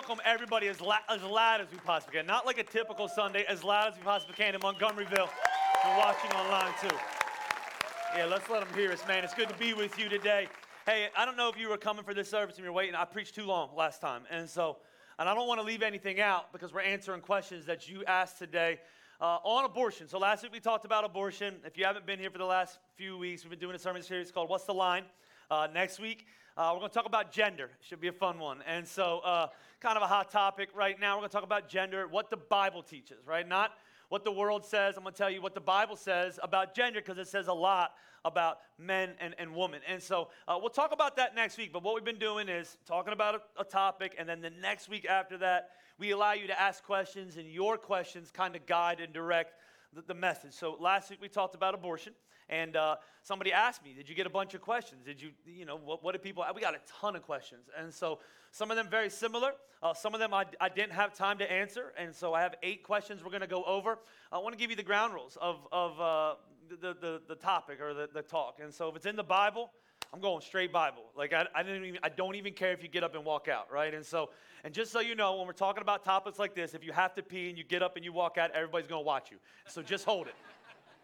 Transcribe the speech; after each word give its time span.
Welcome 0.00 0.24
everybody 0.24 0.66
as, 0.66 0.80
la- 0.80 0.96
as 1.10 1.22
loud 1.22 1.60
as 1.60 1.70
we 1.70 1.76
possibly 1.76 2.16
can. 2.16 2.26
Not 2.26 2.46
like 2.46 2.56
a 2.56 2.62
typical 2.62 3.06
Sunday, 3.06 3.44
as 3.46 3.62
loud 3.62 3.92
as 3.92 3.98
we 3.98 4.02
possibly 4.02 4.34
can 4.34 4.54
in 4.54 4.60
Montgomeryville 4.62 5.28
You're 5.28 5.98
watching 5.98 6.30
online 6.30 6.72
too. 6.80 6.96
Yeah, 8.16 8.24
let's 8.24 8.48
let 8.48 8.66
them 8.66 8.74
hear 8.74 8.92
us, 8.92 9.06
man. 9.06 9.24
It's 9.24 9.34
good 9.34 9.50
to 9.50 9.54
be 9.56 9.74
with 9.74 9.98
you 9.98 10.08
today. 10.08 10.48
Hey, 10.86 11.08
I 11.14 11.26
don't 11.26 11.36
know 11.36 11.50
if 11.50 11.58
you 11.58 11.68
were 11.68 11.76
coming 11.76 12.02
for 12.02 12.14
this 12.14 12.30
service 12.30 12.56
and 12.56 12.64
you're 12.64 12.72
waiting. 12.72 12.94
I 12.94 13.04
preached 13.04 13.34
too 13.34 13.44
long 13.44 13.76
last 13.76 14.00
time. 14.00 14.22
And 14.30 14.48
so, 14.48 14.78
and 15.18 15.28
I 15.28 15.34
don't 15.34 15.46
want 15.46 15.60
to 15.60 15.66
leave 15.66 15.82
anything 15.82 16.18
out 16.18 16.50
because 16.50 16.72
we're 16.72 16.80
answering 16.80 17.20
questions 17.20 17.66
that 17.66 17.86
you 17.86 18.02
asked 18.06 18.38
today 18.38 18.78
uh, 19.20 19.36
on 19.44 19.66
abortion. 19.66 20.08
So 20.08 20.18
last 20.18 20.42
week 20.42 20.52
we 20.52 20.60
talked 20.60 20.86
about 20.86 21.04
abortion. 21.04 21.56
If 21.66 21.76
you 21.76 21.84
haven't 21.84 22.06
been 22.06 22.18
here 22.18 22.30
for 22.30 22.38
the 22.38 22.46
last 22.46 22.78
few 22.96 23.18
weeks, 23.18 23.44
we've 23.44 23.50
been 23.50 23.58
doing 23.58 23.76
a 23.76 23.78
sermon 23.78 24.02
series 24.02 24.32
called 24.32 24.48
What's 24.48 24.64
the 24.64 24.72
Line? 24.72 25.04
Uh, 25.50 25.68
next 25.74 26.00
week, 26.00 26.24
uh, 26.60 26.72
we're 26.74 26.80
going 26.80 26.90
to 26.90 26.94
talk 26.94 27.06
about 27.06 27.32
gender. 27.32 27.70
Should 27.80 28.02
be 28.02 28.08
a 28.08 28.12
fun 28.12 28.38
one. 28.38 28.58
And 28.66 28.86
so, 28.86 29.20
uh, 29.20 29.46
kind 29.80 29.96
of 29.96 30.02
a 30.02 30.06
hot 30.06 30.30
topic 30.30 30.68
right 30.74 31.00
now. 31.00 31.16
We're 31.16 31.20
going 31.20 31.30
to 31.30 31.34
talk 31.34 31.42
about 31.42 31.70
gender, 31.70 32.06
what 32.06 32.28
the 32.28 32.36
Bible 32.36 32.82
teaches, 32.82 33.26
right? 33.26 33.48
Not 33.48 33.70
what 34.10 34.24
the 34.24 34.30
world 34.30 34.66
says. 34.66 34.98
I'm 34.98 35.02
going 35.02 35.14
to 35.14 35.18
tell 35.18 35.30
you 35.30 35.40
what 35.40 35.54
the 35.54 35.62
Bible 35.62 35.96
says 35.96 36.38
about 36.42 36.74
gender 36.74 37.00
because 37.00 37.16
it 37.16 37.28
says 37.28 37.48
a 37.48 37.52
lot 37.54 37.94
about 38.26 38.58
men 38.78 39.12
and, 39.20 39.34
and 39.38 39.56
women. 39.56 39.80
And 39.88 40.02
so, 40.02 40.28
uh, 40.46 40.58
we'll 40.60 40.68
talk 40.68 40.92
about 40.92 41.16
that 41.16 41.34
next 41.34 41.56
week. 41.56 41.72
But 41.72 41.82
what 41.82 41.94
we've 41.94 42.04
been 42.04 42.18
doing 42.18 42.50
is 42.50 42.76
talking 42.84 43.14
about 43.14 43.36
a, 43.36 43.62
a 43.62 43.64
topic, 43.64 44.14
and 44.18 44.28
then 44.28 44.42
the 44.42 44.50
next 44.50 44.90
week 44.90 45.06
after 45.06 45.38
that, 45.38 45.70
we 45.96 46.10
allow 46.10 46.34
you 46.34 46.46
to 46.46 46.60
ask 46.60 46.84
questions, 46.84 47.38
and 47.38 47.50
your 47.50 47.78
questions 47.78 48.30
kind 48.30 48.54
of 48.54 48.66
guide 48.66 49.00
and 49.00 49.14
direct 49.14 49.54
the, 49.94 50.02
the 50.02 50.14
message. 50.14 50.52
So, 50.52 50.76
last 50.78 51.10
week 51.10 51.20
we 51.20 51.28
talked 51.28 51.54
about 51.54 51.74
abortion. 51.74 52.12
And 52.50 52.74
uh, 52.74 52.96
somebody 53.22 53.52
asked 53.52 53.84
me, 53.84 53.94
did 53.96 54.08
you 54.08 54.14
get 54.16 54.26
a 54.26 54.30
bunch 54.30 54.54
of 54.54 54.60
questions? 54.60 55.04
Did 55.04 55.22
you, 55.22 55.30
you 55.46 55.64
know, 55.64 55.76
what, 55.76 56.02
what 56.02 56.12
did 56.12 56.22
people, 56.22 56.44
we 56.52 56.60
got 56.60 56.74
a 56.74 56.80
ton 57.00 57.14
of 57.14 57.22
questions. 57.22 57.70
And 57.78 57.94
so 57.94 58.18
some 58.50 58.72
of 58.72 58.76
them 58.76 58.88
very 58.90 59.08
similar. 59.08 59.52
Uh, 59.80 59.94
some 59.94 60.14
of 60.14 60.20
them 60.20 60.34
I, 60.34 60.46
I 60.60 60.68
didn't 60.68 60.92
have 60.92 61.14
time 61.14 61.38
to 61.38 61.50
answer. 61.50 61.92
And 61.96 62.12
so 62.12 62.34
I 62.34 62.42
have 62.42 62.56
eight 62.64 62.82
questions 62.82 63.22
we're 63.22 63.30
going 63.30 63.40
to 63.42 63.46
go 63.46 63.62
over. 63.62 64.00
I 64.32 64.38
want 64.38 64.52
to 64.52 64.58
give 64.58 64.68
you 64.68 64.76
the 64.76 64.82
ground 64.82 65.14
rules 65.14 65.38
of, 65.40 65.58
of 65.70 66.00
uh, 66.00 66.34
the, 66.68 66.96
the, 67.00 67.22
the 67.28 67.36
topic 67.36 67.80
or 67.80 67.94
the, 67.94 68.08
the 68.12 68.22
talk. 68.22 68.58
And 68.60 68.74
so 68.74 68.88
if 68.88 68.96
it's 68.96 69.06
in 69.06 69.14
the 69.14 69.22
Bible, 69.22 69.70
I'm 70.12 70.20
going 70.20 70.40
straight 70.40 70.72
Bible. 70.72 71.04
Like 71.16 71.32
I, 71.32 71.46
I 71.54 71.62
didn't 71.62 71.84
even, 71.84 72.00
I 72.02 72.08
don't 72.08 72.34
even 72.34 72.52
care 72.52 72.72
if 72.72 72.82
you 72.82 72.88
get 72.88 73.04
up 73.04 73.14
and 73.14 73.24
walk 73.24 73.48
out, 73.48 73.70
right? 73.72 73.94
And 73.94 74.04
so, 74.04 74.30
and 74.64 74.74
just 74.74 74.92
so 74.92 75.00
you 75.00 75.14
know, 75.14 75.36
when 75.36 75.46
we're 75.46 75.52
talking 75.52 75.82
about 75.82 76.04
topics 76.04 76.38
like 76.38 76.54
this, 76.54 76.74
if 76.74 76.84
you 76.84 76.92
have 76.92 77.14
to 77.14 77.22
pee 77.22 77.48
and 77.48 77.56
you 77.56 77.64
get 77.64 77.82
up 77.82 77.96
and 77.96 78.04
you 78.04 78.12
walk 78.12 78.36
out, 78.36 78.50
everybody's 78.52 78.88
to 79.02 79.06
watch 79.06 79.30
you. 79.30 79.36
So 79.68 79.82
just 79.82 80.04
hold 80.04 80.26
it. 80.26 80.34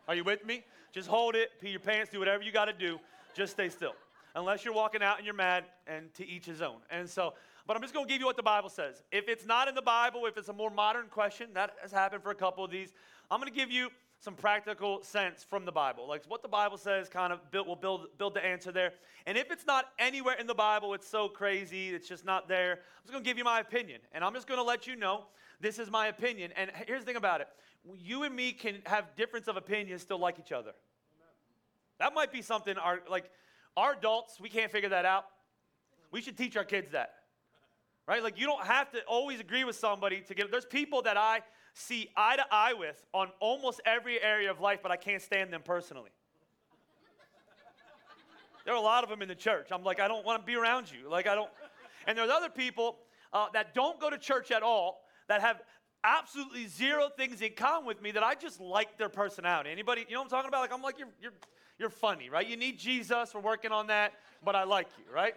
Are 0.09 0.15
you 0.15 0.25
with 0.25 0.45
me? 0.45 0.65
Just 0.93 1.09
hold 1.09 1.35
it, 1.35 1.51
pee 1.61 1.71
your 1.71 1.81
pants, 1.81 2.11
do 2.11 2.19
whatever 2.19 2.43
you 2.43 2.53
got 2.53 2.67
to 2.67 2.73
do. 2.73 2.99
Just 3.35 3.53
stay 3.53 3.69
still. 3.69 3.95
Unless 4.35 4.65
you're 4.65 4.75
walking 4.75 5.03
out 5.03 5.17
and 5.17 5.25
you're 5.25 5.35
mad, 5.35 5.65
and 5.87 6.13
to 6.15 6.27
each 6.27 6.45
his 6.45 6.61
own. 6.61 6.77
And 6.91 7.09
so, 7.09 7.35
but 7.67 7.77
I'm 7.77 7.83
just 7.83 7.95
to 8.07 8.13
give 8.13 8.21
you 8.21 8.27
what 8.27 8.37
the 8.37 8.43
Bible 8.43 8.69
says. 8.69 9.03
If 9.11 9.29
it's 9.29 9.47
not 9.47 9.67
in 9.69 9.75
the 9.75 9.83
Bible, 9.83 10.27
if 10.27 10.37
it's 10.37 10.49
a 10.49 10.53
more 10.53 10.71
modern 10.71 11.07
question, 11.07 11.49
that 11.55 11.75
has 11.81 11.91
happened 11.91 12.23
for 12.23 12.31
a 12.31 12.35
couple 12.35 12.65
of 12.65 12.71
these, 12.71 12.93
I'm 13.31 13.41
to 13.51 13.59
give 13.59 13.71
you 13.71 13.89
some 14.27 14.35
practical 14.35 15.05
sense 15.05 15.47
from 15.49 15.65
the 15.65 15.71
Bible. 15.71 16.09
Like 16.09 16.25
what 16.27 16.43
the 16.43 16.49
Bible 16.49 16.79
says 16.79 17.09
kind 17.09 17.33
of 17.33 17.49
build, 17.53 17.69
will 17.69 17.77
build, 17.77 18.09
build 18.19 18.35
the 18.35 18.45
answer 18.45 18.73
there. 18.73 18.93
And 19.25 19.39
if 19.39 19.53
it's 19.53 19.65
not 19.65 19.85
anywhere 20.01 20.35
in 20.35 20.49
the 20.49 20.55
Bible, 20.55 20.95
it's 20.95 21.07
so 21.07 21.29
crazy, 21.29 21.91
it's 21.91 22.09
just 22.09 22.25
not 22.25 22.49
there, 22.49 22.73
I'm 22.73 23.03
just 23.05 23.13
going 23.13 23.23
to 23.23 23.31
give 23.31 23.39
you 23.39 23.45
my 23.45 23.61
opinion. 23.61 24.01
And 24.11 24.25
I'm 24.25 24.35
just 24.35 24.49
going 24.49 24.59
to 24.59 24.65
let 24.65 24.85
you 24.85 24.97
know 24.97 25.27
this 25.61 25.79
is 25.79 25.93
my 25.93 26.09
opinion. 26.09 26.51
And 26.57 26.73
here's 26.89 27.03
the 27.03 27.07
thing 27.07 27.15
about 27.15 27.41
it 27.41 27.47
you 27.95 28.25
and 28.25 28.35
me 28.35 28.51
can 28.51 28.79
have 28.87 29.15
difference 29.15 29.47
of 29.47 29.57
opinion, 29.57 29.97
still 30.01 30.19
like 30.19 30.41
each 30.41 30.51
other. 30.51 30.73
That 32.01 32.13
might 32.13 32.33
be 32.33 32.43
something 32.43 32.77
our 32.79 33.03
like 33.09 33.31
our 33.77 33.93
adults, 33.93 34.41
we 34.41 34.49
can't 34.49 34.73
figure 34.73 34.89
that 34.89 35.05
out. 35.05 35.27
We 36.11 36.21
should 36.21 36.37
teach 36.37 36.57
our 36.57 36.65
kids 36.65 36.91
that. 36.91 37.15
Right? 38.09 38.25
Like 38.25 38.41
you 38.41 38.47
don't 38.47 38.67
have 38.67 38.91
to 38.91 39.03
always 39.07 39.39
agree 39.39 39.63
with 39.63 39.77
somebody 39.77 40.21
to 40.23 40.35
get 40.35 40.51
there's 40.51 40.67
people 40.67 41.03
that 41.03 41.17
I 41.17 41.43
see 41.77 42.09
eye 42.17 42.37
to 42.37 42.45
eye 42.51 42.73
with 42.73 43.05
on 43.13 43.29
almost 43.39 43.81
every 43.85 44.21
area 44.21 44.51
of 44.51 44.61
life, 44.61 44.81
but 44.83 44.91
I 44.91 44.97
can't 44.97 45.21
stand 45.21 45.53
them 45.53 45.63
personally. 45.63 46.11
there 48.65 48.73
are 48.73 48.79
a 48.79 48.81
lot 48.81 49.05
of 49.05 49.11
them 49.11 49.21
in 49.21 49.29
the 49.29 49.35
church. 49.35 49.69
I'm 49.71 49.85
like, 49.85 50.01
I 50.01 50.09
don't 50.09 50.25
want 50.25 50.41
to 50.41 50.47
be 50.47 50.57
around 50.57 50.91
you. 50.91 51.09
Like 51.09 51.27
I 51.27 51.35
don't 51.35 51.51
and 52.07 52.17
there's 52.17 52.31
other 52.31 52.49
people 52.49 52.97
uh, 53.33 53.47
that 53.53 53.75
don't 53.75 54.01
go 54.01 54.09
to 54.09 54.17
church 54.17 54.51
at 54.51 54.63
all 54.63 55.03
that 55.29 55.41
have 55.41 55.61
absolutely 56.03 56.67
zero 56.67 57.09
things 57.15 57.43
in 57.43 57.53
common 57.55 57.87
with 57.87 58.01
me 58.01 58.13
that 58.13 58.23
I 58.23 58.35
just 58.35 58.61
like 58.61 58.97
their 58.97 59.09
personality. 59.09 59.71
Anybody, 59.71 60.07
you 60.09 60.15
know 60.15 60.21
what 60.21 60.27
I'm 60.27 60.31
talking 60.31 60.49
about? 60.49 60.63
Like 60.63 60.73
I'm 60.73 60.83
like 60.83 60.99
you're 60.99 61.09
you're 61.21 61.35
you're 61.79 61.91
funny, 61.91 62.31
right? 62.31 62.47
You 62.47 62.57
need 62.57 62.79
Jesus. 62.79 63.35
We're 63.35 63.41
working 63.43 63.71
on 63.71 63.89
that, 63.89 64.15
but 64.43 64.57
I 64.57 64.65
like 64.65 64.89
you, 64.97 65.13
right? 65.13 65.35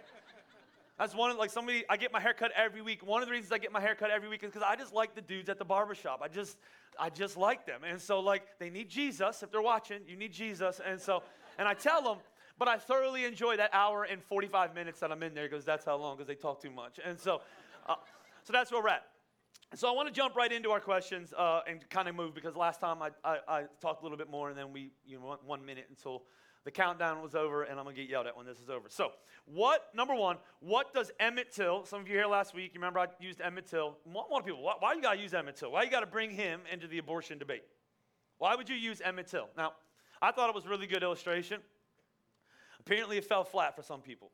That's 1.00 1.14
one 1.14 1.30
of 1.30 1.38
like 1.38 1.48
somebody 1.48 1.82
I 1.88 1.96
get 1.96 2.12
my 2.12 2.20
hair 2.20 2.34
cut 2.34 2.52
every 2.54 2.82
week. 2.82 3.02
One 3.02 3.22
of 3.22 3.28
the 3.28 3.32
reasons 3.32 3.52
I 3.52 3.56
get 3.56 3.72
my 3.72 3.80
hair 3.80 3.94
cut 3.94 4.10
every 4.10 4.28
week 4.28 4.42
is 4.44 4.50
because 4.50 4.62
I 4.62 4.76
just 4.76 4.92
like 4.92 5.14
the 5.14 5.22
dudes 5.22 5.48
at 5.48 5.58
the 5.58 5.64
barbershop. 5.64 6.20
I 6.22 6.28
just 6.28 6.58
I 6.98 7.08
just 7.08 7.38
like 7.38 7.64
them. 7.64 7.80
And 7.88 7.98
so 7.98 8.20
like 8.20 8.42
they 8.58 8.68
need 8.68 8.90
Jesus. 8.90 9.42
If 9.42 9.50
they're 9.50 9.62
watching, 9.62 10.00
you 10.06 10.14
need 10.14 10.30
Jesus. 10.30 10.78
And 10.86 11.00
so 11.00 11.22
and 11.58 11.66
I 11.66 11.72
tell 11.72 12.02
them, 12.02 12.18
but 12.58 12.68
I 12.68 12.76
thoroughly 12.76 13.24
enjoy 13.24 13.56
that 13.56 13.70
hour 13.72 14.04
and 14.04 14.22
45 14.22 14.74
minutes 14.74 15.00
that 15.00 15.10
I'm 15.10 15.22
in 15.22 15.32
there 15.32 15.48
because 15.48 15.64
that's 15.64 15.86
how 15.86 15.96
long 15.96 16.18
because 16.18 16.28
they 16.28 16.34
talk 16.34 16.60
too 16.60 16.70
much. 16.70 17.00
And 17.02 17.18
so 17.18 17.40
uh, 17.88 17.94
so 18.42 18.52
that's 18.52 18.70
where 18.70 18.82
we're 18.82 18.90
at. 18.90 19.06
So 19.76 19.88
I 19.88 19.92
want 19.92 20.06
to 20.06 20.12
jump 20.12 20.36
right 20.36 20.52
into 20.52 20.70
our 20.70 20.80
questions 20.80 21.32
uh, 21.32 21.62
and 21.66 21.88
kind 21.88 22.08
of 22.08 22.14
move 22.14 22.34
because 22.34 22.56
last 22.56 22.78
time 22.78 23.00
I, 23.00 23.08
I, 23.24 23.38
I, 23.48 23.64
talked 23.80 24.02
a 24.02 24.04
little 24.04 24.18
bit 24.18 24.28
more 24.28 24.50
and 24.50 24.58
then 24.58 24.70
we 24.70 24.90
you 25.06 25.18
know 25.18 25.38
one 25.46 25.64
minute 25.64 25.86
until 25.88 26.24
the 26.64 26.70
countdown 26.70 27.22
was 27.22 27.34
over 27.34 27.62
and 27.62 27.78
I'm 27.78 27.84
gonna 27.84 27.96
get 27.96 28.08
yelled 28.08 28.26
at 28.26 28.36
when 28.36 28.46
this 28.46 28.60
is 28.60 28.68
over. 28.68 28.88
So 28.88 29.12
what 29.46 29.88
number 29.94 30.14
one, 30.14 30.38
what 30.60 30.92
does 30.92 31.10
Emmett 31.18 31.52
Till? 31.52 31.84
Some 31.84 32.00
of 32.00 32.08
you 32.08 32.14
here 32.14 32.26
last 32.26 32.54
week, 32.54 32.72
you 32.74 32.80
remember 32.80 32.98
I 32.98 33.06
used 33.18 33.40
Emmett 33.40 33.66
Till. 33.66 33.96
One, 34.04 34.42
people, 34.42 34.62
why, 34.62 34.74
why 34.78 34.92
you 34.92 35.02
gotta 35.02 35.20
use 35.20 35.34
Emmett 35.34 35.56
Till? 35.56 35.72
Why 35.72 35.82
you 35.82 35.90
gotta 35.90 36.06
bring 36.06 36.30
him 36.30 36.60
into 36.70 36.86
the 36.86 36.98
abortion 36.98 37.38
debate? 37.38 37.64
Why 38.38 38.54
would 38.54 38.68
you 38.68 38.76
use 38.76 39.00
Emmett 39.00 39.26
Till? 39.28 39.48
Now, 39.56 39.72
I 40.22 40.32
thought 40.32 40.48
it 40.48 40.54
was 40.54 40.66
a 40.66 40.68
really 40.68 40.86
good 40.86 41.02
illustration. 41.02 41.60
Apparently, 42.78 43.18
it 43.18 43.24
fell 43.24 43.44
flat 43.44 43.76
for 43.76 43.82
some 43.82 44.00
people. 44.00 44.30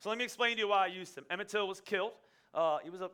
So 0.00 0.08
let 0.08 0.18
me 0.18 0.24
explain 0.24 0.54
to 0.54 0.60
you 0.60 0.68
why 0.68 0.84
I 0.84 0.86
used 0.86 1.16
him. 1.16 1.24
Emmett 1.30 1.48
Till 1.48 1.66
was 1.66 1.80
killed. 1.80 2.12
Uh, 2.54 2.78
he 2.82 2.90
was 2.90 3.00
a 3.00 3.10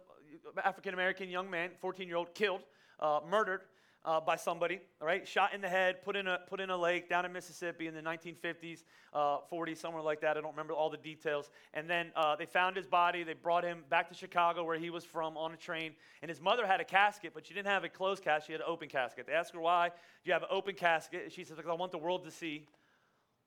African 0.65 0.95
American 0.95 1.29
young 1.29 1.51
man, 1.51 1.71
14 1.81 2.07
year 2.07 2.17
old, 2.17 2.35
killed, 2.35 2.61
uh, 3.01 3.21
murdered 3.29 3.63
uh, 4.05 4.21
by 4.21 4.37
somebody, 4.37 4.81
all 5.01 5.07
right? 5.07 5.27
Shot 5.27 5.55
in 5.55 5.61
the 5.61 5.69
head, 5.69 6.03
put 6.03 6.15
in, 6.15 6.27
a, 6.27 6.39
put 6.47 6.61
in 6.61 6.71
a 6.71 6.77
lake 6.77 7.09
down 7.09 7.25
in 7.25 7.33
Mississippi 7.33 7.87
in 7.87 7.95
the 7.95 8.03
1950s, 8.03 8.85
uh, 9.15 9.39
40s, 9.51 9.79
somewhere 9.79 10.03
like 10.03 10.21
that. 10.21 10.37
I 10.37 10.41
don't 10.41 10.51
remember 10.51 10.75
all 10.75 10.91
the 10.91 10.99
details. 10.99 11.51
And 11.73 11.89
then 11.89 12.13
uh, 12.15 12.37
they 12.37 12.45
found 12.45 12.77
his 12.77 12.87
body. 12.87 13.25
They 13.25 13.33
brought 13.33 13.65
him 13.65 13.85
back 13.89 14.09
to 14.11 14.15
Chicago, 14.15 14.65
where 14.65 14.79
he 14.79 14.91
was 14.91 15.05
from, 15.05 15.37
on 15.37 15.53
a 15.53 15.57
train. 15.57 15.93
And 16.21 16.29
his 16.29 16.41
mother 16.41 16.67
had 16.67 16.81
a 16.81 16.85
casket, 16.85 17.33
but 17.35 17.47
she 17.47 17.55
didn't 17.55 17.69
have 17.69 17.85
a 17.85 17.89
closed 17.89 18.23
casket. 18.23 18.47
She 18.47 18.53
had 18.53 18.61
an 18.61 18.67
open 18.69 18.89
casket. 18.89 19.27
They 19.27 19.33
asked 19.33 19.55
her, 19.55 19.61
why 19.61 19.89
do 19.89 19.95
you 20.25 20.33
have 20.35 20.43
an 20.43 20.49
open 20.51 20.75
casket? 20.75 21.33
She 21.33 21.45
said, 21.45 21.57
because 21.57 21.71
I 21.71 21.75
want 21.75 21.93
the 21.93 21.99
world 21.99 22.25
to 22.25 22.31
see 22.31 22.67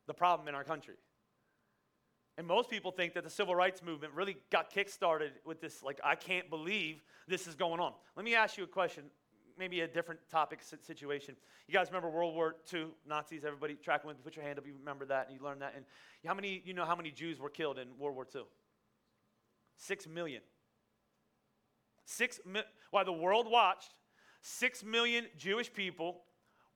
the 0.08 0.14
problem 0.14 0.48
in 0.48 0.56
our 0.56 0.64
country. 0.64 0.96
And 2.38 2.46
most 2.48 2.70
people 2.70 2.92
think 2.92 3.14
that 3.16 3.24
the 3.24 3.30
civil 3.30 3.56
rights 3.56 3.82
movement 3.84 4.14
really 4.14 4.38
got 4.52 4.72
kickstarted 4.72 5.32
with 5.44 5.60
this, 5.60 5.82
like, 5.82 6.00
I 6.04 6.16
can't 6.16 6.50
believe 6.50 7.04
this 7.28 7.48
is 7.48 7.56
going 7.56 7.80
on. 7.80 7.94
Let 8.16 8.26
me 8.26 8.36
ask 8.36 8.58
you 8.58 8.64
a 8.64 8.68
question, 8.68 9.06
maybe 9.58 9.82
a 9.82 9.88
different 9.88 10.20
topic 10.30 10.62
situation. 10.62 11.36
You 11.68 11.74
guys 11.74 11.88
remember 11.88 12.10
World 12.10 12.36
War 12.36 12.56
II, 12.74 12.88
Nazis, 13.08 13.44
everybody 13.46 13.76
tracking 13.76 14.08
with 14.08 14.18
me, 14.18 14.24
put 14.24 14.36
your 14.36 14.46
hand 14.46 14.60
up, 14.60 14.66
you 14.66 14.74
remember 14.78 15.06
that, 15.06 15.28
and 15.28 15.38
you 15.38 15.44
learned 15.44 15.62
that. 15.62 15.74
And 15.76 15.86
how 16.26 16.34
many, 16.34 16.62
you 16.66 16.74
know 16.74 16.86
how 16.86 16.96
many 16.96 17.12
Jews 17.12 17.40
were 17.40 17.50
killed 17.50 17.78
in 17.80 17.88
World 17.98 18.16
War 18.16 18.28
II? 18.34 18.44
Six 19.76 20.08
million. 20.08 20.42
Six, 22.06 22.40
mi- 22.46 22.62
while 22.92 23.06
the 23.06 23.12
world 23.12 23.50
watched, 23.50 23.94
six 24.42 24.84
million 24.84 25.26
Jewish 25.38 25.72
people 25.72 26.22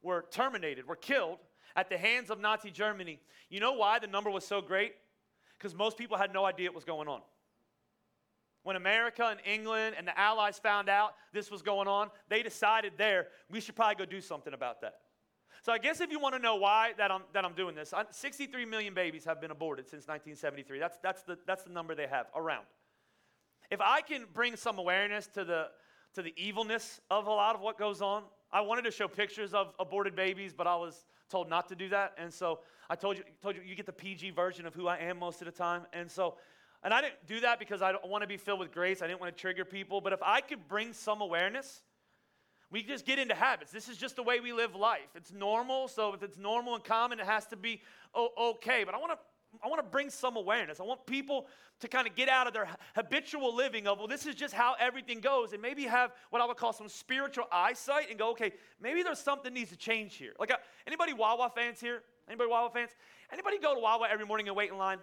were 0.01 0.25
terminated, 0.31 0.87
were 0.87 0.95
killed 0.95 1.39
at 1.75 1.89
the 1.89 1.97
hands 1.97 2.29
of 2.29 2.39
Nazi 2.39 2.69
Germany. 2.69 3.19
You 3.49 3.59
know 3.59 3.73
why 3.73 3.99
the 3.99 4.07
number 4.07 4.29
was 4.29 4.45
so 4.45 4.61
great? 4.61 4.93
because 5.61 5.75
most 5.75 5.97
people 5.97 6.17
had 6.17 6.33
no 6.33 6.43
idea 6.43 6.69
what 6.69 6.75
was 6.75 6.85
going 6.85 7.07
on. 7.07 7.21
When 8.63 8.75
America 8.75 9.25
and 9.25 9.39
England 9.45 9.95
and 9.97 10.07
the 10.07 10.17
Allies 10.17 10.59
found 10.59 10.89
out 10.89 11.15
this 11.33 11.49
was 11.49 11.61
going 11.61 11.87
on, 11.87 12.09
they 12.29 12.43
decided 12.43 12.93
there, 12.97 13.27
we 13.49 13.59
should 13.59 13.75
probably 13.75 13.95
go 13.95 14.09
do 14.09 14.21
something 14.21 14.53
about 14.53 14.81
that. 14.81 14.95
So 15.63 15.71
I 15.71 15.77
guess 15.77 16.01
if 16.01 16.11
you 16.11 16.19
want 16.19 16.35
to 16.35 16.41
know 16.41 16.55
why 16.55 16.93
that 16.97 17.11
I'm, 17.11 17.21
that 17.33 17.45
I'm 17.45 17.53
doing 17.53 17.75
this, 17.75 17.93
63 18.11 18.65
million 18.65 18.93
babies 18.93 19.25
have 19.25 19.39
been 19.39 19.51
aborted 19.51 19.85
since 19.85 20.07
1973. 20.07 20.79
That's, 20.79 20.97
that's, 21.03 21.23
the, 21.23 21.37
that's 21.45 21.63
the 21.63 21.69
number 21.71 21.93
they 21.93 22.07
have 22.07 22.27
around. 22.35 22.65
If 23.69 23.79
I 23.79 24.01
can 24.01 24.25
bring 24.33 24.55
some 24.55 24.79
awareness 24.79 25.27
to 25.27 25.45
the, 25.45 25.67
to 26.15 26.21
the 26.21 26.33
evilness 26.35 26.99
of 27.09 27.27
a 27.27 27.29
lot 27.29 27.55
of 27.55 27.61
what 27.61 27.77
goes 27.77 28.01
on. 28.01 28.23
I 28.51 28.61
wanted 28.61 28.83
to 28.83 28.91
show 28.91 29.07
pictures 29.07 29.53
of 29.53 29.73
aborted 29.79 30.15
babies, 30.15 30.53
but 30.53 30.67
I 30.67 30.75
was 30.75 31.05
told 31.29 31.49
not 31.49 31.69
to 31.69 31.75
do 31.75 31.89
that. 31.89 32.13
And 32.17 32.33
so 32.33 32.59
I 32.89 32.95
told 32.95 33.17
you, 33.17 33.23
told 33.41 33.55
you, 33.55 33.61
you 33.65 33.75
get 33.75 33.85
the 33.85 33.93
PG 33.93 34.31
version 34.31 34.65
of 34.65 34.73
who 34.73 34.87
I 34.87 34.97
am 34.97 35.19
most 35.19 35.41
of 35.41 35.45
the 35.45 35.51
time. 35.51 35.83
And 35.93 36.11
so, 36.11 36.35
and 36.83 36.93
I 36.93 37.01
didn't 37.01 37.25
do 37.27 37.39
that 37.41 37.59
because 37.59 37.81
I 37.81 37.91
don't 37.91 38.07
want 38.07 38.23
to 38.23 38.27
be 38.27 38.37
filled 38.37 38.59
with 38.59 38.71
grace. 38.71 39.01
I 39.01 39.07
didn't 39.07 39.21
want 39.21 39.35
to 39.35 39.39
trigger 39.39 39.65
people. 39.65 40.01
But 40.01 40.13
if 40.13 40.23
I 40.23 40.41
could 40.41 40.67
bring 40.67 40.93
some 40.93 41.21
awareness, 41.21 41.81
we 42.71 42.81
just 42.81 43.05
get 43.05 43.19
into 43.19 43.35
habits. 43.35 43.71
This 43.71 43.87
is 43.87 43.97
just 43.97 44.15
the 44.15 44.23
way 44.23 44.39
we 44.39 44.53
live 44.53 44.75
life. 44.75 45.09
It's 45.15 45.31
normal. 45.31 45.87
So 45.87 46.13
if 46.13 46.23
it's 46.23 46.37
normal 46.37 46.75
and 46.75 46.83
common, 46.83 47.19
it 47.19 47.25
has 47.25 47.45
to 47.47 47.55
be 47.55 47.81
okay. 48.15 48.83
But 48.83 48.95
I 48.95 48.97
want 48.97 49.11
to 49.11 49.19
I 49.61 49.67
want 49.67 49.79
to 49.79 49.89
bring 49.89 50.09
some 50.09 50.37
awareness. 50.37 50.79
I 50.79 50.83
want 50.83 51.05
people 51.05 51.47
to 51.81 51.89
kind 51.89 52.07
of 52.07 52.15
get 52.15 52.29
out 52.29 52.47
of 52.47 52.53
their 52.53 52.69
habitual 52.95 53.53
living 53.53 53.85
of, 53.85 53.97
well, 53.97 54.07
this 54.07 54.25
is 54.25 54.33
just 54.33 54.53
how 54.53 54.75
everything 54.79 55.19
goes, 55.19 55.51
and 55.51 55.61
maybe 55.61 55.83
have 55.83 56.11
what 56.29 56.41
I 56.41 56.45
would 56.45 56.55
call 56.55 56.71
some 56.71 56.87
spiritual 56.87 57.45
eyesight 57.51 58.09
and 58.09 58.17
go, 58.17 58.29
okay, 58.31 58.53
maybe 58.79 59.03
there's 59.03 59.19
something 59.19 59.53
needs 59.53 59.71
to 59.71 59.75
change 59.75 60.15
here. 60.15 60.33
Like, 60.39 60.51
uh, 60.51 60.57
anybody 60.87 61.11
Wawa 61.11 61.51
fans 61.53 61.81
here? 61.81 62.03
Anybody 62.29 62.49
Wawa 62.49 62.69
fans? 62.69 62.91
Anybody 63.33 63.59
go 63.59 63.73
to 63.73 63.81
Wawa 63.81 64.07
every 64.09 64.25
morning 64.25 64.47
and 64.47 64.55
wait 64.55 64.71
in 64.71 64.77
line? 64.77 64.99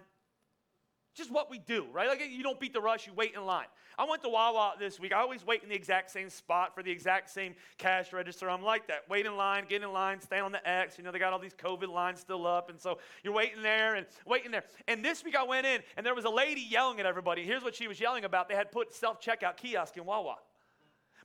Just 1.15 1.31
what 1.31 1.49
we 1.49 1.59
do, 1.59 1.85
right? 1.91 2.07
Like 2.07 2.21
you 2.29 2.43
don't 2.43 2.59
beat 2.59 2.73
the 2.73 2.81
rush, 2.81 3.07
you 3.07 3.13
wait 3.13 3.33
in 3.35 3.45
line. 3.45 3.65
I 3.97 4.05
went 4.09 4.23
to 4.23 4.29
Wawa 4.29 4.75
this 4.79 4.97
week. 4.97 5.11
I 5.11 5.19
always 5.19 5.45
wait 5.45 5.61
in 5.61 5.67
the 5.67 5.75
exact 5.75 6.09
same 6.09 6.29
spot 6.29 6.73
for 6.73 6.81
the 6.81 6.89
exact 6.89 7.29
same 7.29 7.53
cash 7.77 8.13
register. 8.13 8.49
I'm 8.49 8.61
like 8.61 8.87
that. 8.87 8.99
Wait 9.09 9.25
in 9.25 9.35
line, 9.35 9.65
get 9.67 9.83
in 9.83 9.91
line, 9.91 10.21
stay 10.21 10.39
on 10.39 10.53
the 10.53 10.67
X. 10.67 10.97
You 10.97 11.03
know, 11.03 11.11
they 11.11 11.19
got 11.19 11.33
all 11.33 11.39
these 11.39 11.53
COVID 11.53 11.89
lines 11.89 12.21
still 12.21 12.47
up. 12.47 12.69
And 12.69 12.79
so 12.79 12.99
you're 13.23 13.33
waiting 13.33 13.61
there 13.61 13.95
and 13.95 14.05
waiting 14.25 14.51
there. 14.51 14.63
And 14.87 15.03
this 15.03 15.23
week 15.23 15.35
I 15.35 15.43
went 15.43 15.65
in 15.65 15.81
and 15.97 16.05
there 16.05 16.15
was 16.15 16.23
a 16.23 16.29
lady 16.29 16.61
yelling 16.61 16.99
at 17.01 17.05
everybody. 17.05 17.43
Here's 17.43 17.63
what 17.63 17.75
she 17.75 17.87
was 17.89 17.99
yelling 17.99 18.23
about. 18.23 18.47
They 18.47 18.55
had 18.55 18.71
put 18.71 18.93
self-checkout 18.93 19.57
kiosk 19.57 19.97
in 19.97 20.05
Wawa. 20.05 20.37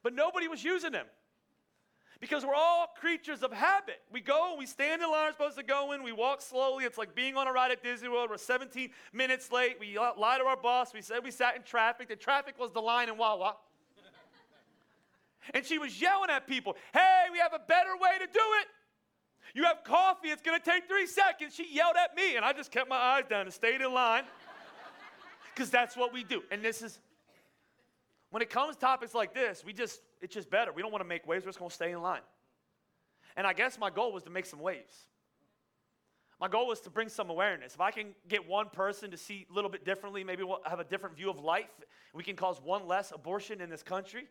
But 0.02 0.14
nobody 0.14 0.48
was 0.48 0.64
using 0.64 0.90
them 0.90 1.06
because 2.20 2.44
we're 2.44 2.54
all 2.54 2.88
creatures 2.98 3.42
of 3.42 3.52
habit. 3.52 4.00
We 4.12 4.20
go, 4.20 4.56
we 4.58 4.66
stand 4.66 5.02
in 5.02 5.10
line, 5.10 5.26
we're 5.26 5.32
supposed 5.32 5.58
to 5.58 5.62
go 5.62 5.92
in, 5.92 6.02
we 6.02 6.12
walk 6.12 6.40
slowly. 6.40 6.84
It's 6.84 6.98
like 6.98 7.14
being 7.14 7.36
on 7.36 7.46
a 7.46 7.52
ride 7.52 7.70
at 7.70 7.82
Disney 7.82 8.08
World. 8.08 8.30
We're 8.30 8.38
17 8.38 8.90
minutes 9.12 9.50
late. 9.52 9.76
We 9.80 9.98
lie 9.98 10.38
to 10.38 10.44
our 10.44 10.56
boss. 10.56 10.94
We 10.94 11.02
said 11.02 11.18
we 11.24 11.30
sat 11.30 11.56
in 11.56 11.62
traffic. 11.62 12.08
The 12.08 12.16
traffic 12.16 12.54
was 12.58 12.72
the 12.72 12.80
line 12.80 13.08
in 13.08 13.16
Wawa. 13.16 13.56
and 15.54 15.64
she 15.64 15.78
was 15.78 16.00
yelling 16.00 16.30
at 16.30 16.46
people, 16.46 16.76
hey, 16.92 17.24
we 17.32 17.38
have 17.38 17.52
a 17.52 17.60
better 17.66 17.96
way 18.00 18.18
to 18.18 18.26
do 18.26 18.40
it. 18.60 18.68
You 19.54 19.64
have 19.64 19.84
coffee, 19.84 20.28
it's 20.28 20.42
gonna 20.42 20.58
take 20.58 20.88
three 20.88 21.06
seconds. 21.06 21.54
She 21.54 21.66
yelled 21.72 21.96
at 22.02 22.16
me, 22.16 22.36
and 22.36 22.44
I 22.44 22.52
just 22.52 22.72
kept 22.72 22.88
my 22.88 22.96
eyes 22.96 23.24
down 23.28 23.42
and 23.42 23.52
stayed 23.52 23.80
in 23.80 23.92
line. 23.92 24.24
Because 25.54 25.70
that's 25.70 25.96
what 25.96 26.12
we 26.12 26.24
do. 26.24 26.42
And 26.50 26.64
this 26.64 26.82
is 26.82 26.98
when 28.34 28.42
it 28.42 28.50
comes 28.50 28.74
to 28.74 28.80
topics 28.80 29.14
like 29.14 29.32
this, 29.32 29.62
we 29.64 29.72
just, 29.72 30.00
it's 30.20 30.34
just 30.34 30.50
better. 30.50 30.72
We 30.72 30.82
don't 30.82 30.90
want 30.90 31.04
to 31.04 31.08
make 31.08 31.24
waves, 31.24 31.44
we're 31.44 31.50
just 31.50 31.60
going 31.60 31.68
to 31.68 31.74
stay 31.74 31.92
in 31.92 32.02
line. 32.02 32.22
And 33.36 33.46
I 33.46 33.52
guess 33.52 33.78
my 33.78 33.90
goal 33.90 34.12
was 34.12 34.24
to 34.24 34.30
make 34.30 34.44
some 34.44 34.58
waves. 34.58 34.92
My 36.40 36.48
goal 36.48 36.66
was 36.66 36.80
to 36.80 36.90
bring 36.90 37.08
some 37.08 37.30
awareness. 37.30 37.74
If 37.74 37.80
I 37.80 37.92
can 37.92 38.08
get 38.26 38.48
one 38.48 38.70
person 38.70 39.12
to 39.12 39.16
see 39.16 39.46
a 39.48 39.54
little 39.54 39.70
bit 39.70 39.84
differently, 39.84 40.24
maybe 40.24 40.42
we'll 40.42 40.58
have 40.66 40.80
a 40.80 40.84
different 40.84 41.14
view 41.14 41.30
of 41.30 41.38
life, 41.38 41.70
we 42.12 42.24
can 42.24 42.34
cause 42.34 42.60
one 42.60 42.88
less 42.88 43.12
abortion 43.12 43.60
in 43.60 43.70
this 43.70 43.84
country, 43.84 44.26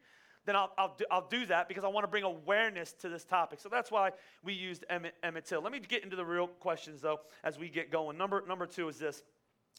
then 0.46 0.58
I'll, 0.58 0.74
I'll, 0.78 0.96
do, 0.98 1.06
I'll 1.10 1.30
do 1.30 1.46
that 1.46 1.70
because 1.70 1.86
I 1.86 1.88
want 1.88 2.04
to 2.04 2.10
bring 2.10 2.26
awareness 2.26 2.92
to 3.00 3.08
this 3.08 3.24
topic. 3.24 3.62
So 3.62 3.70
that's 3.70 3.90
why 3.90 4.12
we 4.44 4.52
used 4.52 4.84
Emmett, 4.90 5.14
Emmett 5.24 5.46
Till. 5.46 5.62
Let 5.62 5.72
me 5.72 5.80
get 5.80 6.04
into 6.04 6.18
the 6.18 6.26
real 6.26 6.48
questions, 6.48 7.00
though, 7.00 7.22
as 7.46 7.58
we 7.58 7.70
get 7.70 7.90
going. 7.90 8.18
Number, 8.18 8.44
number 8.46 8.66
two 8.66 8.90
is 8.90 9.00
this. 9.00 9.24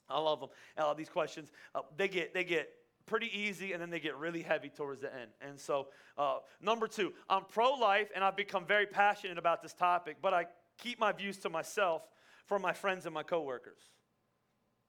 I 0.09 0.19
love 0.19 0.41
them. 0.41 0.49
I 0.79 0.85
love 0.85 0.97
these 0.97 1.11
questions, 1.11 1.53
uh, 1.75 1.81
they, 1.99 2.09
get, 2.09 2.33
they 2.33 2.45
get 2.45 2.71
pretty 3.07 3.31
easy 3.39 3.73
and 3.73 3.83
then 3.83 3.91
they 3.91 4.01
get 4.01 4.17
really 4.17 4.43
heavy 4.43 4.69
towards 4.69 5.01
the 5.01 5.15
end. 5.15 5.31
And 5.41 5.59
so, 5.59 5.89
uh, 6.17 6.39
number 6.61 6.87
two, 6.87 7.13
I'm 7.29 7.45
pro 7.45 7.73
life 7.73 8.11
and 8.15 8.25
I've 8.25 8.37
become 8.37 8.65
very 8.67 8.87
passionate 8.87 9.39
about 9.39 9.63
this 9.63 9.75
topic, 9.75 10.17
but 10.23 10.33
I 10.33 10.47
keep 10.79 10.99
my 10.99 11.13
views 11.13 11.39
to 11.39 11.51
myself 11.51 12.03
for 12.47 12.59
my 12.59 12.73
friends 12.73 13.07
and 13.07 13.15
my 13.15 13.23
coworkers. 13.23 13.81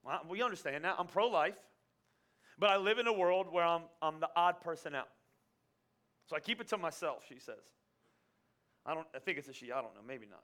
Well, 0.04 0.22
we 0.30 0.42
understand 0.42 0.84
that. 0.86 0.96
I'm 0.98 1.08
pro 1.08 1.28
life, 1.28 1.58
but 2.58 2.70
I 2.70 2.78
live 2.78 3.00
in 3.00 3.08
a 3.08 3.14
world 3.14 3.48
where 3.52 3.66
I'm, 3.66 3.84
I'm 4.02 4.20
the 4.20 4.30
odd 4.36 4.62
person 4.62 4.96
out. 4.96 5.10
So 6.28 6.36
I 6.36 6.40
keep 6.40 6.62
it 6.62 6.68
to 6.70 6.78
myself, 6.78 7.24
she 7.28 7.40
says. 7.40 7.64
I, 8.86 8.94
don't, 8.94 9.08
I 9.16 9.20
think 9.20 9.38
it's 9.38 9.48
a 9.48 9.54
she, 9.54 9.72
I 9.72 9.82
don't 9.82 9.96
know, 9.96 10.02
maybe 10.08 10.26
not. 10.30 10.44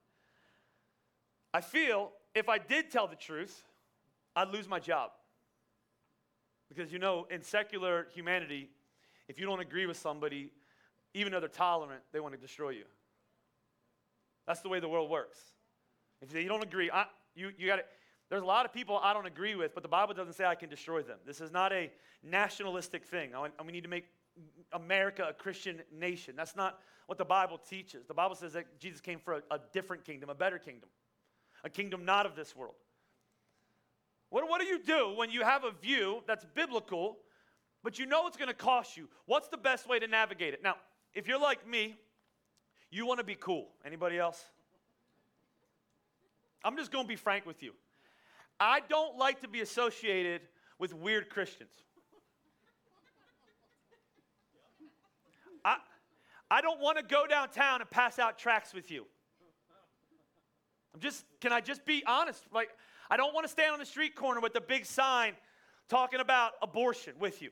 I 1.53 1.61
feel 1.61 2.11
if 2.33 2.49
I 2.49 2.57
did 2.57 2.89
tell 2.91 3.07
the 3.07 3.15
truth, 3.15 3.63
I'd 4.35 4.49
lose 4.49 4.67
my 4.67 4.79
job. 4.79 5.11
Because 6.73 6.93
you 6.93 6.99
know, 6.99 7.27
in 7.29 7.43
secular 7.43 8.07
humanity, 8.13 8.69
if 9.27 9.37
you 9.37 9.45
don't 9.45 9.59
agree 9.59 9.85
with 9.87 9.97
somebody, 9.97 10.51
even 11.13 11.33
though 11.33 11.41
they're 11.41 11.49
tolerant, 11.49 12.01
they 12.13 12.21
want 12.21 12.33
to 12.33 12.39
destroy 12.39 12.69
you. 12.69 12.85
That's 14.47 14.61
the 14.61 14.69
way 14.69 14.79
the 14.79 14.87
world 14.87 15.09
works. 15.09 15.37
If 16.21 16.33
you 16.33 16.47
don't 16.47 16.63
agree, 16.63 16.89
I, 16.89 17.05
you, 17.35 17.51
you 17.57 17.67
got 17.67 17.77
to. 17.77 17.83
There's 18.29 18.41
a 18.41 18.45
lot 18.45 18.65
of 18.65 18.71
people 18.71 18.97
I 19.03 19.13
don't 19.13 19.25
agree 19.25 19.55
with, 19.55 19.73
but 19.73 19.83
the 19.83 19.89
Bible 19.89 20.13
doesn't 20.13 20.35
say 20.35 20.45
I 20.45 20.55
can 20.55 20.69
destroy 20.69 21.01
them. 21.01 21.17
This 21.25 21.41
is 21.41 21.51
not 21.51 21.73
a 21.73 21.91
nationalistic 22.23 23.03
thing. 23.03 23.31
And 23.35 23.65
we 23.65 23.73
need 23.73 23.83
to 23.83 23.89
make 23.89 24.05
America 24.71 25.27
a 25.29 25.33
Christian 25.33 25.81
nation. 25.91 26.35
That's 26.37 26.55
not 26.55 26.79
what 27.07 27.17
the 27.17 27.25
Bible 27.25 27.57
teaches. 27.57 28.05
The 28.05 28.13
Bible 28.13 28.35
says 28.35 28.53
that 28.53 28.79
Jesus 28.79 29.01
came 29.01 29.19
for 29.19 29.33
a, 29.33 29.55
a 29.55 29.59
different 29.73 30.05
kingdom, 30.05 30.29
a 30.29 30.35
better 30.35 30.57
kingdom, 30.57 30.87
a 31.65 31.69
kingdom 31.69 32.05
not 32.05 32.25
of 32.25 32.37
this 32.37 32.55
world. 32.55 32.75
What, 34.31 34.47
what 34.49 34.61
do 34.61 34.65
you 34.65 34.79
do 34.79 35.13
when 35.15 35.29
you 35.29 35.43
have 35.43 35.65
a 35.65 35.71
view 35.71 36.23
that's 36.25 36.45
biblical, 36.55 37.17
but 37.83 37.99
you 37.99 38.05
know 38.05 38.25
it's 38.27 38.37
going 38.37 38.47
to 38.47 38.55
cost 38.55 38.95
you? 38.97 39.09
What's 39.25 39.49
the 39.49 39.57
best 39.57 39.87
way 39.87 39.99
to 39.99 40.07
navigate 40.07 40.53
it? 40.53 40.63
Now, 40.63 40.75
if 41.13 41.27
you're 41.27 41.39
like 41.39 41.67
me, 41.67 41.97
you 42.89 43.05
want 43.05 43.19
to 43.19 43.25
be 43.25 43.35
cool. 43.35 43.67
Anybody 43.85 44.17
else? 44.17 44.43
I'm 46.63 46.77
just 46.77 46.91
going 46.91 47.03
to 47.03 47.09
be 47.09 47.17
frank 47.17 47.45
with 47.45 47.61
you. 47.61 47.73
I 48.57 48.79
don't 48.87 49.17
like 49.17 49.41
to 49.41 49.49
be 49.49 49.59
associated 49.59 50.41
with 50.79 50.93
weird 50.93 51.29
Christians. 51.29 51.73
I, 55.65 55.75
I 56.49 56.61
don't 56.61 56.79
want 56.79 56.97
to 56.97 57.03
go 57.03 57.27
downtown 57.27 57.81
and 57.81 57.89
pass 57.89 58.17
out 58.17 58.39
tracts 58.39 58.73
with 58.73 58.89
you. 58.89 59.05
I'm 60.93 61.01
just, 61.01 61.25
can 61.41 61.51
I 61.51 61.59
just 61.59 61.85
be 61.85 62.03
honest? 62.05 62.43
Like, 62.53 62.69
I 63.11 63.17
don't 63.17 63.33
want 63.33 63.45
to 63.45 63.51
stand 63.51 63.73
on 63.73 63.79
the 63.79 63.85
street 63.85 64.15
corner 64.15 64.39
with 64.39 64.55
a 64.55 64.61
big 64.61 64.85
sign 64.85 65.33
talking 65.89 66.21
about 66.21 66.53
abortion 66.61 67.13
with 67.19 67.41
you. 67.41 67.51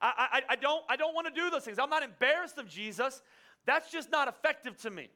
I, 0.00 0.42
I, 0.48 0.54
I 0.54 0.56
don't, 0.56 0.82
I 0.88 0.96
don't 0.96 1.14
want 1.14 1.32
to 1.32 1.32
do 1.32 1.48
those 1.48 1.62
things. 1.62 1.78
I'm 1.78 1.88
not 1.88 2.02
embarrassed 2.02 2.58
of 2.58 2.68
Jesus. 2.68 3.22
That's 3.64 3.92
just 3.92 4.10
not 4.10 4.26
effective 4.26 4.76
to 4.78 4.90
me. 4.90 5.08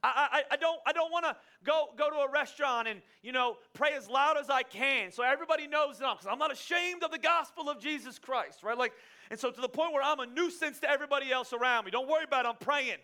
I, 0.00 0.28
I, 0.30 0.54
I 0.54 0.56
don't, 0.56 0.78
I 0.86 0.92
don't 0.92 1.10
want 1.10 1.24
to 1.24 1.34
go, 1.64 1.88
go 1.96 2.08
to 2.08 2.18
a 2.18 2.30
restaurant 2.30 2.86
and, 2.86 3.02
you 3.20 3.32
know, 3.32 3.56
pray 3.74 3.94
as 3.96 4.08
loud 4.08 4.36
as 4.36 4.48
I 4.48 4.62
can 4.62 5.10
so 5.10 5.24
everybody 5.24 5.66
knows 5.66 5.98
that 5.98 6.18
because 6.18 6.32
I'm 6.32 6.38
not 6.38 6.52
ashamed 6.52 7.02
of 7.02 7.10
the 7.10 7.18
gospel 7.18 7.68
of 7.68 7.80
Jesus 7.80 8.16
Christ, 8.16 8.62
right? 8.62 8.78
Like, 8.78 8.92
and 9.28 9.40
so 9.40 9.50
to 9.50 9.60
the 9.60 9.68
point 9.68 9.92
where 9.92 10.04
I'm 10.04 10.20
a 10.20 10.26
nuisance 10.26 10.78
to 10.80 10.88
everybody 10.88 11.32
else 11.32 11.52
around 11.52 11.84
me. 11.84 11.90
Don't 11.90 12.08
worry 12.08 12.22
about 12.22 12.44
it, 12.44 12.48
I'm 12.48 12.56
praying. 12.56 12.98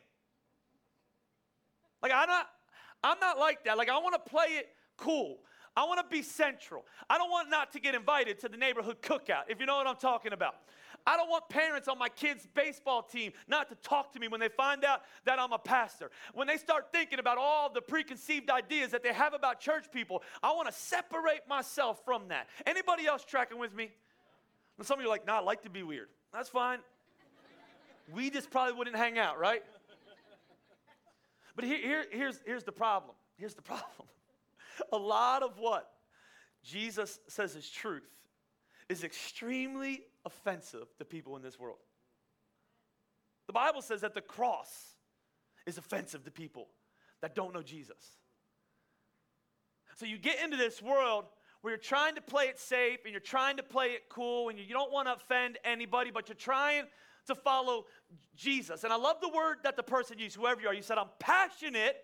Like, 2.00 2.12
I'm 2.14 2.28
not, 2.28 2.46
I'm 3.02 3.18
not 3.18 3.40
like 3.40 3.64
that. 3.64 3.76
Like, 3.76 3.88
I 3.88 3.98
want 3.98 4.14
to 4.24 4.30
play 4.30 4.46
it 4.50 4.68
cool. 4.96 5.38
I 5.76 5.84
want 5.84 5.98
to 5.98 6.06
be 6.08 6.22
central. 6.22 6.84
I 7.10 7.18
don't 7.18 7.30
want 7.30 7.50
not 7.50 7.72
to 7.72 7.80
get 7.80 7.94
invited 7.94 8.38
to 8.40 8.48
the 8.48 8.56
neighborhood 8.56 9.02
cookout, 9.02 9.44
if 9.48 9.58
you 9.58 9.66
know 9.66 9.76
what 9.76 9.86
I'm 9.86 9.96
talking 9.96 10.32
about. 10.32 10.54
I 11.06 11.16
don't 11.16 11.28
want 11.28 11.48
parents 11.48 11.88
on 11.88 11.98
my 11.98 12.08
kids' 12.08 12.46
baseball 12.54 13.02
team 13.02 13.32
not 13.48 13.68
to 13.68 13.74
talk 13.76 14.12
to 14.12 14.20
me 14.20 14.28
when 14.28 14.40
they 14.40 14.48
find 14.48 14.84
out 14.84 15.02
that 15.24 15.38
I'm 15.38 15.52
a 15.52 15.58
pastor. 15.58 16.10
When 16.32 16.46
they 16.46 16.56
start 16.56 16.92
thinking 16.92 17.18
about 17.18 17.36
all 17.36 17.70
the 17.70 17.82
preconceived 17.82 18.48
ideas 18.48 18.92
that 18.92 19.02
they 19.02 19.12
have 19.12 19.34
about 19.34 19.60
church 19.60 19.86
people, 19.92 20.22
I 20.42 20.52
want 20.52 20.68
to 20.68 20.72
separate 20.72 21.46
myself 21.48 22.02
from 22.04 22.28
that. 22.28 22.48
Anybody 22.66 23.06
else 23.06 23.24
tracking 23.24 23.58
with 23.58 23.74
me? 23.74 23.90
And 24.78 24.86
some 24.86 24.98
of 24.98 25.02
you 25.02 25.08
are 25.08 25.12
like, 25.12 25.26
nah, 25.26 25.38
I 25.38 25.40
like 25.40 25.62
to 25.62 25.70
be 25.70 25.82
weird. 25.82 26.08
That's 26.32 26.48
fine. 26.48 26.78
we 28.14 28.30
just 28.30 28.50
probably 28.50 28.74
wouldn't 28.74 28.96
hang 28.96 29.18
out, 29.18 29.38
right? 29.38 29.62
But 31.54 31.64
here, 31.64 31.78
here, 31.78 32.04
here's, 32.10 32.40
here's 32.46 32.64
the 32.64 32.72
problem. 32.72 33.14
Here's 33.36 33.54
the 33.54 33.62
problem 33.72 34.08
a 34.92 34.98
lot 34.98 35.42
of 35.42 35.58
what 35.58 35.90
Jesus 36.62 37.18
says 37.28 37.54
is 37.56 37.68
truth 37.68 38.02
is 38.88 39.04
extremely 39.04 40.02
offensive 40.24 40.86
to 40.98 41.04
people 41.04 41.36
in 41.36 41.42
this 41.42 41.58
world. 41.58 41.78
The 43.46 43.52
Bible 43.52 43.82
says 43.82 44.00
that 44.02 44.14
the 44.14 44.20
cross 44.20 44.94
is 45.66 45.78
offensive 45.78 46.24
to 46.24 46.30
people 46.30 46.68
that 47.20 47.34
don't 47.34 47.54
know 47.54 47.62
Jesus. 47.62 48.18
So 49.96 50.06
you 50.06 50.18
get 50.18 50.42
into 50.42 50.56
this 50.56 50.82
world 50.82 51.24
where 51.60 51.72
you're 51.72 51.78
trying 51.78 52.14
to 52.16 52.20
play 52.20 52.44
it 52.44 52.58
safe 52.58 53.00
and 53.04 53.12
you're 53.12 53.20
trying 53.20 53.56
to 53.56 53.62
play 53.62 53.88
it 53.88 54.02
cool 54.08 54.48
and 54.48 54.58
you 54.58 54.66
don't 54.68 54.92
want 54.92 55.08
to 55.08 55.14
offend 55.14 55.58
anybody, 55.64 56.10
but 56.10 56.28
you're 56.28 56.36
trying 56.36 56.84
to 57.26 57.34
follow 57.34 57.86
Jesus. 58.36 58.84
And 58.84 58.92
I 58.92 58.96
love 58.96 59.16
the 59.22 59.30
word 59.30 59.58
that 59.62 59.76
the 59.76 59.82
person 59.82 60.18
used, 60.18 60.36
whoever 60.36 60.60
you 60.60 60.68
are. 60.68 60.74
You 60.74 60.82
said, 60.82 60.98
I'm 60.98 61.08
passionate 61.18 61.96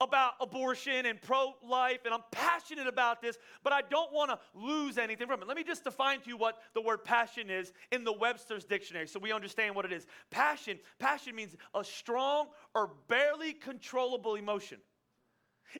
about 0.00 0.32
abortion 0.40 1.06
and 1.06 1.20
pro 1.20 1.54
life, 1.66 2.00
and 2.04 2.12
I'm 2.12 2.24
passionate 2.30 2.86
about 2.86 3.22
this, 3.22 3.38
but 3.62 3.72
I 3.72 3.82
don't 3.82 4.12
want 4.12 4.30
to 4.30 4.38
lose 4.54 4.98
anything 4.98 5.26
from 5.26 5.40
it. 5.40 5.48
Let 5.48 5.56
me 5.56 5.64
just 5.64 5.84
define 5.84 6.20
to 6.20 6.28
you 6.28 6.36
what 6.36 6.58
the 6.74 6.82
word 6.82 7.04
passion 7.04 7.50
is 7.50 7.72
in 7.92 8.04
the 8.04 8.12
Webster's 8.12 8.64
dictionary 8.64 9.06
so 9.06 9.18
we 9.18 9.32
understand 9.32 9.74
what 9.74 9.84
it 9.84 9.92
is. 9.92 10.06
Passion, 10.30 10.78
passion 10.98 11.34
means 11.34 11.56
a 11.74 11.82
strong 11.82 12.48
or 12.74 12.90
barely 13.08 13.52
controllable 13.52 14.34
emotion. 14.34 14.78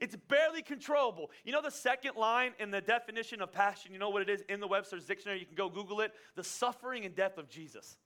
It's 0.01 0.17
barely 0.17 0.63
controllable. 0.63 1.31
You 1.45 1.53
know 1.53 1.63
the 1.63 1.71
second 1.71 2.17
line 2.17 2.53
in 2.59 2.71
the 2.71 2.81
definition 2.81 3.41
of 3.41 3.53
passion, 3.53 3.93
you 3.93 3.99
know 3.99 4.11
what 4.11 4.23
it 4.23 4.31
is 4.31 4.43
in 4.49 4.61
the 4.61 4.67
Webster's 4.67 5.05
dictionary? 5.05 5.41
You 5.41 5.47
can 5.47 5.55
go 5.55 5.69
Google 5.69 6.01
it 6.01 6.13
the 6.35 6.45
suffering 6.45 7.05
and 7.05 7.15
death 7.15 7.39
of 7.39 7.49
Jesus. 7.49 7.97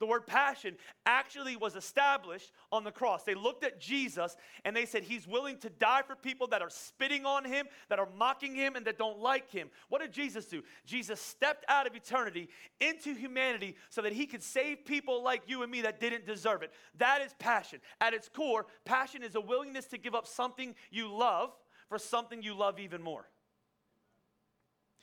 The 0.00 0.06
word 0.06 0.26
passion 0.26 0.76
actually 1.04 1.56
was 1.56 1.76
established 1.76 2.52
on 2.72 2.84
the 2.84 2.90
cross. 2.90 3.22
They 3.22 3.34
looked 3.34 3.62
at 3.62 3.78
Jesus 3.78 4.34
and 4.64 4.74
they 4.74 4.86
said, 4.86 5.04
He's 5.04 5.28
willing 5.28 5.58
to 5.58 5.68
die 5.68 6.00
for 6.06 6.16
people 6.16 6.46
that 6.48 6.62
are 6.62 6.70
spitting 6.70 7.26
on 7.26 7.44
him, 7.44 7.66
that 7.90 7.98
are 7.98 8.08
mocking 8.16 8.54
him, 8.54 8.76
and 8.76 8.86
that 8.86 8.96
don't 8.96 9.18
like 9.18 9.50
him. 9.50 9.68
What 9.90 10.00
did 10.00 10.10
Jesus 10.10 10.46
do? 10.46 10.62
Jesus 10.86 11.20
stepped 11.20 11.66
out 11.68 11.86
of 11.86 11.94
eternity 11.94 12.48
into 12.80 13.14
humanity 13.14 13.76
so 13.90 14.00
that 14.00 14.14
he 14.14 14.26
could 14.26 14.42
save 14.42 14.86
people 14.86 15.22
like 15.22 15.42
you 15.46 15.62
and 15.62 15.70
me 15.70 15.82
that 15.82 16.00
didn't 16.00 16.26
deserve 16.26 16.62
it. 16.62 16.72
That 16.96 17.20
is 17.20 17.34
passion. 17.38 17.80
At 18.00 18.14
its 18.14 18.28
core, 18.28 18.66
passion 18.86 19.22
is 19.22 19.34
a 19.34 19.40
willingness 19.40 19.84
to 19.88 19.98
give 19.98 20.14
up 20.14 20.26
something 20.26 20.74
you 20.90 21.14
love 21.14 21.52
for 21.90 21.98
something 21.98 22.42
you 22.42 22.54
love 22.54 22.80
even 22.80 23.02
more. 23.02 23.28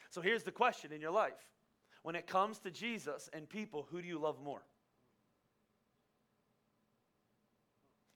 So 0.10 0.22
here's 0.22 0.44
the 0.44 0.52
question 0.52 0.92
in 0.92 1.02
your 1.02 1.12
life 1.12 1.46
when 2.02 2.16
it 2.16 2.26
comes 2.26 2.58
to 2.60 2.72
Jesus 2.72 3.30
and 3.32 3.48
people, 3.48 3.86
who 3.92 4.02
do 4.02 4.08
you 4.08 4.18
love 4.18 4.42
more? 4.44 4.64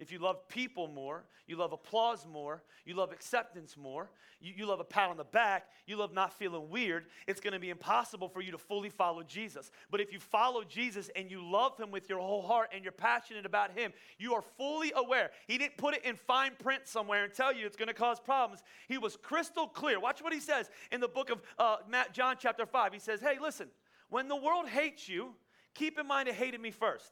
If 0.01 0.11
you 0.11 0.17
love 0.17 0.47
people 0.47 0.87
more, 0.87 1.25
you 1.45 1.57
love 1.57 1.73
applause 1.73 2.25
more, 2.25 2.63
you 2.85 2.95
love 2.95 3.11
acceptance 3.11 3.77
more, 3.77 4.09
you, 4.41 4.51
you 4.57 4.65
love 4.65 4.79
a 4.79 4.83
pat 4.83 5.11
on 5.11 5.17
the 5.17 5.23
back, 5.23 5.67
you 5.85 5.95
love 5.95 6.11
not 6.11 6.33
feeling 6.33 6.71
weird, 6.71 7.05
it's 7.27 7.39
going 7.39 7.53
to 7.53 7.59
be 7.59 7.69
impossible 7.69 8.27
for 8.27 8.41
you 8.41 8.51
to 8.51 8.57
fully 8.57 8.89
follow 8.89 9.21
Jesus. 9.21 9.69
But 9.91 10.01
if 10.01 10.11
you 10.11 10.19
follow 10.19 10.63
Jesus 10.63 11.11
and 11.15 11.29
you 11.29 11.47
love 11.47 11.77
him 11.77 11.91
with 11.91 12.09
your 12.09 12.17
whole 12.17 12.41
heart 12.41 12.71
and 12.73 12.83
you're 12.83 12.91
passionate 12.91 13.45
about 13.45 13.77
him, 13.77 13.93
you 14.17 14.33
are 14.33 14.41
fully 14.41 14.91
aware. 14.95 15.29
He 15.45 15.59
didn't 15.59 15.77
put 15.77 15.93
it 15.93 16.03
in 16.03 16.15
fine 16.15 16.53
print 16.57 16.87
somewhere 16.87 17.23
and 17.23 17.31
tell 17.31 17.53
you 17.53 17.67
it's 17.67 17.77
going 17.77 17.87
to 17.87 17.93
cause 17.93 18.19
problems. 18.19 18.63
He 18.87 18.97
was 18.97 19.15
crystal 19.15 19.67
clear. 19.67 19.99
Watch 19.99 20.23
what 20.23 20.33
he 20.33 20.39
says 20.39 20.71
in 20.91 20.99
the 20.99 21.09
book 21.09 21.29
of 21.29 21.43
uh, 21.59 21.77
Matt, 21.87 22.11
John 22.11 22.37
chapter 22.39 22.65
5. 22.65 22.91
He 22.91 22.99
says, 22.99 23.21
Hey, 23.21 23.37
listen, 23.39 23.67
when 24.09 24.27
the 24.27 24.35
world 24.35 24.67
hates 24.67 25.07
you, 25.07 25.35
keep 25.75 25.99
in 25.99 26.07
mind 26.07 26.27
it 26.27 26.33
hated 26.33 26.59
me 26.59 26.71
first. 26.71 27.11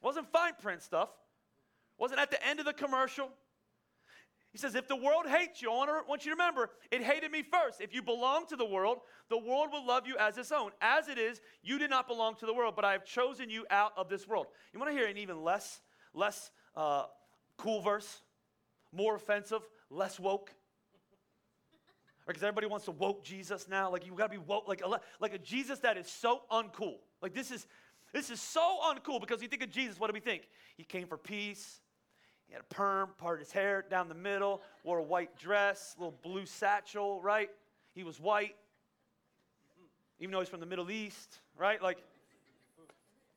Wasn't 0.00 0.26
fine 0.32 0.54
print 0.58 0.80
stuff. 0.80 1.10
Wasn't 2.00 2.18
at 2.18 2.30
the 2.30 2.44
end 2.44 2.58
of 2.58 2.66
the 2.66 2.72
commercial. 2.72 3.28
He 4.52 4.58
says, 4.58 4.74
if 4.74 4.88
the 4.88 4.96
world 4.96 5.26
hates 5.28 5.62
you, 5.62 5.70
I 5.70 6.02
want 6.08 6.24
you 6.24 6.32
to 6.32 6.36
remember, 6.36 6.70
it 6.90 7.02
hated 7.02 7.30
me 7.30 7.42
first. 7.42 7.80
If 7.80 7.94
you 7.94 8.02
belong 8.02 8.46
to 8.46 8.56
the 8.56 8.64
world, 8.64 8.98
the 9.28 9.38
world 9.38 9.68
will 9.70 9.86
love 9.86 10.08
you 10.08 10.16
as 10.18 10.36
its 10.38 10.50
own. 10.50 10.72
As 10.80 11.08
it 11.08 11.18
is, 11.18 11.40
you 11.62 11.78
did 11.78 11.90
not 11.90 12.08
belong 12.08 12.34
to 12.36 12.46
the 12.46 12.54
world, 12.54 12.74
but 12.74 12.84
I 12.84 12.92
have 12.92 13.04
chosen 13.04 13.48
you 13.48 13.64
out 13.70 13.92
of 13.96 14.08
this 14.08 14.26
world. 14.26 14.46
You 14.72 14.80
want 14.80 14.90
to 14.90 14.98
hear 14.98 15.06
an 15.06 15.18
even 15.18 15.44
less, 15.44 15.80
less 16.14 16.50
uh, 16.74 17.04
cool 17.58 17.80
verse? 17.80 18.22
More 18.92 19.14
offensive, 19.14 19.60
less 19.88 20.18
woke? 20.18 20.52
Because 22.26 22.42
everybody 22.42 22.66
wants 22.66 22.86
to 22.86 22.92
woke 22.92 23.22
Jesus 23.22 23.68
now. 23.68 23.92
Like 23.92 24.06
you 24.06 24.14
got 24.14 24.32
to 24.32 24.38
be 24.38 24.44
woke, 24.44 24.66
like 24.66 24.82
a, 24.84 25.00
like 25.20 25.34
a 25.34 25.38
Jesus 25.38 25.78
that 25.80 25.96
is 25.96 26.08
so 26.08 26.42
uncool. 26.50 26.96
Like 27.22 27.34
this 27.34 27.52
is, 27.52 27.66
this 28.12 28.30
is 28.30 28.40
so 28.40 28.78
uncool 28.84 29.20
because 29.20 29.42
you 29.42 29.48
think 29.48 29.62
of 29.62 29.70
Jesus, 29.70 30.00
what 30.00 30.08
do 30.08 30.14
we 30.14 30.20
think? 30.20 30.48
He 30.76 30.82
came 30.82 31.06
for 31.06 31.18
peace. 31.18 31.79
He 32.50 32.54
had 32.54 32.62
a 32.62 32.74
perm, 32.74 33.10
parted 33.16 33.44
his 33.44 33.52
hair 33.52 33.84
down 33.88 34.08
the 34.08 34.14
middle, 34.14 34.60
wore 34.82 34.98
a 34.98 35.02
white 35.02 35.38
dress, 35.38 35.94
little 35.96 36.18
blue 36.20 36.46
satchel, 36.46 37.22
right? 37.22 37.48
He 37.94 38.02
was 38.02 38.18
white, 38.18 38.56
even 40.18 40.32
though 40.32 40.40
he's 40.40 40.48
from 40.48 40.58
the 40.58 40.66
Middle 40.66 40.90
East, 40.90 41.38
right? 41.56 41.80
Like, 41.80 41.98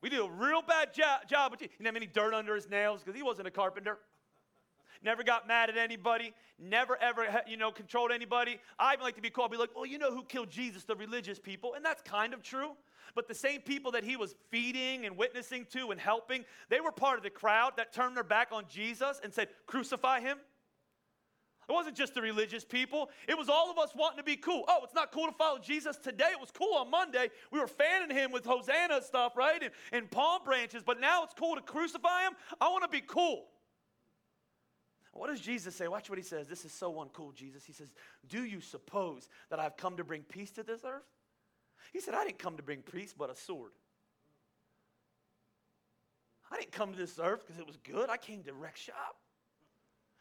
we 0.01 0.09
did 0.09 0.19
a 0.19 0.27
real 0.27 0.63
bad 0.63 0.95
job. 0.95 1.27
job. 1.29 1.53
He 1.59 1.67
didn't 1.67 1.85
have 1.85 1.95
any 1.95 2.07
dirt 2.07 2.33
under 2.33 2.55
his 2.55 2.67
nails 2.67 3.01
because 3.03 3.15
he 3.15 3.21
wasn't 3.21 3.47
a 3.47 3.51
carpenter. 3.51 3.99
Never 5.03 5.23
got 5.23 5.47
mad 5.47 5.69
at 5.69 5.77
anybody. 5.77 6.33
Never 6.57 6.97
ever, 7.01 7.41
you 7.45 7.57
know, 7.57 7.71
controlled 7.71 8.11
anybody. 8.11 8.59
I 8.79 8.93
even 8.93 9.03
like 9.03 9.15
to 9.15 9.21
be 9.21 9.29
called, 9.29 9.51
be 9.51 9.57
like, 9.57 9.75
well, 9.75 9.85
you 9.85 9.97
know 9.97 10.11
who 10.13 10.23
killed 10.23 10.49
Jesus? 10.49 10.85
The 10.85 10.95
religious 10.95 11.39
people. 11.39 11.73
And 11.73 11.83
that's 11.83 12.01
kind 12.01 12.33
of 12.33 12.41
true. 12.41 12.71
But 13.15 13.27
the 13.27 13.35
same 13.35 13.61
people 13.61 13.91
that 13.91 14.03
he 14.03 14.15
was 14.15 14.33
feeding 14.49 15.05
and 15.05 15.17
witnessing 15.17 15.67
to 15.73 15.91
and 15.91 15.99
helping, 15.99 16.45
they 16.69 16.79
were 16.79 16.91
part 16.91 17.17
of 17.17 17.23
the 17.23 17.29
crowd 17.29 17.73
that 17.77 17.93
turned 17.93 18.15
their 18.15 18.23
back 18.23 18.49
on 18.51 18.63
Jesus 18.69 19.19
and 19.23 19.33
said, 19.33 19.49
Crucify 19.67 20.21
him. 20.21 20.37
It 21.69 21.71
wasn't 21.71 21.95
just 21.95 22.13
the 22.13 22.21
religious 22.21 22.65
people. 22.65 23.09
It 23.27 23.37
was 23.37 23.47
all 23.47 23.71
of 23.71 23.77
us 23.77 23.91
wanting 23.95 24.17
to 24.17 24.23
be 24.23 24.35
cool. 24.35 24.65
Oh, 24.67 24.81
it's 24.83 24.93
not 24.93 25.11
cool 25.13 25.27
to 25.27 25.33
follow 25.33 25.59
Jesus 25.59 25.95
today. 25.97 26.29
It 26.31 26.39
was 26.39 26.51
cool 26.51 26.75
on 26.75 26.91
Monday. 26.91 27.29
We 27.51 27.59
were 27.59 27.67
fanning 27.67 28.15
him 28.15 28.31
with 28.31 28.45
Hosanna 28.45 29.01
stuff, 29.01 29.37
right? 29.37 29.63
And, 29.63 29.71
and 29.93 30.11
palm 30.11 30.43
branches. 30.43 30.83
But 30.85 30.99
now 30.99 31.23
it's 31.23 31.33
cool 31.33 31.55
to 31.55 31.61
crucify 31.61 32.23
him. 32.23 32.33
I 32.59 32.67
want 32.67 32.83
to 32.83 32.89
be 32.89 33.01
cool. 33.01 33.45
What 35.13 35.29
does 35.29 35.39
Jesus 35.39 35.75
say? 35.75 35.87
Watch 35.87 36.09
what 36.09 36.17
he 36.17 36.23
says. 36.23 36.47
This 36.47 36.65
is 36.65 36.71
so 36.71 36.93
uncool, 36.93 37.35
Jesus. 37.35 37.63
He 37.63 37.73
says, 37.73 37.93
Do 38.27 38.43
you 38.43 38.61
suppose 38.61 39.29
that 39.49 39.59
I've 39.59 39.77
come 39.77 39.97
to 39.97 40.03
bring 40.03 40.23
peace 40.23 40.51
to 40.51 40.63
this 40.63 40.81
earth? 40.83 41.03
He 41.91 41.99
said, 41.99 42.15
I 42.15 42.23
didn't 42.23 42.39
come 42.39 42.57
to 42.57 42.63
bring 42.63 42.81
peace, 42.81 43.13
but 43.17 43.29
a 43.29 43.35
sword. 43.35 43.71
I 46.51 46.57
didn't 46.57 46.71
come 46.71 46.91
to 46.91 46.97
this 46.97 47.19
earth 47.21 47.45
because 47.45 47.59
it 47.59 47.67
was 47.67 47.77
good. 47.77 48.09
I 48.09 48.17
came 48.17 48.43
to 48.43 48.53
wreck 48.53 48.75
shop. 48.75 49.17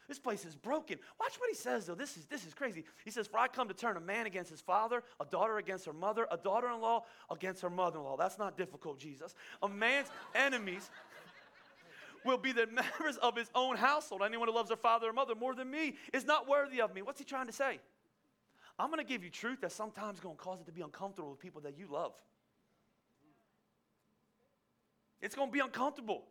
This 0.08 0.18
place 0.18 0.44
is 0.44 0.54
broken. 0.54 0.99
Watch 1.20 1.37
what 1.38 1.49
he 1.49 1.54
says, 1.54 1.87
though. 1.87 1.94
This 1.94 2.16
is, 2.16 2.26
this 2.26 2.44
is 2.44 2.52
crazy. 2.52 2.84
He 3.04 3.11
says, 3.11 3.26
For 3.26 3.38
I 3.38 3.49
come 3.49 3.68
to 3.68 3.75
turn 3.75 3.96
a 3.96 4.00
man 4.00 4.26
against 4.26 4.50
his 4.50 4.61
father, 4.61 5.02
a 5.20 5.25
daughter 5.25 5.58
against 5.58 5.87
her 5.87 5.92
mother, 5.92 6.26
a 6.30 6.37
daughter 6.37 6.68
in 6.68 6.80
law 6.80 7.04
against 7.30 7.62
her 7.62 7.70
mother 7.70 7.99
in 7.99 8.04
law. 8.04 8.16
That's 8.16 8.38
not 8.38 8.58
difficult, 8.58 8.99
Jesus. 8.99 9.34
A 9.62 9.68
man's 9.68 10.08
enemies 10.34 10.90
will 12.24 12.38
be 12.38 12.52
the 12.52 12.66
members 12.72 13.16
of 13.22 13.36
his 13.36 13.50
own 13.54 13.76
household. 13.76 14.22
Anyone 14.24 14.48
who 14.48 14.54
loves 14.54 14.68
their 14.68 14.76
father 14.76 15.08
or 15.08 15.12
mother 15.12 15.34
more 15.34 15.54
than 15.54 15.70
me 15.70 15.94
is 16.12 16.24
not 16.24 16.48
worthy 16.48 16.80
of 16.80 16.94
me. 16.94 17.02
What's 17.02 17.18
he 17.18 17.24
trying 17.24 17.46
to 17.46 17.52
say? 17.52 17.80
I'm 18.78 18.88
going 18.88 19.04
to 19.04 19.08
give 19.08 19.22
you 19.22 19.30
truth 19.30 19.60
that 19.60 19.72
sometimes 19.72 20.20
going 20.20 20.36
to 20.36 20.42
cause 20.42 20.60
it 20.60 20.66
to 20.66 20.72
be 20.72 20.80
uncomfortable 20.80 21.30
with 21.30 21.40
people 21.40 21.60
that 21.62 21.78
you 21.78 21.86
love. 21.90 22.14
It's 25.20 25.34
going 25.34 25.48
to 25.48 25.52
be 25.52 25.60
uncomfortable. 25.60 26.24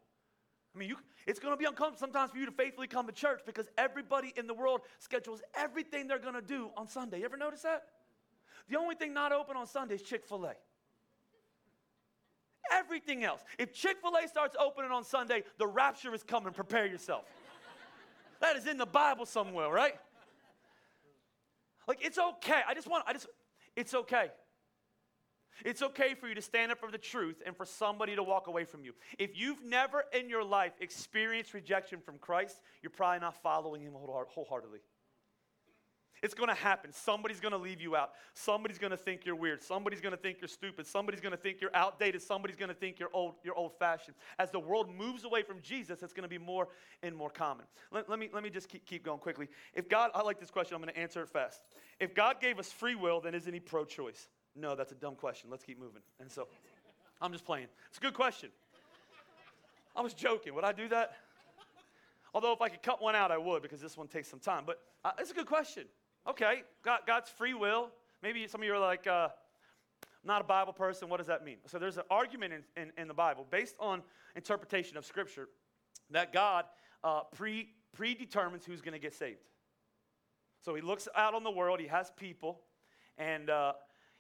I 0.75 0.79
mean, 0.79 0.89
you, 0.89 0.98
it's 1.27 1.39
going 1.39 1.53
to 1.53 1.57
be 1.57 1.65
uncomfortable 1.65 2.00
sometimes 2.00 2.31
for 2.31 2.38
you 2.38 2.45
to 2.45 2.51
faithfully 2.51 2.88
come 2.88 3.05
to 3.07 3.13
church 3.13 3.41
because 3.45 3.67
everybody 3.77 4.33
in 4.36 4.48
the 4.48 4.53
world 4.53 4.81
schedules 5.00 5.41
everything 5.55 6.07
they're 6.07 6.19
going 6.19 6.36
to 6.36 6.41
do 6.41 6.71
on 6.75 6.88
Sunday. 6.88 7.19
You 7.19 7.25
ever 7.25 7.38
notice 7.38 7.62
that? 7.62 7.83
The 8.69 8.77
only 8.77 8.95
thing 8.95 9.13
not 9.13 9.31
open 9.31 9.57
on 9.57 9.67
Sunday 9.67 9.95
is 9.95 10.01
Chick 10.01 10.25
fil 10.25 10.45
A. 10.45 10.55
Everything 12.72 13.24
else. 13.24 13.41
If 13.58 13.74
Chick 13.74 13.98
fil 14.01 14.15
A 14.15 14.27
starts 14.27 14.56
opening 14.60 14.91
on 14.91 15.03
Sunday, 15.03 15.44
the 15.58 15.68
rapture 15.68 16.13
is 16.13 16.24
coming. 16.24 16.53
Prepare 16.53 16.86
yourself. 16.86 17.25
that 18.39 18.56
is 18.56 18.68
in 18.68 18.77
the 18.77 18.86
Bible 18.86 19.25
somewhere, 19.25 19.70
right? 19.70 19.96
Like, 21.88 22.00
it's 22.01 22.18
okay. 22.18 22.62
I 22.68 22.74
just 22.74 22.88
want, 22.88 23.03
I 23.08 23.13
just, 23.13 23.27
it's 23.75 23.94
okay. 23.94 24.32
It's 25.63 25.82
okay 25.82 26.15
for 26.15 26.27
you 26.27 26.36
to 26.36 26.41
stand 26.41 26.72
up 26.72 26.80
for 26.80 26.91
the 26.91 26.98
truth 26.98 27.41
and 27.46 27.56
for 27.56 27.65
somebody 27.65 28.15
to 28.15 28.24
walk 28.24 28.48
away 28.48 28.63
from 28.63 28.84
you. 28.84 28.94
If 29.20 29.38
you've 29.38 29.63
never 29.63 30.06
in 30.13 30.30
your 30.30 30.44
life 30.44 30.74
experienced 30.80 31.53
rejection 31.53 32.00
from 32.00 32.18
Christ, 32.18 32.62
you're 32.82 32.89
probably 32.89 33.20
not 33.20 33.41
following 33.44 33.82
Him 33.82 33.94
wholeheartedly. 33.94 34.80
It's 36.24 36.36
going 36.36 36.50
to 36.50 36.56
happen. 36.56 36.92
Somebody's 36.94 37.40
going 37.40 37.54
to 37.54 37.58
leave 37.58 37.82
you 37.82 37.96
out. 37.96 38.12
Somebody's 38.36 38.78
going 38.78 38.92
to 38.92 38.98
think 38.98 39.25
you're 39.25 39.36
weird. 39.36 39.63
Somebody's 39.63 40.01
going 40.01 40.12
to 40.12 40.22
think 40.22 40.38
you're 40.40 40.48
stupid. 40.48 40.86
Somebody's 40.86 41.20
going 41.20 41.32
to 41.32 41.38
think 41.38 41.62
you're 41.62 41.75
outdated. 41.75 42.22
Somebody's 42.22 42.58
going 42.58 42.70
to 42.70 42.75
think 42.75 43.00
you're 43.00 43.10
old, 43.12 43.36
you're 43.44 43.56
old-fashioned. 43.56 44.16
As 44.38 44.51
the 44.51 44.60
world 44.60 44.88
moves 44.96 45.24
away 45.24 45.42
from 45.42 45.62
Jesus, 45.62 46.04
it's 46.04 46.13
going 46.13 46.24
to 46.24 46.30
be 46.30 46.38
more 46.38 46.68
and 47.01 47.16
more 47.16 47.32
common. 47.32 47.66
Let, 47.92 48.08
let 48.08 48.20
me, 48.20 48.30
let 48.32 48.44
me 48.44 48.51
just 48.51 48.70
keep, 48.70 48.86
keep 48.86 49.04
going 49.04 49.20
quickly. 49.20 49.48
If 49.74 49.90
God, 49.90 50.12
I 50.13 50.22
like 50.22 50.40
this 50.40 50.51
question. 50.51 50.75
I'm 50.75 50.82
going 50.82 50.94
to 50.94 51.00
answer 51.00 51.24
it 51.24 51.30
fast. 51.30 51.62
If 52.00 52.13
God 52.13 52.40
gave 52.40 52.60
us 52.60 52.72
free 52.72 52.96
will, 52.96 53.20
then 53.20 53.34
isn't 53.34 53.51
He 53.51 53.60
pro-choice? 53.60 54.30
No, 54.56 54.75
that's 54.75 54.92
a 54.92 54.96
dumb 54.96 55.16
question. 55.16 55.50
Let's 55.50 55.63
keep 55.63 55.80
moving. 55.80 56.01
And 56.20 56.32
so, 56.32 56.48
I'm 57.20 57.32
just 57.32 57.46
playing. 57.46 57.68
It's 57.90 57.98
a 57.98 58.01
good 58.01 58.13
question. 58.13 58.50
I 59.96 60.01
was 60.01 60.13
joking. 60.13 60.54
Would 60.56 60.63
I 60.63 60.72
do 60.72 60.88
that? 60.90 61.13
Although 62.34 62.54
if 62.54 62.62
I 62.62 62.70
could 62.70 62.82
cut 62.82 63.01
one 63.01 63.16
out, 63.16 63.32
I 63.32 63.38
would 63.38 63.62
because 63.62 63.82
this 63.82 63.98
one 63.98 64.08
takes 64.08 64.30
some 64.30 64.40
time. 64.40 64.63
But 64.66 64.80
uh, 65.04 65.12
it's 65.20 65.32
a 65.32 65.34
good 65.34 65.48
question. 65.48 65.86
Okay, 66.28 66.63
God, 66.84 67.00
God's 67.08 67.30
free 67.30 67.54
will. 67.54 67.90
Maybe 68.22 68.48
some 68.48 68.62
of 68.62 68.66
you 68.66 68.74
are 68.74 68.80
like, 68.80 69.08
uh, 69.08 69.30
not 70.24 70.42
a 70.42 70.44
Bible 70.44 70.74
person. 70.74 71.10
What 71.10 71.18
does 71.18 71.28
that 71.28 71.44
mean? 71.44 71.58
So 71.66 71.80
there's 71.80 71.98
an 71.98 72.04
argument 72.12 72.54
in, 72.54 72.84
in, 72.84 72.92
in 72.98 73.08
the 73.08 73.13
Bible 73.13 73.46
based 73.50 73.75
on 73.80 74.04
interpretation 74.36 74.98
of 74.98 75.06
Scripture 75.06 75.50
that 76.12 76.32
God 76.32 76.66
uh, 77.04 77.22
pre, 77.36 77.70
predetermines 77.94 78.66
who's 78.66 78.82
going 78.82 78.94
to 78.94 79.00
get 79.00 79.13
saved. 79.13 79.40
So 80.63 80.75
he 80.75 80.82
looks 80.82 81.08
out 81.16 81.34
on 81.34 81.44
the 81.44 81.50
world, 81.50 81.80
he 81.80 81.88
has 81.88 82.12
people, 82.16 82.62
and 83.18 83.50
uh, 83.50 83.74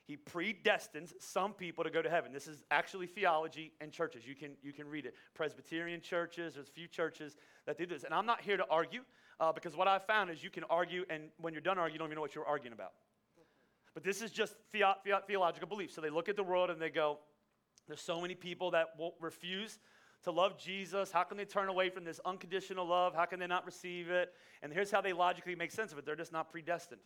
he 0.07 0.17
predestines 0.17 1.13
some 1.19 1.53
people 1.53 1.83
to 1.83 1.91
go 1.91 2.01
to 2.01 2.09
heaven. 2.09 2.33
This 2.33 2.47
is 2.47 2.63
actually 2.71 3.05
theology 3.05 3.73
and 3.79 3.91
churches. 3.91 4.25
You 4.25 4.33
can, 4.33 4.53
you 4.63 4.73
can 4.73 4.87
read 4.87 5.05
it. 5.05 5.13
Presbyterian 5.35 6.01
churches, 6.01 6.55
there's 6.55 6.67
a 6.67 6.71
few 6.71 6.87
churches 6.87 7.37
that 7.67 7.77
do 7.77 7.85
this. 7.85 8.03
And 8.03 8.13
I'm 8.13 8.25
not 8.25 8.41
here 8.41 8.57
to 8.57 8.65
argue 8.71 9.01
uh, 9.41 9.51
because 9.51 9.75
what 9.75 9.87
I've 9.87 10.05
found 10.05 10.29
is 10.29 10.43
you 10.43 10.51
can 10.51 10.63
argue, 10.65 11.03
and 11.09 11.23
when 11.39 11.51
you're 11.53 11.61
done 11.61 11.79
arguing, 11.79 11.95
you 11.95 11.99
don't 11.99 12.07
even 12.07 12.15
know 12.15 12.21
what 12.21 12.35
you're 12.35 12.45
arguing 12.45 12.73
about. 12.73 12.93
But 13.95 14.03
this 14.03 14.21
is 14.21 14.31
just 14.31 14.55
the- 14.71 14.95
the- 15.03 15.23
theological 15.25 15.67
belief. 15.67 15.91
So 15.91 15.99
they 15.99 16.11
look 16.11 16.29
at 16.29 16.35
the 16.35 16.43
world 16.43 16.69
and 16.69 16.79
they 16.79 16.91
go, 16.91 17.19
there's 17.87 18.01
so 18.01 18.21
many 18.21 18.35
people 18.35 18.71
that 18.71 18.97
will 18.97 19.15
refuse 19.19 19.79
to 20.23 20.31
love 20.31 20.57
Jesus. 20.57 21.11
How 21.11 21.23
can 21.23 21.37
they 21.37 21.45
turn 21.45 21.67
away 21.67 21.89
from 21.89 22.03
this 22.03 22.19
unconditional 22.23 22.85
love? 22.85 23.15
How 23.15 23.25
can 23.25 23.39
they 23.39 23.47
not 23.47 23.65
receive 23.65 24.09
it? 24.09 24.33
And 24.61 24.71
here's 24.71 24.91
how 24.91 25.01
they 25.01 25.11
logically 25.11 25.55
make 25.55 25.71
sense 25.71 25.91
of 25.91 25.97
it 25.97 26.05
they're 26.05 26.15
just 26.15 26.31
not 26.31 26.51
predestined. 26.51 27.01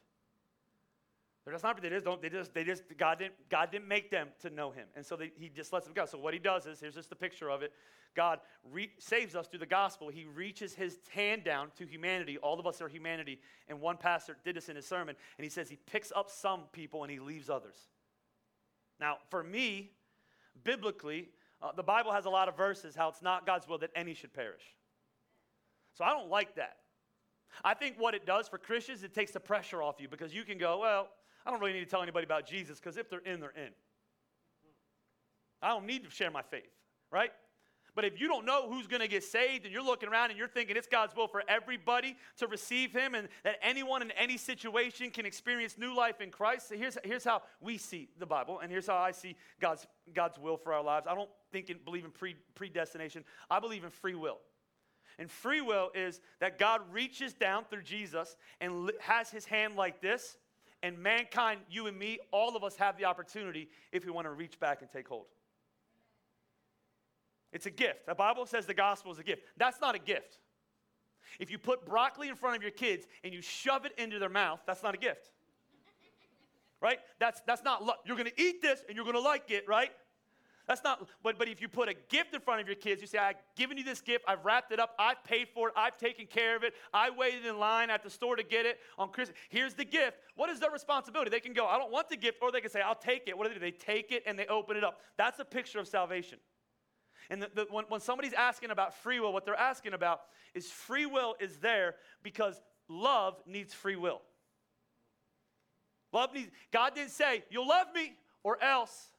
Just 1.52 1.64
not, 1.64 1.80
they 1.80 1.90
just 1.90 2.06
don't, 2.06 2.22
they 2.22 2.30
just, 2.30 2.54
they 2.54 2.64
just, 2.64 2.84
God 2.98 3.20
didn't, 3.20 3.36
God 3.50 3.72
didn't 3.72 3.88
make 3.88 4.10
them 4.10 4.30
to 4.42 4.50
know 4.50 4.72
him. 4.72 4.88
And 4.96 5.06
so 5.06 5.16
they, 5.16 5.32
he 5.38 5.48
just 5.48 5.72
lets 5.72 5.86
them 5.86 5.94
go. 5.94 6.06
So 6.06 6.18
what 6.18 6.34
he 6.34 6.40
does 6.40 6.66
is, 6.66 6.80
here's 6.80 6.96
just 6.96 7.12
a 7.12 7.16
picture 7.16 7.50
of 7.52 7.62
it. 7.62 7.72
God 8.16 8.40
re- 8.72 8.92
saves 8.98 9.36
us 9.36 9.48
through 9.48 9.60
the 9.60 9.68
gospel. 9.68 10.10
He 10.10 10.26
reaches 10.26 10.74
his 10.74 10.98
hand 11.14 11.44
down 11.44 11.70
to 11.78 11.86
humanity. 11.86 12.40
All 12.40 12.60
of 12.60 12.66
us 12.66 12.82
are 12.82 12.88
humanity. 12.88 13.40
And 13.68 13.80
one 13.80 13.98
pastor 13.98 14.38
did 14.44 14.56
this 14.56 14.70
in 14.70 14.76
his 14.76 14.88
sermon. 14.88 15.16
And 15.38 15.44
he 15.44 15.50
says 15.50 15.70
he 15.70 15.78
picks 15.86 16.12
up 16.16 16.32
some 16.32 16.62
people 16.72 17.04
and 17.04 17.12
he 17.12 17.20
leaves 17.20 17.50
others. 17.50 17.78
Now, 19.00 19.18
for 19.30 19.44
me, 19.44 19.92
biblically, 20.64 21.30
uh, 21.62 21.74
the 21.74 21.84
Bible 21.84 22.12
has 22.12 22.26
a 22.26 22.30
lot 22.30 22.48
of 22.48 22.58
verses 22.58 22.96
how 22.96 23.10
it's 23.10 23.22
not 23.22 23.46
God's 23.46 23.68
will 23.68 23.78
that 23.80 23.92
any 23.96 24.16
should 24.16 24.34
perish. 24.34 24.64
So 25.94 26.04
I 26.04 26.10
don't 26.10 26.30
like 26.30 26.56
that. 26.56 26.78
I 27.64 27.74
think 27.74 28.00
what 28.00 28.16
it 28.16 28.26
does 28.26 28.48
for 28.48 28.58
Christians, 28.58 29.04
it 29.04 29.14
takes 29.14 29.32
the 29.32 29.40
pressure 29.40 29.84
off 29.84 29.96
you 30.00 30.08
because 30.08 30.34
you 30.34 30.44
can 30.44 30.58
go, 30.58 30.80
well, 30.80 31.10
I 31.46 31.52
don't 31.52 31.60
really 31.60 31.74
need 31.74 31.84
to 31.84 31.90
tell 31.90 32.02
anybody 32.02 32.26
about 32.26 32.48
Jesus 32.48 32.80
because 32.80 32.98
if 32.98 33.10
they're 33.10 33.20
in, 33.20 33.40
they're 33.40 33.52
in. 33.52 33.72
I 35.62 35.70
don't 35.70 35.86
need 35.86 36.04
to 36.04 36.10
share 36.10 36.32
my 36.32 36.42
faith, 36.42 36.70
right? 37.12 37.32
But 37.96 38.04
if 38.04 38.20
you 38.20 38.28
don't 38.28 38.46
know 38.46 38.70
who's 38.70 38.88
going 38.88 39.02
to 39.02 39.08
get 39.08 39.24
saved 39.24 39.64
and 39.64 39.74
you're 39.74 39.84
looking 39.84 40.10
around 40.10 40.30
and 40.30 40.38
you're 40.38 40.50
thinking 40.50 40.76
it's 40.76 40.88
God's 40.88 41.16
will 41.16 41.30
for 41.30 41.44
everybody 41.48 42.18
to 42.38 42.48
receive 42.48 42.92
Him 42.92 43.16
and 43.16 43.30
that 43.46 43.56
anyone 43.62 44.02
in 44.02 44.12
any 44.12 44.38
situation 44.38 45.10
can 45.12 45.26
experience 45.26 45.78
new 45.78 45.96
life 45.96 46.20
in 46.20 46.30
Christ, 46.30 46.74
here's, 46.76 46.98
here's 47.06 47.24
how 47.24 47.42
we 47.62 47.78
see 47.78 48.10
the 48.20 48.26
Bible 48.26 48.60
and 48.60 48.70
here's 48.70 48.88
how 48.88 48.98
I 48.98 49.12
see 49.12 49.38
God's, 49.62 49.88
God's 50.14 50.38
will 50.38 50.58
for 50.58 50.74
our 50.74 50.84
lives. 50.84 51.08
I 51.10 51.16
don't 51.16 51.30
think 51.54 51.70
and 51.70 51.84
believe 51.86 52.04
in 52.04 52.12
pre, 52.12 52.36
predestination, 52.54 53.24
I 53.50 53.62
believe 53.62 53.86
in 53.86 53.92
free 53.92 54.16
will. 54.16 54.40
And 55.18 55.32
free 55.32 55.62
will 55.62 55.92
is 55.96 56.20
that 56.42 56.60
God 56.60 56.82
reaches 56.92 57.34
down 57.34 57.64
through 57.70 57.84
Jesus 57.84 58.36
and 58.60 58.92
has 59.00 59.30
His 59.30 59.46
hand 59.46 59.78
like 59.78 60.02
this 60.02 60.38
and 60.86 61.00
mankind, 61.00 61.62
you 61.68 61.88
and 61.88 61.98
me, 61.98 62.20
all 62.32 62.56
of 62.56 62.64
us 62.64 62.76
have 62.76 62.96
the 62.96 63.06
opportunity 63.06 63.70
if 63.92 64.06
we 64.06 64.12
want 64.12 64.26
to 64.26 64.32
reach 64.32 64.60
back 64.60 64.84
and 64.84 64.92
take 64.92 65.08
hold. 65.08 65.26
It's 67.52 67.66
a 67.66 67.72
gift. 67.72 68.06
The 68.06 68.14
Bible 68.14 68.46
says 68.46 68.68
the 68.68 68.76
gospel 68.76 69.12
is 69.12 69.18
a 69.18 69.24
gift. 69.24 69.42
That's 69.58 69.82
not 69.82 69.96
a 69.96 70.00
gift. 70.00 70.38
If 71.40 71.50
you 71.50 71.58
put 71.58 71.88
broccoli 71.88 72.30
in 72.30 72.36
front 72.36 72.56
of 72.56 72.62
your 72.62 72.72
kids 72.72 73.08
and 73.24 73.34
you 73.34 73.42
shove 73.42 73.88
it 73.88 73.94
into 73.98 74.20
their 74.20 74.30
mouth, 74.30 74.60
that's 74.68 74.84
not 74.84 74.94
a 74.94 74.98
gift. 75.00 75.32
Right? 76.80 77.00
That's, 77.20 77.42
that's 77.48 77.64
not 77.64 77.84
love. 77.84 77.96
You're 78.06 78.18
going 78.18 78.30
to 78.30 78.42
eat 78.42 78.62
this 78.62 78.84
and 78.88 78.96
you're 78.96 79.06
going 79.06 79.16
to 79.16 79.22
like 79.22 79.50
it, 79.50 79.68
right? 79.68 79.90
That's 80.68 80.84
not, 80.84 81.08
but, 81.22 81.38
but 81.38 81.48
if 81.48 81.62
you 81.62 81.68
put 81.68 81.90
a 81.90 81.94
gift 82.10 82.34
in 82.34 82.42
front 82.42 82.60
of 82.60 82.68
your 82.68 82.76
kids, 82.76 83.00
you 83.00 83.08
say, 83.08 83.20
I've 83.20 83.36
given 83.56 83.78
you 83.78 83.84
this 83.84 84.02
gift, 84.02 84.26
I've 84.28 84.44
wrapped 84.44 84.72
it 84.72 84.80
up, 84.80 84.96
I've 84.98 85.24
paid 85.24 85.48
for 85.54 85.68
it, 85.68 85.74
I've 85.78 85.98
taken 85.98 86.26
care 86.26 86.56
of 86.56 86.64
it, 86.64 86.74
I 86.92 87.12
waited 87.12 87.46
in 87.46 87.60
line 87.60 87.92
at 87.92 88.04
the 88.04 88.10
store 88.10 88.36
to 88.36 88.44
get 88.44 88.66
it 88.66 88.80
on 88.98 89.10
Christmas. 89.10 89.38
Here's 89.50 89.76
the 89.76 89.86
gift. 89.86 90.18
What 90.36 90.50
is 90.50 90.60
their 90.60 90.72
responsibility? 90.72 91.30
They 91.30 91.40
can 91.40 91.54
go, 91.54 91.68
I 91.68 91.78
don't 91.78 91.92
want 91.92 92.10
the 92.10 92.18
gift, 92.18 92.40
or 92.42 92.52
they 92.52 92.62
can 92.62 92.72
say, 92.72 92.82
I'll 92.82 92.96
take 92.96 93.28
it. 93.28 93.38
What 93.38 93.48
do 93.48 93.54
they 93.54 93.60
do? 93.60 93.60
They 93.60 93.78
take 93.78 94.12
it 94.12 94.24
and 94.26 94.40
they 94.40 94.48
open 94.48 94.76
it 94.76 94.84
up. 94.84 95.00
That's 95.18 95.40
a 95.40 95.46
picture 95.46 95.80
of 95.80 95.88
salvation. 95.88 96.40
And 97.30 97.44
the, 97.44 97.50
the, 97.54 97.68
when, 97.70 97.86
when 97.90 98.02
somebody's 98.02 98.34
asking 98.34 98.72
about 98.72 98.96
free 98.96 99.20
will, 99.20 99.34
what 99.34 99.46
they're 99.46 99.56
asking 99.56 99.94
about 99.94 100.22
is 100.56 100.72
free 100.72 101.06
will 101.06 101.36
is 101.40 101.58
there 101.58 101.96
because 102.24 102.60
love 102.88 103.36
needs 103.46 103.74
free 103.74 103.96
will. 103.96 104.22
Love 106.12 106.34
needs, 106.34 106.50
God 106.72 106.96
didn't 106.96 107.12
say, 107.12 107.44
You'll 107.50 107.68
love 107.68 107.88
me 107.94 108.14
or 108.44 108.62
else. 108.64 109.12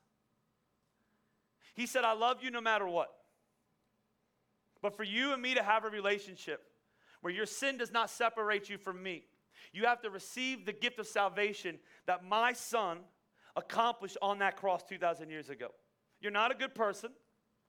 He 1.76 1.87
said, 1.87 2.04
I 2.04 2.14
love 2.14 2.42
you 2.42 2.50
no 2.50 2.62
matter 2.62 2.88
what. 2.88 3.11
But 4.80 4.97
for 4.97 5.04
you 5.04 5.33
and 5.33 5.42
me 5.42 5.54
to 5.54 5.62
have 5.62 5.85
a 5.85 5.90
relationship 5.90 6.62
where 7.20 7.33
your 7.33 7.46
sin 7.46 7.77
does 7.77 7.92
not 7.92 8.09
separate 8.09 8.70
you 8.70 8.79
from 8.79 9.03
me, 9.03 9.24
you 9.72 9.85
have 9.85 10.00
to 10.03 10.11
receive 10.11 10.64
the 10.64 10.72
gift 10.72 10.98
of 10.98 11.07
salvation 11.07 11.79
that 12.07 12.24
my 12.24 12.55
son 12.55 12.98
accomplished 13.57 14.16
on 14.22 14.38
that 14.38 14.57
cross 14.57 14.83
2,000 14.88 15.29
years 15.29 15.50
ago. 15.50 15.68
You're 16.20 16.33
not 16.33 16.50
a 16.50 16.55
good 16.55 16.74
person. 16.74 17.11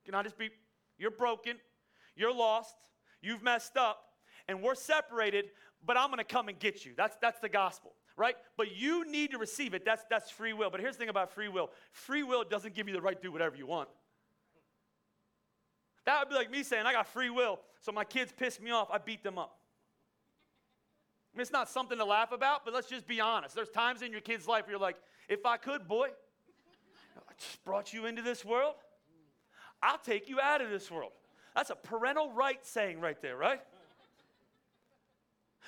Can 0.05 0.15
I 0.15 0.23
just 0.23 0.37
be, 0.37 0.49
you're 0.97 1.11
broken, 1.11 1.57
you're 2.15 2.33
lost, 2.33 2.75
you've 3.21 3.43
messed 3.43 3.75
up, 3.75 3.99
and 4.47 4.61
we're 4.61 4.75
separated, 4.75 5.45
but 5.85 5.97
I'm 5.97 6.09
gonna 6.09 6.23
come 6.23 6.47
and 6.47 6.57
get 6.57 6.85
you. 6.85 6.93
That's, 6.95 7.17
that's 7.21 7.39
the 7.39 7.49
gospel 7.49 7.93
right? 8.17 8.35
But 8.57 8.75
you 8.75 9.09
need 9.09 9.31
to 9.31 9.37
receive 9.37 9.73
it. 9.73 9.85
That's, 9.85 10.03
that's 10.09 10.29
free 10.29 10.51
will. 10.51 10.69
But 10.69 10.81
here's 10.81 10.95
the 10.95 10.99
thing 10.99 11.09
about 11.09 11.31
free 11.31 11.47
will 11.47 11.69
free 11.91 12.23
will 12.23 12.43
doesn't 12.43 12.73
give 12.73 12.87
you 12.87 12.93
the 12.93 13.01
right 13.01 13.15
to 13.15 13.21
do 13.21 13.31
whatever 13.31 13.55
you 13.55 13.67
want. 13.67 13.87
That 16.07 16.19
would 16.19 16.29
be 16.29 16.35
like 16.35 16.49
me 16.49 16.63
saying, 16.63 16.85
I 16.85 16.93
got 16.93 17.05
free 17.05 17.29
will, 17.29 17.59
so 17.81 17.91
my 17.91 18.05
kids 18.05 18.31
piss 18.31 18.61
me 18.61 18.71
off, 18.71 18.87
I 18.89 18.97
beat 18.97 19.23
them 19.23 19.37
up. 19.37 19.57
I 21.33 21.37
mean, 21.37 21.41
it's 21.41 21.51
not 21.51 21.67
something 21.67 21.97
to 21.97 22.05
laugh 22.05 22.31
about, 22.31 22.63
but 22.63 22.73
let's 22.73 22.87
just 22.87 23.05
be 23.05 23.19
honest. 23.19 23.53
There's 23.53 23.69
times 23.69 24.01
in 24.01 24.13
your 24.13 24.21
kid's 24.21 24.47
life 24.47 24.63
where 24.63 24.71
you're 24.71 24.79
like, 24.79 24.95
if 25.27 25.45
I 25.45 25.57
could, 25.57 25.85
boy, 25.85 26.07
I 27.17 27.33
just 27.37 27.61
brought 27.65 27.91
you 27.91 28.05
into 28.05 28.21
this 28.21 28.45
world, 28.45 28.75
I'll 29.83 29.97
take 29.97 30.29
you 30.29 30.39
out 30.39 30.61
of 30.61 30.69
this 30.69 30.89
world. 30.89 31.11
That's 31.53 31.71
a 31.71 31.75
parental 31.75 32.31
right 32.31 32.65
saying 32.65 33.01
right 33.01 33.21
there, 33.21 33.35
right? 33.35 33.59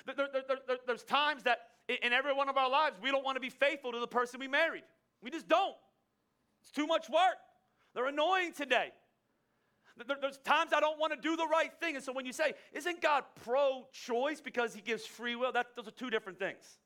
There, 0.06 0.26
there, 0.32 0.42
there, 0.66 0.78
there's 0.86 1.04
times 1.04 1.42
that 1.42 1.66
in 2.02 2.14
every 2.14 2.32
one 2.32 2.48
of 2.48 2.56
our 2.56 2.70
lives, 2.70 2.96
we 3.02 3.10
don't 3.10 3.26
want 3.26 3.36
to 3.36 3.40
be 3.40 3.50
faithful 3.50 3.92
to 3.92 4.00
the 4.00 4.08
person 4.08 4.40
we 4.40 4.48
married. 4.48 4.84
We 5.22 5.30
just 5.30 5.48
don't. 5.48 5.76
It's 6.62 6.70
too 6.70 6.86
much 6.86 7.10
work. 7.10 7.36
They're 7.94 8.06
annoying 8.06 8.54
today. 8.54 8.92
There's 10.06 10.38
times 10.38 10.72
I 10.74 10.80
don't 10.80 10.98
want 10.98 11.12
to 11.12 11.20
do 11.20 11.36
the 11.36 11.46
right 11.46 11.72
thing. 11.80 11.96
And 11.96 12.04
so 12.04 12.12
when 12.12 12.26
you 12.26 12.32
say, 12.32 12.54
isn't 12.72 13.00
God 13.00 13.24
pro 13.44 13.86
choice 13.92 14.40
because 14.40 14.74
he 14.74 14.80
gives 14.80 15.06
free 15.06 15.36
will? 15.36 15.52
That, 15.52 15.68
those 15.76 15.88
are 15.88 15.92
two 15.92 16.10
different 16.10 16.38
things. 16.38 16.78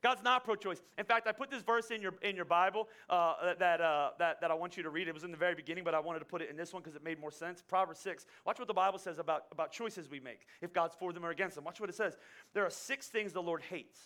God's 0.00 0.22
not 0.22 0.44
pro 0.44 0.54
choice. 0.54 0.80
In 0.96 1.04
fact, 1.04 1.26
I 1.26 1.32
put 1.32 1.50
this 1.50 1.62
verse 1.62 1.90
in 1.90 2.00
your, 2.00 2.14
in 2.22 2.36
your 2.36 2.44
Bible 2.44 2.88
uh, 3.10 3.54
that, 3.58 3.80
uh, 3.80 4.10
that, 4.20 4.40
that 4.40 4.50
I 4.50 4.54
want 4.54 4.76
you 4.76 4.84
to 4.84 4.90
read. 4.90 5.08
It 5.08 5.14
was 5.14 5.24
in 5.24 5.32
the 5.32 5.36
very 5.36 5.56
beginning, 5.56 5.82
but 5.82 5.92
I 5.92 5.98
wanted 5.98 6.20
to 6.20 6.24
put 6.24 6.40
it 6.40 6.50
in 6.50 6.56
this 6.56 6.72
one 6.72 6.82
because 6.82 6.94
it 6.94 7.02
made 7.02 7.18
more 7.18 7.32
sense. 7.32 7.64
Proverbs 7.66 7.98
6. 8.00 8.24
Watch 8.46 8.60
what 8.60 8.68
the 8.68 8.74
Bible 8.74 9.00
says 9.00 9.18
about, 9.18 9.46
about 9.50 9.72
choices 9.72 10.08
we 10.08 10.20
make, 10.20 10.46
if 10.62 10.72
God's 10.72 10.94
for 10.94 11.12
them 11.12 11.24
or 11.24 11.30
against 11.30 11.56
them. 11.56 11.64
Watch 11.64 11.80
what 11.80 11.88
it 11.88 11.96
says. 11.96 12.16
There 12.54 12.64
are 12.64 12.70
six 12.70 13.08
things 13.08 13.32
the 13.32 13.42
Lord 13.42 13.62
hates 13.62 13.98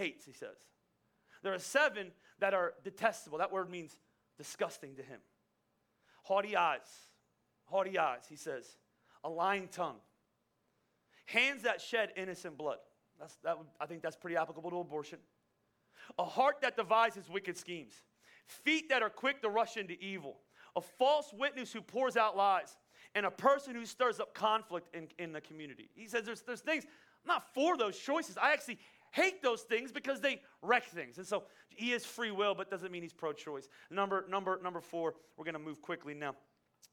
hates, 0.00 0.24
he 0.24 0.32
says. 0.32 0.56
There 1.42 1.54
are 1.54 1.58
seven 1.58 2.10
that 2.40 2.54
are 2.54 2.74
detestable. 2.82 3.38
That 3.38 3.52
word 3.52 3.70
means 3.70 3.96
disgusting 4.36 4.96
to 4.96 5.02
him. 5.02 5.20
Haughty 6.30 6.56
eyes, 6.56 6.86
haughty 7.64 7.98
eyes, 7.98 8.20
he 8.28 8.36
says. 8.36 8.76
A 9.24 9.28
lying 9.28 9.66
tongue. 9.66 9.96
Hands 11.26 11.60
that 11.64 11.80
shed 11.80 12.12
innocent 12.16 12.56
blood. 12.56 12.78
That's, 13.18 13.34
that 13.42 13.56
I 13.80 13.86
think 13.86 14.00
that's 14.00 14.14
pretty 14.14 14.36
applicable 14.36 14.70
to 14.70 14.78
abortion. 14.78 15.18
A 16.20 16.24
heart 16.24 16.60
that 16.62 16.76
devises 16.76 17.28
wicked 17.28 17.56
schemes. 17.56 17.94
Feet 18.46 18.90
that 18.90 19.02
are 19.02 19.10
quick 19.10 19.42
to 19.42 19.48
rush 19.48 19.76
into 19.76 19.94
evil. 20.00 20.36
A 20.76 20.80
false 20.80 21.32
witness 21.36 21.72
who 21.72 21.80
pours 21.80 22.16
out 22.16 22.36
lies. 22.36 22.76
And 23.16 23.26
a 23.26 23.30
person 23.32 23.74
who 23.74 23.84
stirs 23.84 24.20
up 24.20 24.32
conflict 24.32 24.94
in, 24.94 25.08
in 25.18 25.32
the 25.32 25.40
community. 25.40 25.90
He 25.96 26.06
says 26.06 26.24
there's, 26.24 26.42
there's 26.42 26.60
things, 26.60 26.84
I'm 27.24 27.28
not 27.28 27.52
for 27.54 27.76
those 27.76 27.98
choices. 27.98 28.38
I 28.40 28.52
actually 28.52 28.78
hate 29.10 29.42
those 29.42 29.62
things 29.62 29.92
because 29.92 30.20
they 30.20 30.40
wreck 30.62 30.84
things. 30.84 31.18
And 31.18 31.26
so 31.26 31.44
he 31.68 31.92
is 31.92 32.04
free 32.04 32.30
will, 32.30 32.54
but 32.54 32.70
doesn't 32.70 32.90
mean 32.90 33.02
he's 33.02 33.12
pro-choice. 33.12 33.68
Number, 33.90 34.24
number, 34.28 34.58
number 34.62 34.80
four, 34.80 35.14
we're 35.36 35.44
to 35.50 35.58
move 35.58 35.82
quickly 35.82 36.14
now. 36.14 36.34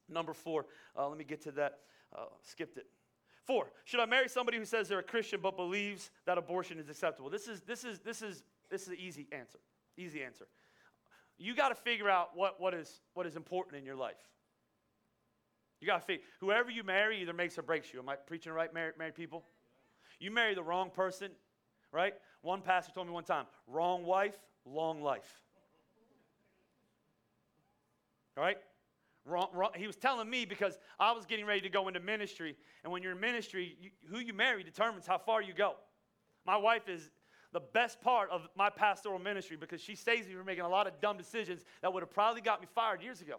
Number 0.10 0.34
four, 0.34 0.66
uh, 0.98 1.08
let 1.08 1.18
me 1.18 1.24
get 1.24 1.42
to 1.44 1.52
that. 1.54 1.80
Uh, 2.16 2.26
skipped 2.42 2.78
it. 2.78 2.86
Four, 3.44 3.72
should 3.84 4.00
I 4.00 4.06
marry 4.06 4.30
somebody 4.30 4.58
who 4.58 4.66
says 4.66 4.88
they're 4.88 5.00
a 5.00 5.04
Christian 5.04 5.40
but 5.42 5.56
believes 5.56 6.10
that 6.26 6.38
abortion 6.38 6.80
is 6.80 6.90
acceptable? 6.90 7.30
This 7.30 7.48
is, 7.48 7.62
this 7.62 7.84
is, 7.84 8.00
this 8.00 8.22
is, 8.22 8.44
this 8.70 8.84
is 8.84 8.88
an 8.90 8.98
easy 9.00 9.28
answer. 9.32 9.60
Easy 9.98 10.24
answer. 10.24 10.48
You 11.38 11.56
got 11.56 11.70
to 11.70 11.76
figure 11.76 12.10
out 12.10 12.30
what, 12.36 12.60
what, 12.60 12.74
is, 12.74 13.02
what 13.14 13.26
is 13.26 13.36
important 13.36 13.78
in 13.78 13.86
your 13.86 13.96
life. 13.96 14.18
You 15.80 15.88
got 15.88 16.00
to 16.00 16.06
figure, 16.06 16.24
whoever 16.40 16.72
you 16.72 16.84
marry 16.84 17.22
either 17.22 17.34
makes 17.34 17.58
or 17.58 17.62
breaks 17.62 17.94
you. 17.94 18.00
Am 18.00 18.10
I 18.10 18.16
preaching 18.16 18.52
right, 18.52 18.74
married, 18.74 18.98
married 18.98 19.16
people? 19.16 19.44
You 20.20 20.32
marry 20.32 20.56
the 20.56 20.64
wrong 20.64 20.90
person, 20.90 21.32
right? 21.92 22.14
One 22.42 22.62
pastor 22.62 22.92
told 22.94 23.08
me 23.08 23.14
one 23.14 23.24
time 23.24 23.46
wrong 23.68 24.04
wife, 24.06 24.38
long 24.66 25.02
life. 25.02 25.42
All 28.38 28.44
right? 28.44 28.58
Wrong, 29.26 29.50
wrong. 29.54 29.72
He 29.76 29.88
was 29.88 29.98
telling 29.98 30.30
me 30.30 30.46
because 30.46 30.78
I 31.00 31.12
was 31.12 31.26
getting 31.26 31.46
ready 31.46 31.62
to 31.62 31.70
go 31.70 31.88
into 31.88 32.00
ministry. 32.00 32.56
And 32.84 32.94
when 32.94 33.04
you're 33.04 33.12
in 33.12 33.20
ministry, 33.20 33.76
you, 33.82 33.90
who 34.10 34.20
you 34.20 34.34
marry 34.34 34.64
determines 34.64 35.06
how 35.06 35.18
far 35.18 35.42
you 35.42 35.54
go. 35.54 35.74
My 36.46 36.56
wife 36.56 36.88
is 36.88 37.10
the 37.52 37.60
best 37.60 38.00
part 38.02 38.30
of 38.30 38.48
my 38.56 38.70
pastoral 38.70 39.20
ministry 39.20 39.58
because 39.58 39.82
she 39.82 39.96
saves 39.96 40.28
me 40.28 40.36
from 40.36 40.46
making 40.46 40.64
a 40.64 40.70
lot 40.70 40.88
of 40.88 41.00
dumb 41.02 41.18
decisions 41.18 41.64
that 41.82 41.92
would 41.92 42.04
have 42.04 42.12
probably 42.12 42.42
got 42.42 42.62
me 42.62 42.68
fired 42.74 43.02
years 43.02 43.20
ago. 43.20 43.38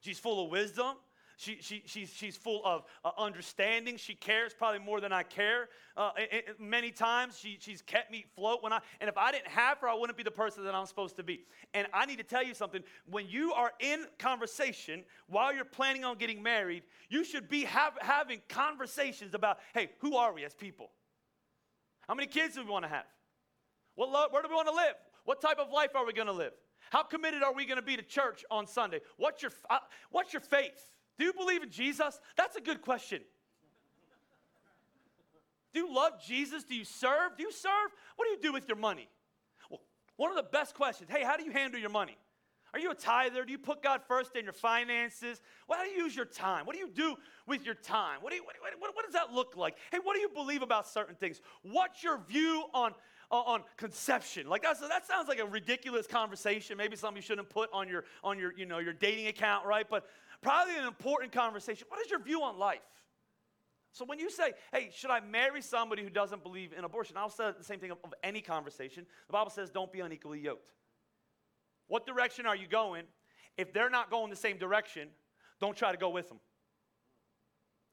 She's 0.00 0.18
full 0.18 0.44
of 0.44 0.50
wisdom. 0.50 0.96
She, 1.36 1.58
she, 1.60 1.82
she's, 1.86 2.10
she's 2.10 2.36
full 2.36 2.62
of 2.64 2.84
uh, 3.04 3.10
understanding. 3.18 3.96
She 3.96 4.14
cares 4.14 4.54
probably 4.54 4.80
more 4.80 5.00
than 5.00 5.12
I 5.12 5.22
care. 5.22 5.68
Uh, 5.96 6.10
it, 6.16 6.44
it, 6.48 6.60
many 6.60 6.90
times 6.90 7.38
she, 7.38 7.58
she's 7.60 7.82
kept 7.82 8.10
me 8.10 8.24
float 8.34 8.62
When 8.62 8.72
I, 8.72 8.80
and 9.00 9.08
if 9.08 9.16
I 9.16 9.32
didn't 9.32 9.48
have 9.48 9.78
her, 9.78 9.88
I 9.88 9.94
wouldn't 9.94 10.16
be 10.16 10.22
the 10.22 10.30
person 10.30 10.64
that 10.64 10.74
I'm 10.74 10.86
supposed 10.86 11.16
to 11.16 11.22
be. 11.22 11.44
And 11.72 11.86
I 11.92 12.06
need 12.06 12.18
to 12.18 12.24
tell 12.24 12.42
you 12.42 12.54
something. 12.54 12.82
When 13.10 13.28
you 13.28 13.52
are 13.52 13.72
in 13.80 14.04
conversation 14.18 15.04
while 15.26 15.54
you're 15.54 15.64
planning 15.64 16.04
on 16.04 16.18
getting 16.18 16.42
married, 16.42 16.84
you 17.08 17.24
should 17.24 17.48
be 17.48 17.64
have, 17.64 17.94
having 18.00 18.40
conversations 18.48 19.34
about, 19.34 19.58
hey, 19.74 19.90
who 19.98 20.16
are 20.16 20.32
we 20.32 20.44
as 20.44 20.54
people? 20.54 20.90
How 22.06 22.14
many 22.14 22.28
kids 22.28 22.54
do 22.54 22.64
we 22.64 22.70
want 22.70 22.84
to 22.84 22.90
have? 22.90 23.06
What 23.96 24.32
where 24.32 24.42
do 24.42 24.48
we 24.48 24.54
want 24.54 24.68
to 24.68 24.74
live? 24.74 24.94
What 25.24 25.40
type 25.40 25.58
of 25.58 25.70
life 25.70 25.90
are 25.94 26.04
we 26.04 26.12
going 26.12 26.26
to 26.26 26.32
live? 26.32 26.52
How 26.90 27.02
committed 27.02 27.42
are 27.42 27.54
we 27.54 27.64
going 27.64 27.78
to 27.78 27.82
be 27.82 27.96
to 27.96 28.02
church 28.02 28.44
on 28.50 28.66
Sunday? 28.66 29.00
What's 29.16 29.42
your, 29.42 29.52
uh, 29.70 29.78
what's 30.10 30.32
your 30.32 30.42
faith? 30.42 30.92
Do 31.18 31.24
you 31.24 31.32
believe 31.32 31.62
in 31.62 31.70
Jesus? 31.70 32.20
That's 32.36 32.56
a 32.56 32.60
good 32.60 32.82
question. 32.82 33.20
Do 35.72 35.80
you 35.80 35.94
love 35.94 36.12
Jesus? 36.24 36.64
Do 36.64 36.74
you 36.74 36.84
serve? 36.84 37.36
Do 37.36 37.42
you 37.42 37.52
serve? 37.52 37.90
What 38.16 38.26
do 38.26 38.30
you 38.30 38.38
do 38.40 38.52
with 38.52 38.68
your 38.68 38.76
money? 38.76 39.08
Well, 39.70 39.80
one 40.16 40.30
of 40.30 40.36
the 40.36 40.48
best 40.50 40.74
questions 40.74 41.10
hey, 41.10 41.24
how 41.24 41.36
do 41.36 41.44
you 41.44 41.50
handle 41.50 41.80
your 41.80 41.90
money? 41.90 42.16
Are 42.72 42.80
you 42.80 42.90
a 42.90 42.94
tither? 42.94 43.44
Do 43.44 43.52
you 43.52 43.58
put 43.58 43.84
God 43.84 44.00
first 44.08 44.34
in 44.34 44.42
your 44.42 44.52
finances? 44.52 45.40
Well, 45.68 45.78
how 45.78 45.84
do 45.84 45.90
you 45.90 46.02
use 46.02 46.16
your 46.16 46.24
time? 46.24 46.66
What 46.66 46.74
do 46.74 46.80
you 46.80 46.90
do 46.92 47.14
with 47.46 47.64
your 47.64 47.76
time? 47.76 48.18
What, 48.20 48.30
do 48.30 48.36
you, 48.36 48.42
what, 48.42 48.56
what, 48.80 48.96
what 48.96 49.04
does 49.04 49.14
that 49.14 49.32
look 49.32 49.56
like? 49.56 49.76
Hey, 49.92 49.98
what 50.02 50.14
do 50.14 50.20
you 50.20 50.28
believe 50.28 50.60
about 50.60 50.88
certain 50.88 51.14
things? 51.14 51.40
What's 51.62 52.02
your 52.02 52.18
view 52.28 52.64
on, 52.74 52.92
on 53.42 53.62
conception? 53.76 54.48
Like 54.48 54.62
that's, 54.62 54.80
that 54.80 55.06
sounds 55.06 55.28
like 55.28 55.38
a 55.38 55.46
ridiculous 55.46 56.06
conversation. 56.06 56.76
Maybe 56.76 56.96
something 56.96 57.16
you 57.16 57.22
shouldn't 57.22 57.50
put 57.50 57.70
on 57.72 57.88
your, 57.88 58.04
on 58.22 58.38
your, 58.38 58.52
you 58.56 58.66
know, 58.66 58.78
your 58.78 58.92
dating 58.92 59.26
account, 59.26 59.66
right? 59.66 59.86
But 59.88 60.06
probably 60.42 60.76
an 60.76 60.86
important 60.86 61.32
conversation. 61.32 61.86
What 61.88 62.00
is 62.04 62.10
your 62.10 62.20
view 62.20 62.42
on 62.42 62.58
life? 62.58 62.80
So 63.92 64.04
when 64.04 64.18
you 64.18 64.28
say, 64.28 64.52
hey, 64.72 64.90
should 64.92 65.10
I 65.10 65.20
marry 65.20 65.62
somebody 65.62 66.02
who 66.02 66.10
doesn't 66.10 66.42
believe 66.42 66.72
in 66.76 66.84
abortion? 66.84 67.16
I'll 67.16 67.30
say 67.30 67.52
the 67.56 67.62
same 67.62 67.78
thing 67.78 67.92
of, 67.92 67.98
of 68.02 68.12
any 68.24 68.40
conversation. 68.40 69.06
The 69.28 69.32
Bible 69.32 69.50
says, 69.50 69.70
don't 69.70 69.92
be 69.92 70.00
unequally 70.00 70.40
yoked. 70.40 70.72
What 71.86 72.04
direction 72.06 72.44
are 72.44 72.56
you 72.56 72.66
going? 72.66 73.04
If 73.56 73.72
they're 73.72 73.90
not 73.90 74.10
going 74.10 74.30
the 74.30 74.36
same 74.36 74.58
direction, 74.58 75.08
don't 75.60 75.76
try 75.76 75.92
to 75.92 75.98
go 75.98 76.10
with 76.10 76.28
them. 76.28 76.40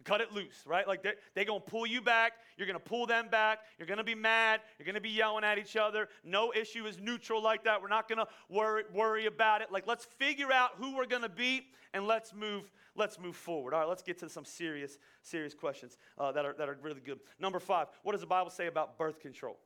Cut 0.04 0.22
it 0.22 0.32
loose, 0.32 0.64
right? 0.66 0.88
Like 0.88 1.04
they're, 1.04 1.16
they're 1.36 1.46
going 1.46 1.62
to 1.62 1.70
pull 1.70 1.86
you 1.86 2.02
back. 2.02 2.34
You're 2.58 2.68
going 2.68 2.80
to 2.80 2.84
pull 2.84 3.06
them 3.06 3.28
back. 3.30 3.60
You're 3.78 3.88
going 3.88 3.98
to 3.98 4.04
be 4.04 4.16
mad. 4.16 4.62
You're 4.80 4.86
going 4.86 4.96
to 4.96 5.02
be 5.02 5.10
yelling 5.10 5.44
at 5.44 5.58
each 5.58 5.76
other. 5.76 6.08
No 6.24 6.52
issue 6.54 6.86
is 6.86 6.98
neutral 7.00 7.42
like 7.42 7.64
that. 7.66 7.82
We're 7.82 7.88
not 7.88 8.08
going 8.08 8.20
to 8.20 8.28
worry, 8.50 8.84
worry 8.94 9.26
about 9.28 9.62
it. 9.62 9.72
Like 9.72 9.86
let's 9.88 10.06
figure 10.06 10.52
out 10.52 10.72
who 10.78 10.96
we're 10.96 11.06
going 11.06 11.22
to 11.22 11.30
be 11.30 11.68
and 11.94 12.08
let's 12.08 12.34
move, 12.34 12.72
let's 12.96 13.20
move 13.20 13.36
forward. 13.36 13.74
All 13.74 13.82
right, 13.82 13.90
let's 13.90 14.04
get 14.04 14.18
to 14.20 14.30
some 14.30 14.46
serious, 14.46 14.98
serious 15.22 15.54
questions 15.54 15.98
uh, 16.18 16.32
that, 16.32 16.46
are, 16.46 16.56
that 16.58 16.70
are 16.70 16.78
really 16.82 17.02
good. 17.02 17.20
Number 17.40 17.60
five, 17.60 17.88
what 18.04 18.14
does 18.14 18.22
the 18.22 18.28
Bible 18.28 18.50
say 18.50 18.68
about 18.68 18.98
birth 18.98 19.20
control? 19.20 19.58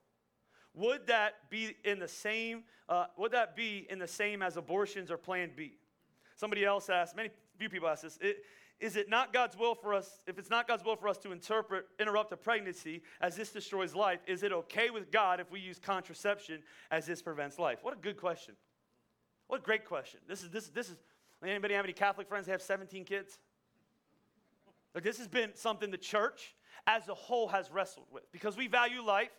Would 0.74 1.08
that 1.08 1.50
be 1.50 1.76
in 1.86 2.00
the 2.00 2.08
same, 2.08 2.64
uh, 2.90 3.06
would 3.18 3.32
that 3.32 3.56
be 3.56 3.88
in 3.90 4.00
the 4.00 4.08
same 4.08 4.42
as 4.42 4.58
abortions 4.58 5.10
or 5.10 5.18
plan 5.18 5.52
B? 5.56 5.78
Somebody 6.36 6.66
else 6.66 6.90
asked, 6.90 7.16
many 7.16 7.30
few 7.58 7.70
people 7.70 7.88
asked 7.88 8.04
this. 8.04 8.18
It, 8.22 8.44
is 8.80 8.96
it 8.96 9.10
not 9.10 9.32
God's 9.32 9.58
will 9.58 9.74
for 9.74 9.94
us, 9.94 10.20
if 10.28 10.38
it's 10.38 10.50
not 10.50 10.68
God's 10.68 10.84
will 10.84 10.96
for 10.96 11.08
us 11.08 11.18
to 11.20 11.32
interpret, 11.32 11.86
interrupt 12.00 12.32
a 12.34 12.38
pregnancy 12.38 13.02
as 13.22 13.36
this 13.36 13.52
destroys 13.52 13.96
life, 13.96 14.20
is 14.28 14.44
it 14.44 14.52
okay 14.52 14.90
with 14.90 15.12
God 15.12 15.40
if 15.40 15.50
we 15.50 15.60
use 15.60 15.80
contraception 15.80 16.62
as 16.92 17.06
this 17.06 17.22
prevents 17.22 17.58
life? 17.58 17.80
What 17.82 17.94
a 17.94 17.98
good 17.98 18.18
question. 18.18 18.56
What 19.48 19.62
a 19.62 19.64
great 19.64 19.86
question. 19.86 20.20
This 20.28 20.44
is, 20.44 20.50
this, 20.50 20.66
is 20.66 20.70
this 20.72 20.90
is, 20.90 20.98
anybody 21.46 21.74
have 21.74 21.86
any 21.86 21.94
Catholic 21.94 22.28
friends 22.28 22.48
that 22.48 22.54
have 22.54 22.62
17 22.62 23.06
kids? 23.06 23.38
Like 24.94 25.04
this 25.04 25.18
has 25.18 25.28
been 25.28 25.52
something 25.56 25.92
the 25.92 25.98
church 25.98 26.56
as 26.88 27.08
a 27.08 27.14
whole 27.14 27.48
has 27.50 27.72
wrestled 27.72 28.08
with 28.12 28.30
because 28.32 28.58
we 28.58 28.68
value 28.68 29.02
life 29.02 29.32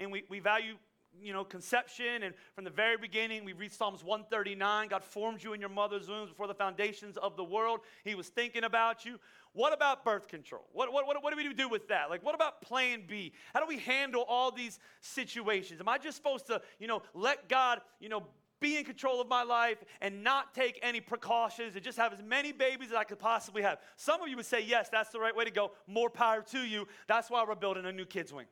and 0.00 0.12
we, 0.12 0.24
we 0.28 0.40
value 0.40 0.74
you 1.20 1.32
know, 1.32 1.44
conception, 1.44 2.22
and 2.22 2.34
from 2.54 2.64
the 2.64 2.70
very 2.70 2.96
beginning, 2.96 3.44
we 3.44 3.52
read 3.52 3.72
Psalms 3.72 4.02
139. 4.02 4.88
God 4.88 5.04
formed 5.04 5.42
you 5.42 5.52
in 5.52 5.60
your 5.60 5.70
mother's 5.70 6.08
womb 6.08 6.28
before 6.28 6.46
the 6.46 6.54
foundations 6.54 7.16
of 7.16 7.36
the 7.36 7.44
world. 7.44 7.80
He 8.04 8.14
was 8.14 8.28
thinking 8.28 8.64
about 8.64 9.04
you. 9.04 9.18
What 9.52 9.72
about 9.72 10.04
birth 10.04 10.28
control? 10.28 10.66
What, 10.72 10.92
what, 10.92 11.06
what, 11.06 11.22
what 11.22 11.30
do 11.30 11.36
we 11.36 11.52
do 11.52 11.68
with 11.68 11.88
that? 11.88 12.08
Like, 12.08 12.24
what 12.24 12.34
about 12.34 12.62
plan 12.62 13.02
B? 13.06 13.32
How 13.52 13.60
do 13.60 13.66
we 13.66 13.78
handle 13.78 14.24
all 14.26 14.50
these 14.50 14.78
situations? 15.00 15.80
Am 15.80 15.88
I 15.88 15.98
just 15.98 16.16
supposed 16.16 16.46
to, 16.46 16.62
you 16.78 16.86
know, 16.86 17.02
let 17.14 17.48
God, 17.48 17.82
you 18.00 18.08
know, 18.08 18.24
be 18.60 18.78
in 18.78 18.84
control 18.84 19.20
of 19.20 19.28
my 19.28 19.42
life 19.42 19.78
and 20.00 20.22
not 20.22 20.54
take 20.54 20.78
any 20.82 21.00
precautions 21.00 21.74
and 21.74 21.84
just 21.84 21.98
have 21.98 22.12
as 22.12 22.22
many 22.22 22.52
babies 22.52 22.88
as 22.88 22.94
I 22.94 23.04
could 23.04 23.18
possibly 23.18 23.60
have? 23.62 23.78
Some 23.96 24.22
of 24.22 24.28
you 24.28 24.36
would 24.36 24.46
say, 24.46 24.62
yes, 24.62 24.88
that's 24.88 25.10
the 25.10 25.20
right 25.20 25.36
way 25.36 25.44
to 25.44 25.50
go. 25.50 25.72
More 25.86 26.08
power 26.08 26.42
to 26.52 26.60
you. 26.60 26.88
That's 27.08 27.28
why 27.28 27.44
we're 27.46 27.54
building 27.54 27.84
a 27.84 27.92
new 27.92 28.06
kids' 28.06 28.32
wing. 28.32 28.46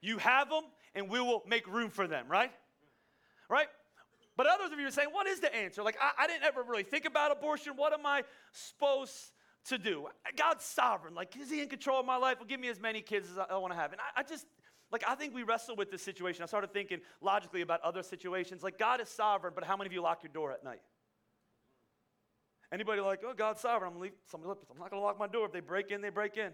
You 0.00 0.18
have 0.18 0.48
them, 0.48 0.64
and 0.94 1.08
we 1.08 1.20
will 1.20 1.42
make 1.46 1.66
room 1.66 1.90
for 1.90 2.06
them, 2.06 2.26
right? 2.28 2.52
Right? 3.48 3.68
But 4.36 4.46
others 4.46 4.72
of 4.72 4.78
you 4.78 4.86
are 4.86 4.90
saying, 4.92 5.08
what 5.10 5.26
is 5.26 5.40
the 5.40 5.54
answer? 5.54 5.82
Like, 5.82 5.96
I, 6.00 6.24
I 6.24 6.26
didn't 6.28 6.44
ever 6.44 6.62
really 6.62 6.84
think 6.84 7.04
about 7.06 7.32
abortion. 7.32 7.72
What 7.74 7.92
am 7.92 8.06
I 8.06 8.22
supposed 8.52 9.32
to 9.66 9.78
do? 9.78 10.06
God's 10.36 10.64
sovereign. 10.64 11.14
Like, 11.14 11.36
is 11.36 11.50
He 11.50 11.60
in 11.60 11.68
control 11.68 11.98
of 11.98 12.06
my 12.06 12.16
life? 12.16 12.36
Well, 12.38 12.46
give 12.46 12.60
me 12.60 12.68
as 12.68 12.80
many 12.80 13.00
kids 13.00 13.28
as 13.30 13.38
I, 13.38 13.46
I 13.50 13.56
want 13.58 13.72
to 13.72 13.78
have. 13.78 13.90
And 13.90 14.00
I, 14.00 14.20
I 14.20 14.22
just, 14.22 14.46
like, 14.92 15.02
I 15.08 15.16
think 15.16 15.34
we 15.34 15.42
wrestle 15.42 15.74
with 15.74 15.90
this 15.90 16.02
situation. 16.02 16.44
I 16.44 16.46
started 16.46 16.72
thinking 16.72 17.00
logically 17.20 17.62
about 17.62 17.80
other 17.80 18.04
situations. 18.04 18.62
Like, 18.62 18.78
God 18.78 19.00
is 19.00 19.08
sovereign, 19.08 19.54
but 19.56 19.64
how 19.64 19.76
many 19.76 19.88
of 19.88 19.92
you 19.92 20.02
lock 20.02 20.22
your 20.22 20.32
door 20.32 20.52
at 20.52 20.62
night? 20.62 20.82
Anybody 22.72 23.00
like, 23.00 23.20
oh, 23.26 23.32
God's 23.34 23.60
sovereign. 23.60 23.88
I'm, 23.88 23.94
gonna 23.94 24.04
leave, 24.04 24.12
somebody, 24.30 24.60
I'm 24.70 24.78
not 24.78 24.90
going 24.90 25.00
to 25.00 25.04
lock 25.04 25.18
my 25.18 25.26
door. 25.26 25.46
If 25.46 25.52
they 25.52 25.60
break 25.60 25.90
in, 25.90 26.00
they 26.00 26.10
break 26.10 26.36
in. 26.36 26.52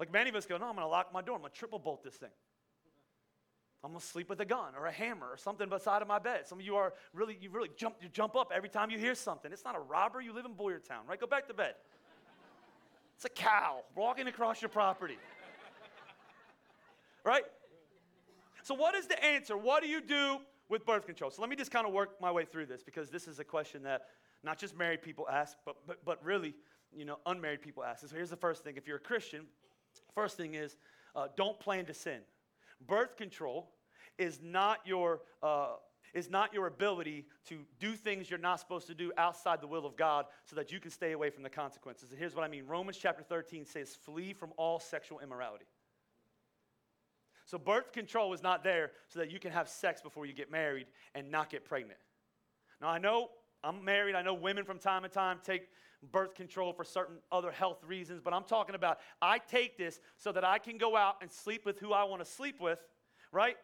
Like 0.00 0.12
many 0.12 0.30
of 0.30 0.34
us 0.36 0.46
go, 0.46 0.56
no, 0.56 0.66
I'm 0.66 0.74
going 0.74 0.86
to 0.86 0.90
lock 0.90 1.12
my 1.12 1.22
door. 1.22 1.36
I'm 1.36 1.42
going 1.42 1.52
to 1.52 1.58
triple 1.58 1.78
bolt 1.78 2.02
this 2.02 2.14
thing. 2.14 2.30
I'm 3.82 3.92
gonna 3.92 4.00
sleep 4.00 4.28
with 4.28 4.40
a 4.40 4.44
gun 4.44 4.74
or 4.78 4.86
a 4.86 4.92
hammer 4.92 5.26
or 5.26 5.38
something 5.38 5.68
beside 5.68 6.02
of 6.02 6.08
my 6.08 6.18
bed. 6.18 6.46
Some 6.46 6.58
of 6.58 6.66
you 6.66 6.76
are 6.76 6.92
really, 7.14 7.38
you 7.40 7.48
really 7.50 7.70
jump, 7.76 7.96
you 8.02 8.08
jump 8.10 8.36
up 8.36 8.52
every 8.54 8.68
time 8.68 8.90
you 8.90 8.98
hear 8.98 9.14
something. 9.14 9.50
It's 9.52 9.64
not 9.64 9.74
a 9.74 9.80
robber. 9.80 10.20
You 10.20 10.34
live 10.34 10.44
in 10.44 10.52
Boyertown, 10.52 11.08
right? 11.08 11.18
Go 11.18 11.26
back 11.26 11.48
to 11.48 11.54
bed. 11.54 11.74
It's 13.16 13.24
a 13.24 13.30
cow 13.30 13.80
walking 13.96 14.26
across 14.26 14.60
your 14.60 14.68
property, 14.68 15.18
right? 17.24 17.44
So, 18.62 18.74
what 18.74 18.94
is 18.94 19.06
the 19.06 19.22
answer? 19.22 19.56
What 19.56 19.82
do 19.82 19.88
you 19.88 20.00
do 20.00 20.38
with 20.68 20.84
birth 20.84 21.06
control? 21.06 21.30
So, 21.30 21.42
let 21.42 21.50
me 21.50 21.56
just 21.56 21.70
kind 21.70 21.86
of 21.86 21.92
work 21.92 22.20
my 22.20 22.30
way 22.30 22.44
through 22.44 22.66
this 22.66 22.82
because 22.82 23.10
this 23.10 23.28
is 23.28 23.38
a 23.38 23.44
question 23.44 23.82
that 23.84 24.02
not 24.42 24.58
just 24.58 24.76
married 24.76 25.02
people 25.02 25.26
ask, 25.30 25.56
but 25.64 25.76
but, 25.86 26.04
but 26.04 26.24
really, 26.24 26.54
you 26.94 27.04
know, 27.04 27.18
unmarried 27.26 27.62
people 27.62 27.82
ask. 27.82 28.06
So, 28.06 28.14
here's 28.14 28.30
the 28.30 28.36
first 28.36 28.64
thing: 28.64 28.76
if 28.76 28.86
you're 28.86 28.96
a 28.96 29.00
Christian, 29.00 29.46
First 30.14 30.36
thing 30.36 30.54
is, 30.54 30.76
uh, 31.14 31.28
don't 31.36 31.58
plan 31.58 31.86
to 31.86 31.94
sin. 31.94 32.20
Birth 32.86 33.16
control 33.16 33.70
is 34.18 34.40
not 34.42 34.80
your 34.84 35.20
uh, 35.42 35.76
is 36.12 36.30
not 36.30 36.52
your 36.52 36.66
ability 36.66 37.26
to 37.46 37.60
do 37.78 37.92
things 37.94 38.28
you're 38.28 38.38
not 38.38 38.58
supposed 38.58 38.86
to 38.88 38.94
do 38.94 39.12
outside 39.16 39.60
the 39.60 39.66
will 39.66 39.86
of 39.86 39.96
God 39.96 40.26
so 40.44 40.56
that 40.56 40.72
you 40.72 40.80
can 40.80 40.90
stay 40.90 41.12
away 41.12 41.30
from 41.30 41.42
the 41.42 41.50
consequences. 41.50 42.10
And 42.10 42.18
here's 42.18 42.34
what 42.34 42.44
I 42.44 42.48
mean 42.48 42.66
Romans 42.66 42.96
chapter 42.96 43.22
13 43.22 43.64
says, 43.64 43.94
flee 43.94 44.32
from 44.32 44.50
all 44.56 44.80
sexual 44.80 45.20
immorality. 45.20 45.66
So, 47.46 47.58
birth 47.58 47.92
control 47.92 48.32
is 48.32 48.42
not 48.42 48.62
there 48.62 48.92
so 49.08 49.18
that 49.18 49.30
you 49.30 49.40
can 49.40 49.50
have 49.50 49.68
sex 49.68 50.00
before 50.00 50.24
you 50.24 50.32
get 50.32 50.50
married 50.50 50.86
and 51.14 51.30
not 51.30 51.50
get 51.50 51.64
pregnant. 51.64 51.98
Now, 52.80 52.88
I 52.88 52.98
know 52.98 53.30
I'm 53.64 53.84
married, 53.84 54.14
I 54.14 54.22
know 54.22 54.34
women 54.34 54.64
from 54.64 54.78
time 54.78 55.02
to 55.02 55.08
time 55.08 55.38
take 55.44 55.68
birth 56.12 56.34
control 56.34 56.72
for 56.72 56.84
certain 56.84 57.16
other 57.30 57.50
health 57.50 57.82
reasons, 57.84 58.20
but 58.22 58.32
I'm 58.32 58.44
talking 58.44 58.74
about 58.74 58.98
I 59.20 59.38
take 59.38 59.76
this 59.76 60.00
so 60.16 60.32
that 60.32 60.44
I 60.44 60.58
can 60.58 60.78
go 60.78 60.96
out 60.96 61.16
and 61.20 61.30
sleep 61.30 61.64
with 61.66 61.78
who 61.78 61.92
I 61.92 62.04
want 62.04 62.24
to 62.24 62.30
sleep 62.30 62.60
with, 62.60 62.78
right? 63.32 63.56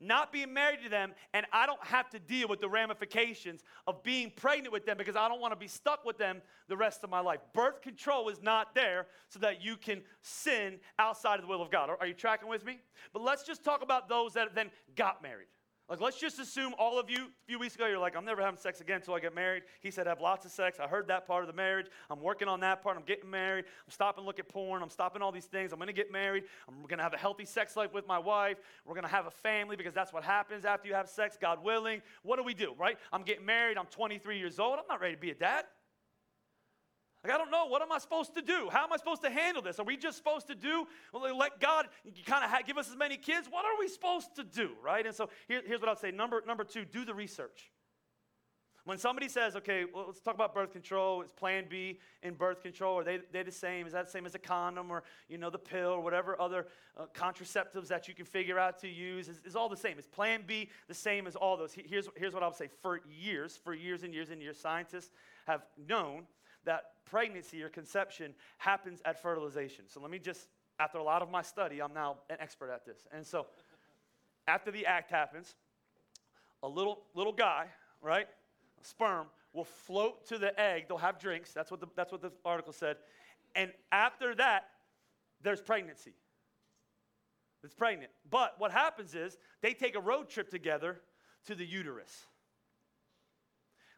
Not 0.00 0.32
being 0.32 0.52
married 0.52 0.80
to 0.82 0.88
them, 0.88 1.12
and 1.32 1.46
I 1.52 1.64
don't 1.64 1.82
have 1.84 2.10
to 2.10 2.18
deal 2.18 2.48
with 2.48 2.60
the 2.60 2.68
ramifications 2.68 3.62
of 3.86 4.02
being 4.02 4.32
pregnant 4.34 4.72
with 4.72 4.84
them 4.84 4.96
because 4.96 5.14
I 5.14 5.28
don't 5.28 5.40
want 5.40 5.52
to 5.52 5.56
be 5.56 5.68
stuck 5.68 6.04
with 6.04 6.18
them 6.18 6.42
the 6.66 6.76
rest 6.76 7.04
of 7.04 7.10
my 7.10 7.20
life. 7.20 7.38
Birth 7.54 7.82
control 7.82 8.28
is 8.28 8.42
not 8.42 8.74
there 8.74 9.06
so 9.28 9.38
that 9.38 9.62
you 9.62 9.76
can 9.76 10.02
sin 10.22 10.80
outside 10.98 11.36
of 11.36 11.42
the 11.42 11.46
will 11.46 11.62
of 11.62 11.70
God. 11.70 11.88
Are 12.00 12.06
you 12.06 12.14
tracking 12.14 12.48
with 12.48 12.64
me? 12.64 12.80
But 13.12 13.22
let's 13.22 13.44
just 13.44 13.62
talk 13.62 13.82
about 13.82 14.08
those 14.08 14.32
that 14.34 14.54
then 14.56 14.70
got 14.96 15.22
married. 15.22 15.46
Like, 15.92 16.00
let's 16.00 16.18
just 16.18 16.38
assume 16.38 16.72
all 16.78 16.98
of 16.98 17.10
you, 17.10 17.18
a 17.18 17.46
few 17.46 17.58
weeks 17.58 17.74
ago, 17.74 17.86
you're 17.86 17.98
like, 17.98 18.16
I'm 18.16 18.24
never 18.24 18.40
having 18.40 18.58
sex 18.58 18.80
again 18.80 18.96
until 18.96 19.12
I 19.12 19.20
get 19.20 19.34
married. 19.34 19.64
He 19.80 19.90
said, 19.90 20.06
have 20.06 20.22
lots 20.22 20.46
of 20.46 20.50
sex. 20.50 20.78
I 20.80 20.88
heard 20.88 21.06
that 21.08 21.26
part 21.26 21.42
of 21.42 21.48
the 21.48 21.52
marriage. 21.52 21.84
I'm 22.08 22.22
working 22.22 22.48
on 22.48 22.60
that 22.60 22.82
part. 22.82 22.96
I'm 22.96 23.02
getting 23.02 23.28
married. 23.28 23.66
I'm 23.66 23.90
stopping 23.92 24.24
look 24.24 24.38
at 24.38 24.48
porn. 24.48 24.82
I'm 24.82 24.88
stopping 24.88 25.20
all 25.20 25.32
these 25.32 25.44
things. 25.44 25.70
I'm 25.70 25.78
going 25.78 25.88
to 25.88 25.92
get 25.92 26.10
married. 26.10 26.44
I'm 26.66 26.76
going 26.76 26.96
to 26.96 27.02
have 27.02 27.12
a 27.12 27.18
healthy 27.18 27.44
sex 27.44 27.76
life 27.76 27.92
with 27.92 28.06
my 28.06 28.18
wife. 28.18 28.56
We're 28.86 28.94
going 28.94 29.04
to 29.04 29.10
have 29.10 29.26
a 29.26 29.30
family 29.30 29.76
because 29.76 29.92
that's 29.92 30.14
what 30.14 30.24
happens 30.24 30.64
after 30.64 30.88
you 30.88 30.94
have 30.94 31.10
sex, 31.10 31.36
God 31.38 31.62
willing. 31.62 32.00
What 32.22 32.36
do 32.38 32.42
we 32.42 32.54
do, 32.54 32.72
right? 32.78 32.96
I'm 33.12 33.22
getting 33.22 33.44
married. 33.44 33.76
I'm 33.76 33.84
23 33.84 34.38
years 34.38 34.58
old. 34.58 34.78
I'm 34.78 34.86
not 34.88 35.02
ready 35.02 35.14
to 35.14 35.20
be 35.20 35.32
a 35.32 35.34
dad. 35.34 35.64
Like, 37.24 37.32
I 37.34 37.38
don't 37.38 37.50
know. 37.50 37.66
What 37.66 37.82
am 37.82 37.92
I 37.92 37.98
supposed 37.98 38.34
to 38.34 38.42
do? 38.42 38.68
How 38.70 38.84
am 38.84 38.92
I 38.92 38.96
supposed 38.96 39.22
to 39.22 39.30
handle 39.30 39.62
this? 39.62 39.78
Are 39.78 39.84
we 39.84 39.96
just 39.96 40.16
supposed 40.16 40.48
to 40.48 40.54
do, 40.54 40.86
let 41.12 41.60
God 41.60 41.86
kind 42.26 42.44
of 42.44 42.66
give 42.66 42.78
us 42.78 42.90
as 42.90 42.96
many 42.96 43.16
kids? 43.16 43.48
What 43.48 43.64
are 43.64 43.78
we 43.78 43.88
supposed 43.88 44.34
to 44.36 44.44
do, 44.44 44.70
right? 44.82 45.06
And 45.06 45.14
so 45.14 45.30
here, 45.46 45.62
here's 45.64 45.80
what 45.80 45.88
I'll 45.88 45.96
say. 45.96 46.10
Number, 46.10 46.42
number 46.46 46.64
two, 46.64 46.84
do 46.84 47.04
the 47.04 47.14
research. 47.14 47.70
When 48.84 48.98
somebody 48.98 49.28
says, 49.28 49.54
okay, 49.54 49.84
well, 49.84 50.06
let's 50.08 50.20
talk 50.20 50.34
about 50.34 50.52
birth 50.52 50.72
control, 50.72 51.22
it's 51.22 51.32
plan 51.32 51.66
B 51.70 52.00
in 52.24 52.34
birth 52.34 52.64
control, 52.64 52.98
are 52.98 53.04
they, 53.04 53.20
they 53.30 53.44
the 53.44 53.52
same? 53.52 53.86
Is 53.86 53.92
that 53.92 54.06
the 54.06 54.10
same 54.10 54.26
as 54.26 54.34
a 54.34 54.40
condom 54.40 54.90
or, 54.90 55.04
you 55.28 55.38
know, 55.38 55.50
the 55.50 55.58
pill 55.58 55.90
or 55.90 56.00
whatever 56.00 56.40
other 56.40 56.66
uh, 56.98 57.04
contraceptives 57.14 57.86
that 57.88 58.08
you 58.08 58.14
can 58.14 58.24
figure 58.24 58.58
out 58.58 58.80
to 58.80 58.88
use? 58.88 59.28
Is, 59.28 59.40
is 59.44 59.54
all 59.54 59.68
the 59.68 59.76
same. 59.76 60.00
Is 60.00 60.08
plan 60.08 60.42
B 60.44 60.68
the 60.88 60.94
same 60.94 61.28
as 61.28 61.36
all 61.36 61.56
those? 61.56 61.72
Here's, 61.72 62.08
here's 62.16 62.34
what 62.34 62.42
I'll 62.42 62.52
say. 62.52 62.70
For 62.82 63.02
years, 63.08 63.56
for 63.56 63.72
years 63.72 64.02
and 64.02 64.12
years 64.12 64.30
and 64.30 64.42
years, 64.42 64.58
scientists 64.58 65.12
have 65.46 65.62
known 65.86 66.24
that 66.64 66.91
pregnancy 67.12 67.62
or 67.62 67.68
conception 67.68 68.34
happens 68.56 69.02
at 69.04 69.20
fertilization. 69.20 69.84
So 69.86 70.00
let 70.00 70.10
me 70.10 70.18
just, 70.18 70.48
after 70.80 70.96
a 70.96 71.02
lot 71.02 71.20
of 71.20 71.30
my 71.30 71.42
study, 71.42 71.82
I'm 71.82 71.92
now 71.92 72.16
an 72.30 72.38
expert 72.40 72.70
at 72.70 72.86
this. 72.86 73.06
And 73.12 73.24
so 73.24 73.44
after 74.48 74.70
the 74.70 74.86
act 74.86 75.10
happens, 75.10 75.54
a 76.62 76.68
little, 76.68 77.02
little 77.14 77.34
guy, 77.34 77.66
right, 78.00 78.26
sperm, 78.80 79.26
will 79.52 79.66
float 79.66 80.26
to 80.28 80.38
the 80.38 80.58
egg. 80.58 80.86
They'll 80.88 80.96
have 80.96 81.18
drinks. 81.18 81.52
That's 81.52 81.70
what 81.70 81.80
the, 81.80 81.86
that's 81.94 82.12
what 82.12 82.22
the 82.22 82.32
article 82.46 82.72
said. 82.72 82.96
And 83.54 83.70
after 83.92 84.34
that, 84.36 84.70
there's 85.42 85.60
pregnancy. 85.60 86.14
It's 87.62 87.74
pregnant. 87.74 88.10
But 88.30 88.54
what 88.56 88.72
happens 88.72 89.14
is 89.14 89.36
they 89.60 89.74
take 89.74 89.96
a 89.96 90.00
road 90.00 90.30
trip 90.30 90.48
together 90.48 91.02
to 91.46 91.54
the 91.54 91.66
uterus. 91.66 92.24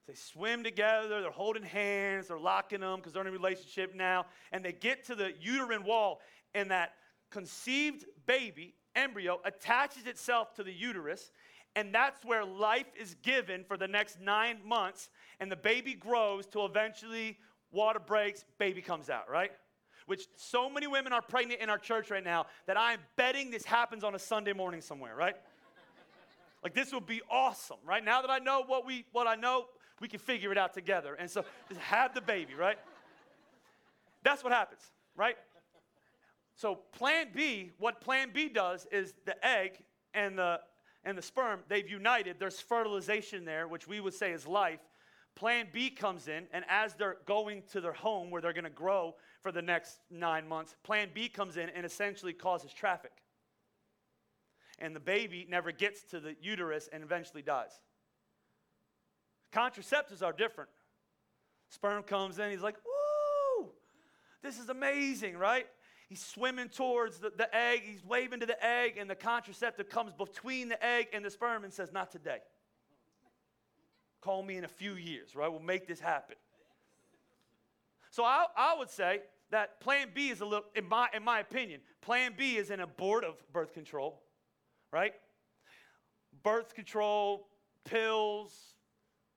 They 0.06 0.14
swim 0.14 0.62
together, 0.62 1.22
they're 1.22 1.30
holding 1.30 1.62
hands, 1.62 2.28
they're 2.28 2.38
locking 2.38 2.80
them 2.80 2.96
because 2.96 3.12
they're 3.12 3.22
in 3.22 3.28
a 3.28 3.32
relationship 3.32 3.94
now. 3.94 4.26
And 4.52 4.64
they 4.64 4.72
get 4.72 5.04
to 5.06 5.14
the 5.14 5.32
uterine 5.40 5.84
wall, 5.84 6.20
and 6.54 6.70
that 6.70 6.92
conceived 7.30 8.04
baby, 8.26 8.74
embryo, 8.94 9.40
attaches 9.44 10.06
itself 10.06 10.54
to 10.54 10.62
the 10.62 10.72
uterus. 10.72 11.30
And 11.76 11.92
that's 11.92 12.24
where 12.24 12.44
life 12.44 12.86
is 13.00 13.16
given 13.22 13.64
for 13.64 13.76
the 13.76 13.88
next 13.88 14.20
nine 14.20 14.58
months. 14.64 15.08
And 15.40 15.50
the 15.50 15.56
baby 15.56 15.94
grows 15.94 16.46
till 16.46 16.66
eventually 16.66 17.38
water 17.72 17.98
breaks, 17.98 18.44
baby 18.58 18.82
comes 18.82 19.10
out, 19.10 19.28
right? 19.28 19.50
Which 20.06 20.26
so 20.36 20.68
many 20.68 20.86
women 20.86 21.12
are 21.12 21.22
pregnant 21.22 21.60
in 21.60 21.70
our 21.70 21.78
church 21.78 22.10
right 22.10 22.22
now 22.22 22.46
that 22.66 22.78
I'm 22.78 23.00
betting 23.16 23.50
this 23.50 23.64
happens 23.64 24.04
on 24.04 24.14
a 24.14 24.18
Sunday 24.18 24.52
morning 24.52 24.82
somewhere, 24.82 25.16
right? 25.16 25.34
like 26.62 26.74
this 26.74 26.92
would 26.92 27.06
be 27.06 27.22
awesome, 27.30 27.76
right? 27.84 28.04
Now 28.04 28.22
that 28.22 28.30
I 28.30 28.38
know 28.38 28.64
what 28.66 28.86
we 28.86 29.04
what 29.12 29.26
I 29.26 29.34
know, 29.34 29.66
we 30.00 30.08
can 30.08 30.18
figure 30.18 30.52
it 30.52 30.58
out 30.58 30.74
together. 30.74 31.14
And 31.14 31.30
so 31.30 31.44
just 31.68 31.80
have 31.80 32.14
the 32.14 32.20
baby, 32.20 32.54
right? 32.54 32.78
That's 34.22 34.42
what 34.42 34.52
happens, 34.52 34.80
right? 35.16 35.36
So 36.56 36.78
plan 36.92 37.28
B, 37.34 37.72
what 37.78 38.00
plan 38.00 38.30
B 38.32 38.48
does 38.48 38.86
is 38.92 39.14
the 39.24 39.44
egg 39.46 39.82
and 40.14 40.38
the 40.38 40.60
and 41.04 41.18
the 41.18 41.22
sperm, 41.22 41.60
they've 41.68 41.88
united. 41.88 42.36
There's 42.38 42.60
fertilization 42.60 43.44
there, 43.44 43.68
which 43.68 43.86
we 43.86 44.00
would 44.00 44.14
say 44.14 44.32
is 44.32 44.46
life. 44.46 44.80
Plan 45.34 45.66
B 45.72 45.90
comes 45.90 46.28
in, 46.28 46.46
and 46.52 46.64
as 46.68 46.94
they're 46.94 47.16
going 47.26 47.62
to 47.72 47.80
their 47.80 47.92
home 47.92 48.30
where 48.30 48.40
they're 48.40 48.52
going 48.52 48.64
to 48.64 48.70
grow 48.70 49.14
for 49.42 49.52
the 49.52 49.62
next 49.62 49.98
nine 50.10 50.48
months, 50.48 50.76
Plan 50.84 51.08
B 51.12 51.28
comes 51.28 51.56
in 51.56 51.68
and 51.70 51.84
essentially 51.84 52.32
causes 52.32 52.72
traffic. 52.72 53.12
And 54.78 54.94
the 54.94 55.00
baby 55.00 55.46
never 55.48 55.72
gets 55.72 56.02
to 56.04 56.20
the 56.20 56.36
uterus 56.40 56.88
and 56.92 57.02
eventually 57.02 57.42
dies. 57.42 57.72
Contraceptives 59.54 60.22
are 60.22 60.32
different. 60.32 60.68
Sperm 61.68 62.02
comes 62.02 62.38
in, 62.38 62.50
he's 62.50 62.60
like, 62.60 62.76
woo, 62.84 63.70
this 64.42 64.58
is 64.58 64.68
amazing, 64.68 65.36
right? 65.36 65.66
He's 66.08 66.24
swimming 66.24 66.68
towards 66.68 67.18
the, 67.18 67.30
the 67.36 67.54
egg, 67.54 67.82
he's 67.84 68.04
waving 68.04 68.40
to 68.40 68.46
the 68.46 68.62
egg, 68.64 68.98
and 68.98 69.08
the 69.08 69.14
contraceptive 69.14 69.88
comes 69.88 70.12
between 70.12 70.68
the 70.68 70.84
egg 70.84 71.08
and 71.12 71.24
the 71.24 71.30
sperm 71.30 71.64
and 71.64 71.72
says, 71.72 71.92
Not 71.92 72.12
today. 72.12 72.38
Call 74.20 74.42
me 74.42 74.56
in 74.56 74.64
a 74.64 74.68
few 74.68 74.94
years, 74.94 75.34
right? 75.34 75.48
We'll 75.48 75.60
make 75.60 75.86
this 75.86 76.00
happen. 76.00 76.36
So 78.10 78.24
I, 78.24 78.46
I 78.56 78.76
would 78.78 78.90
say 78.90 79.20
that 79.50 79.80
plan 79.80 80.08
B 80.14 80.28
is 80.28 80.40
a 80.40 80.46
little, 80.46 80.66
in 80.74 80.88
my, 80.88 81.08
in 81.14 81.24
my 81.24 81.40
opinion, 81.40 81.80
plan 82.00 82.34
B 82.36 82.56
is 82.56 82.70
an 82.70 82.80
abortive 82.80 83.34
birth 83.52 83.72
control, 83.72 84.22
right? 84.92 85.14
Birth 86.42 86.74
control, 86.74 87.48
pills, 87.84 88.73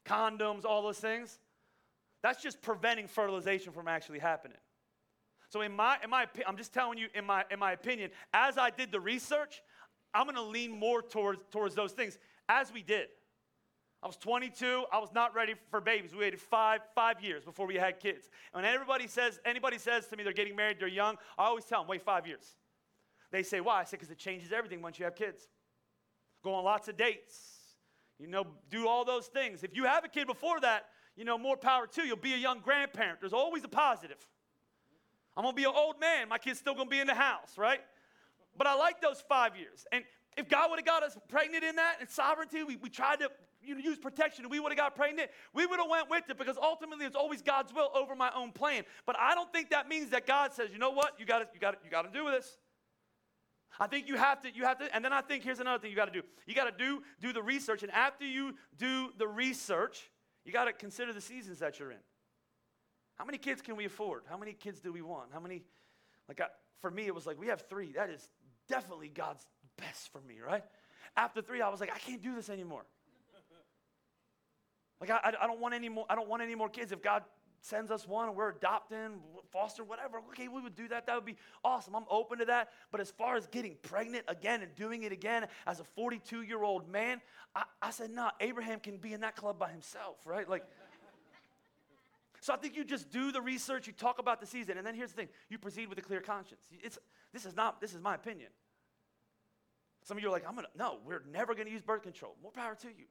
condoms, 0.07 0.65
all 0.65 0.81
those 0.81 0.99
things, 0.99 1.39
that's 2.23 2.41
just 2.41 2.61
preventing 2.61 3.07
fertilization 3.07 3.73
from 3.73 3.87
actually 3.87 4.19
happening. 4.19 4.57
So 5.49 5.61
in 5.61 5.71
my, 5.71 5.97
in 6.03 6.09
my, 6.09 6.27
I'm 6.45 6.57
just 6.57 6.73
telling 6.73 6.97
you, 6.97 7.07
in 7.13 7.25
my, 7.25 7.45
in 7.51 7.59
my 7.59 7.71
opinion, 7.71 8.11
as 8.33 8.57
I 8.57 8.69
did 8.69 8.91
the 8.91 8.99
research, 8.99 9.61
I'm 10.13 10.25
going 10.25 10.35
to 10.35 10.41
lean 10.41 10.71
more 10.71 11.01
towards, 11.01 11.39
towards 11.51 11.75
those 11.75 11.93
things, 11.93 12.17
as 12.49 12.71
we 12.73 12.81
did. 12.81 13.07
I 14.03 14.07
was 14.07 14.17
22. 14.17 14.83
I 14.91 14.99
was 14.99 15.09
not 15.13 15.33
ready 15.33 15.55
for 15.71 15.81
babies. 15.81 16.13
We 16.13 16.19
waited 16.19 16.39
five, 16.39 16.81
five 16.93 17.21
years 17.21 17.43
before 17.43 17.65
we 17.65 17.75
had 17.75 17.99
kids. 17.99 18.29
And 18.53 18.63
when 18.63 18.73
everybody 18.73 19.07
says, 19.07 19.39
anybody 19.45 19.77
says 19.77 20.07
to 20.07 20.17
me 20.17 20.23
they're 20.23 20.33
getting 20.33 20.55
married, 20.55 20.77
they're 20.79 20.87
young, 20.87 21.17
I 21.37 21.45
always 21.45 21.65
tell 21.65 21.81
them, 21.81 21.87
wait 21.87 22.03
five 22.03 22.27
years. 22.27 22.55
They 23.31 23.43
say, 23.43 23.59
why? 23.59 23.81
I 23.81 23.83
say, 23.83 23.97
because 23.97 24.11
it 24.11 24.17
changes 24.17 24.51
everything 24.51 24.81
once 24.81 24.99
you 24.99 25.05
have 25.05 25.15
kids. 25.15 25.47
Go 26.43 26.53
on 26.53 26.63
lots 26.63 26.87
of 26.87 26.95
dates 26.95 27.56
you 28.19 28.27
know, 28.27 28.47
do 28.69 28.87
all 28.87 29.05
those 29.05 29.27
things. 29.27 29.63
If 29.63 29.75
you 29.75 29.85
have 29.85 30.03
a 30.03 30.07
kid 30.07 30.27
before 30.27 30.59
that, 30.61 30.85
you 31.15 31.25
know, 31.25 31.37
more 31.37 31.57
power 31.57 31.87
to 31.87 32.01
you. 32.01 32.09
You'll 32.09 32.17
be 32.17 32.33
a 32.33 32.37
young 32.37 32.59
grandparent. 32.59 33.19
There's 33.19 33.33
always 33.33 33.63
a 33.63 33.67
positive. 33.67 34.17
I'm 35.35 35.43
gonna 35.43 35.55
be 35.55 35.65
an 35.65 35.73
old 35.75 35.99
man. 35.99 36.29
My 36.29 36.37
kid's 36.37 36.59
still 36.59 36.75
gonna 36.75 36.89
be 36.89 36.99
in 36.99 37.07
the 37.07 37.15
house, 37.15 37.57
right? 37.57 37.81
But 38.55 38.67
I 38.67 38.75
like 38.75 39.01
those 39.01 39.21
five 39.27 39.55
years. 39.55 39.85
And 39.91 40.03
if 40.37 40.47
God 40.47 40.69
would 40.69 40.79
have 40.79 40.85
got 40.85 41.03
us 41.03 41.17
pregnant 41.27 41.63
in 41.63 41.75
that 41.75 41.97
and 41.99 42.09
sovereignty, 42.09 42.63
we, 42.63 42.75
we 42.75 42.89
tried 42.89 43.19
to 43.19 43.29
you 43.63 43.75
know, 43.75 43.81
use 43.81 43.97
protection 43.97 44.45
and 44.45 44.51
we 44.51 44.59
would 44.59 44.71
have 44.71 44.77
got 44.77 44.95
pregnant, 44.95 45.29
we 45.53 45.65
would 45.65 45.79
have 45.79 45.89
went 45.89 46.09
with 46.09 46.29
it 46.29 46.37
because 46.37 46.57
ultimately 46.61 47.05
it's 47.05 47.15
always 47.15 47.41
God's 47.41 47.73
will 47.73 47.89
over 47.95 48.15
my 48.15 48.31
own 48.35 48.51
plan. 48.51 48.83
But 49.05 49.17
I 49.19 49.33
don't 49.35 49.51
think 49.51 49.71
that 49.71 49.89
means 49.89 50.11
that 50.11 50.25
God 50.27 50.53
says, 50.53 50.69
you 50.71 50.77
know 50.77 50.91
what, 50.91 51.19
you 51.19 51.25
got 51.25 51.49
you 51.53 51.59
got 51.59 51.79
you 51.83 51.89
got 51.89 52.03
to 52.03 52.11
do 52.11 52.25
with 52.25 52.35
this. 52.35 52.57
I 53.79 53.87
think 53.87 54.07
you 54.07 54.15
have 54.15 54.41
to, 54.41 54.49
you 54.53 54.63
have 54.65 54.79
to, 54.79 54.95
and 54.95 55.05
then 55.05 55.13
I 55.13 55.21
think 55.21 55.43
here's 55.43 55.59
another 55.59 55.79
thing 55.79 55.91
you 55.91 55.95
got 55.95 56.11
to 56.11 56.21
do. 56.21 56.25
You 56.45 56.55
got 56.55 56.65
to 56.65 56.83
do, 56.83 57.03
do 57.21 57.31
the 57.31 57.43
research, 57.43 57.83
and 57.83 57.91
after 57.91 58.25
you 58.25 58.55
do 58.77 59.11
the 59.17 59.27
research, 59.27 60.09
you 60.45 60.51
got 60.51 60.65
to 60.65 60.73
consider 60.73 61.13
the 61.13 61.21
seasons 61.21 61.59
that 61.59 61.79
you're 61.79 61.91
in. 61.91 61.97
How 63.15 63.25
many 63.25 63.37
kids 63.37 63.61
can 63.61 63.75
we 63.75 63.85
afford? 63.85 64.23
How 64.29 64.37
many 64.37 64.53
kids 64.53 64.79
do 64.79 64.91
we 64.91 65.01
want? 65.01 65.29
How 65.33 65.39
many, 65.39 65.63
like, 66.27 66.41
I, 66.41 66.45
for 66.81 66.89
me, 66.89 67.05
it 67.05 67.13
was 67.13 67.25
like, 67.25 67.39
we 67.39 67.47
have 67.47 67.61
three. 67.69 67.91
That 67.93 68.09
is 68.09 68.29
definitely 68.67 69.09
God's 69.09 69.45
best 69.77 70.11
for 70.11 70.21
me, 70.21 70.39
right? 70.45 70.63
After 71.15 71.41
three, 71.41 71.61
I 71.61 71.69
was 71.69 71.79
like, 71.79 71.91
I 71.93 71.99
can't 71.99 72.21
do 72.21 72.35
this 72.35 72.49
anymore. 72.49 72.85
Like, 74.99 75.11
I, 75.11 75.33
I 75.39 75.47
don't 75.47 75.59
want 75.59 75.73
any 75.73 75.89
more, 75.89 76.05
I 76.09 76.15
don't 76.15 76.27
want 76.27 76.41
any 76.41 76.55
more 76.55 76.69
kids. 76.69 76.91
If 76.91 77.01
God 77.01 77.23
sends 77.61 77.91
us 77.91 78.07
one 78.07 78.29
and 78.29 78.37
we're 78.37 78.49
adopting, 78.49 79.19
foster, 79.51 79.83
whatever, 79.83 80.19
okay, 80.29 80.47
we 80.47 80.61
would 80.61 80.75
do 80.75 80.87
that. 80.87 81.05
That 81.07 81.15
would 81.15 81.25
be 81.25 81.37
awesome. 81.63 81.95
I'm 81.95 82.05
open 82.09 82.39
to 82.39 82.45
that. 82.45 82.69
But 82.91 83.01
as 83.01 83.11
far 83.11 83.35
as 83.35 83.47
getting 83.47 83.75
pregnant 83.81 84.25
again 84.27 84.61
and 84.61 84.73
doing 84.75 85.03
it 85.03 85.11
again 85.11 85.47
as 85.65 85.79
a 85.79 85.83
42 85.83 86.43
year 86.43 86.63
old 86.63 86.89
man, 86.89 87.21
I, 87.55 87.63
I 87.81 87.89
said, 87.91 88.11
nah, 88.11 88.31
Abraham 88.39 88.79
can 88.79 88.97
be 88.97 89.13
in 89.13 89.21
that 89.21 89.35
club 89.35 89.59
by 89.59 89.69
himself, 89.69 90.17
right? 90.25 90.47
Like, 90.49 90.63
so 92.39 92.53
I 92.53 92.57
think 92.57 92.75
you 92.75 92.83
just 92.83 93.09
do 93.09 93.31
the 93.31 93.41
research, 93.41 93.87
you 93.87 93.93
talk 93.93 94.19
about 94.19 94.39
the 94.39 94.47
season, 94.47 94.77
and 94.77 94.85
then 94.85 94.95
here's 94.95 95.11
the 95.11 95.17
thing 95.17 95.29
you 95.49 95.57
proceed 95.57 95.89
with 95.89 95.97
a 95.97 96.03
clear 96.03 96.21
conscience. 96.21 96.61
It's, 96.83 96.97
this 97.33 97.45
is 97.45 97.55
not, 97.55 97.81
this 97.81 97.93
is 97.93 98.01
my 98.01 98.15
opinion. 98.15 98.49
Some 100.03 100.15
of 100.15 100.23
you 100.23 100.29
are 100.29 100.31
like, 100.31 100.47
I'm 100.47 100.55
gonna, 100.55 100.69
no, 100.77 100.99
we're 101.05 101.23
never 101.29 101.53
gonna 101.53 101.69
use 101.69 101.81
birth 101.81 102.03
control. 102.03 102.35
More 102.41 102.51
power 102.51 102.75
to 102.75 102.87
you. 102.87 103.05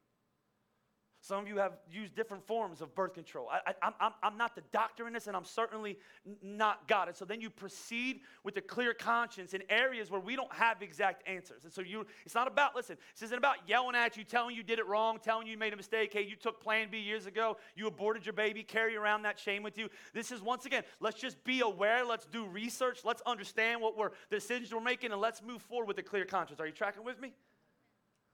Some 1.27 1.41
of 1.41 1.49
you 1.49 1.57
have 1.57 1.73
used 1.91 2.15
different 2.15 2.47
forms 2.47 2.81
of 2.81 2.95
birth 2.95 3.15
control. 3.15 3.49
I, 3.51 3.75
am 4.23 4.39
not 4.39 4.55
the 4.55 4.63
doctor 4.71 5.09
in 5.09 5.13
this, 5.13 5.27
and 5.27 5.37
I'm 5.37 5.45
certainly 5.45 5.99
not 6.41 6.87
God. 6.87 7.09
And 7.09 7.17
so 7.17 7.25
then 7.25 7.41
you 7.41 7.51
proceed 7.51 8.21
with 8.45 8.57
a 8.59 8.61
clear 8.61 8.95
conscience 8.95 9.53
in 9.53 9.65
areas 9.69 10.09
where 10.09 10.21
we 10.21 10.37
don't 10.37 10.53
have 10.53 10.83
exact 10.83 11.29
answers. 11.29 11.65
And 11.65 11.73
so 11.73 11.81
you, 11.81 12.07
it's 12.25 12.37
not 12.37 12.47
about, 12.47 12.77
listen, 12.77 12.97
this 13.13 13.23
isn't 13.23 13.37
about 13.37 13.57
yelling 13.67 13.97
at 13.97 14.17
you, 14.17 14.23
telling 14.23 14.55
you 14.55 14.63
did 14.63 14.79
it 14.79 14.87
wrong, 14.87 15.19
telling 15.21 15.49
you 15.49 15.55
you 15.55 15.59
made 15.59 15.73
a 15.73 15.77
mistake. 15.77 16.13
Hey, 16.13 16.23
you 16.23 16.37
took 16.37 16.61
plan 16.61 16.91
B 16.93 16.99
years 16.99 17.27
ago, 17.27 17.57
you 17.75 17.89
aborted 17.89 18.25
your 18.25 18.33
baby, 18.33 18.63
carry 18.63 18.95
around 18.95 19.23
that 19.23 19.37
shame 19.37 19.65
with 19.65 19.77
you. 19.77 19.89
This 20.15 20.31
is, 20.31 20.41
once 20.41 20.65
again, 20.65 20.85
let's 21.01 21.21
just 21.21 21.43
be 21.43 21.61
aware, 21.61 22.05
let's 22.05 22.27
do 22.27 22.47
research, 22.47 23.01
let's 23.05 23.23
understand 23.27 23.81
what 23.81 23.99
we're, 23.99 24.11
the 24.31 24.37
decisions 24.37 24.73
we're 24.73 24.81
making, 24.81 25.11
and 25.11 25.21
let's 25.21 25.43
move 25.43 25.63
forward 25.63 25.89
with 25.89 25.99
a 25.99 26.05
clear 26.05 26.25
conscience. 26.25 26.61
Are 26.61 26.67
you 26.69 26.73
tracking 26.73 27.03
with 27.03 27.21
me? 27.21 27.33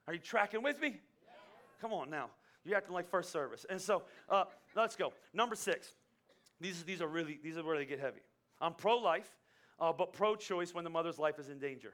Are 0.06 0.12
you 0.12 0.20
tracking 0.20 0.62
with 0.62 0.78
me? 0.78 1.00
Come 1.80 1.94
on 1.94 2.10
now. 2.10 2.28
You're 2.64 2.76
acting 2.76 2.94
like 2.94 3.08
first 3.08 3.30
service. 3.30 3.66
And 3.68 3.80
so 3.80 4.02
uh, 4.28 4.44
let's 4.76 4.96
go. 4.96 5.12
Number 5.32 5.54
six. 5.56 5.94
These, 6.60 6.84
these 6.84 7.02
are 7.02 7.08
really, 7.08 7.40
these 7.42 7.56
are 7.56 7.64
where 7.64 7.76
they 7.76 7.84
get 7.84 7.98
heavy. 7.98 8.20
I'm 8.60 8.74
pro 8.74 8.96
life, 8.98 9.28
uh, 9.80 9.92
but 9.92 10.12
pro 10.12 10.36
choice 10.36 10.72
when 10.72 10.84
the 10.84 10.90
mother's 10.90 11.18
life 11.18 11.38
is 11.40 11.48
in 11.48 11.58
danger. 11.58 11.92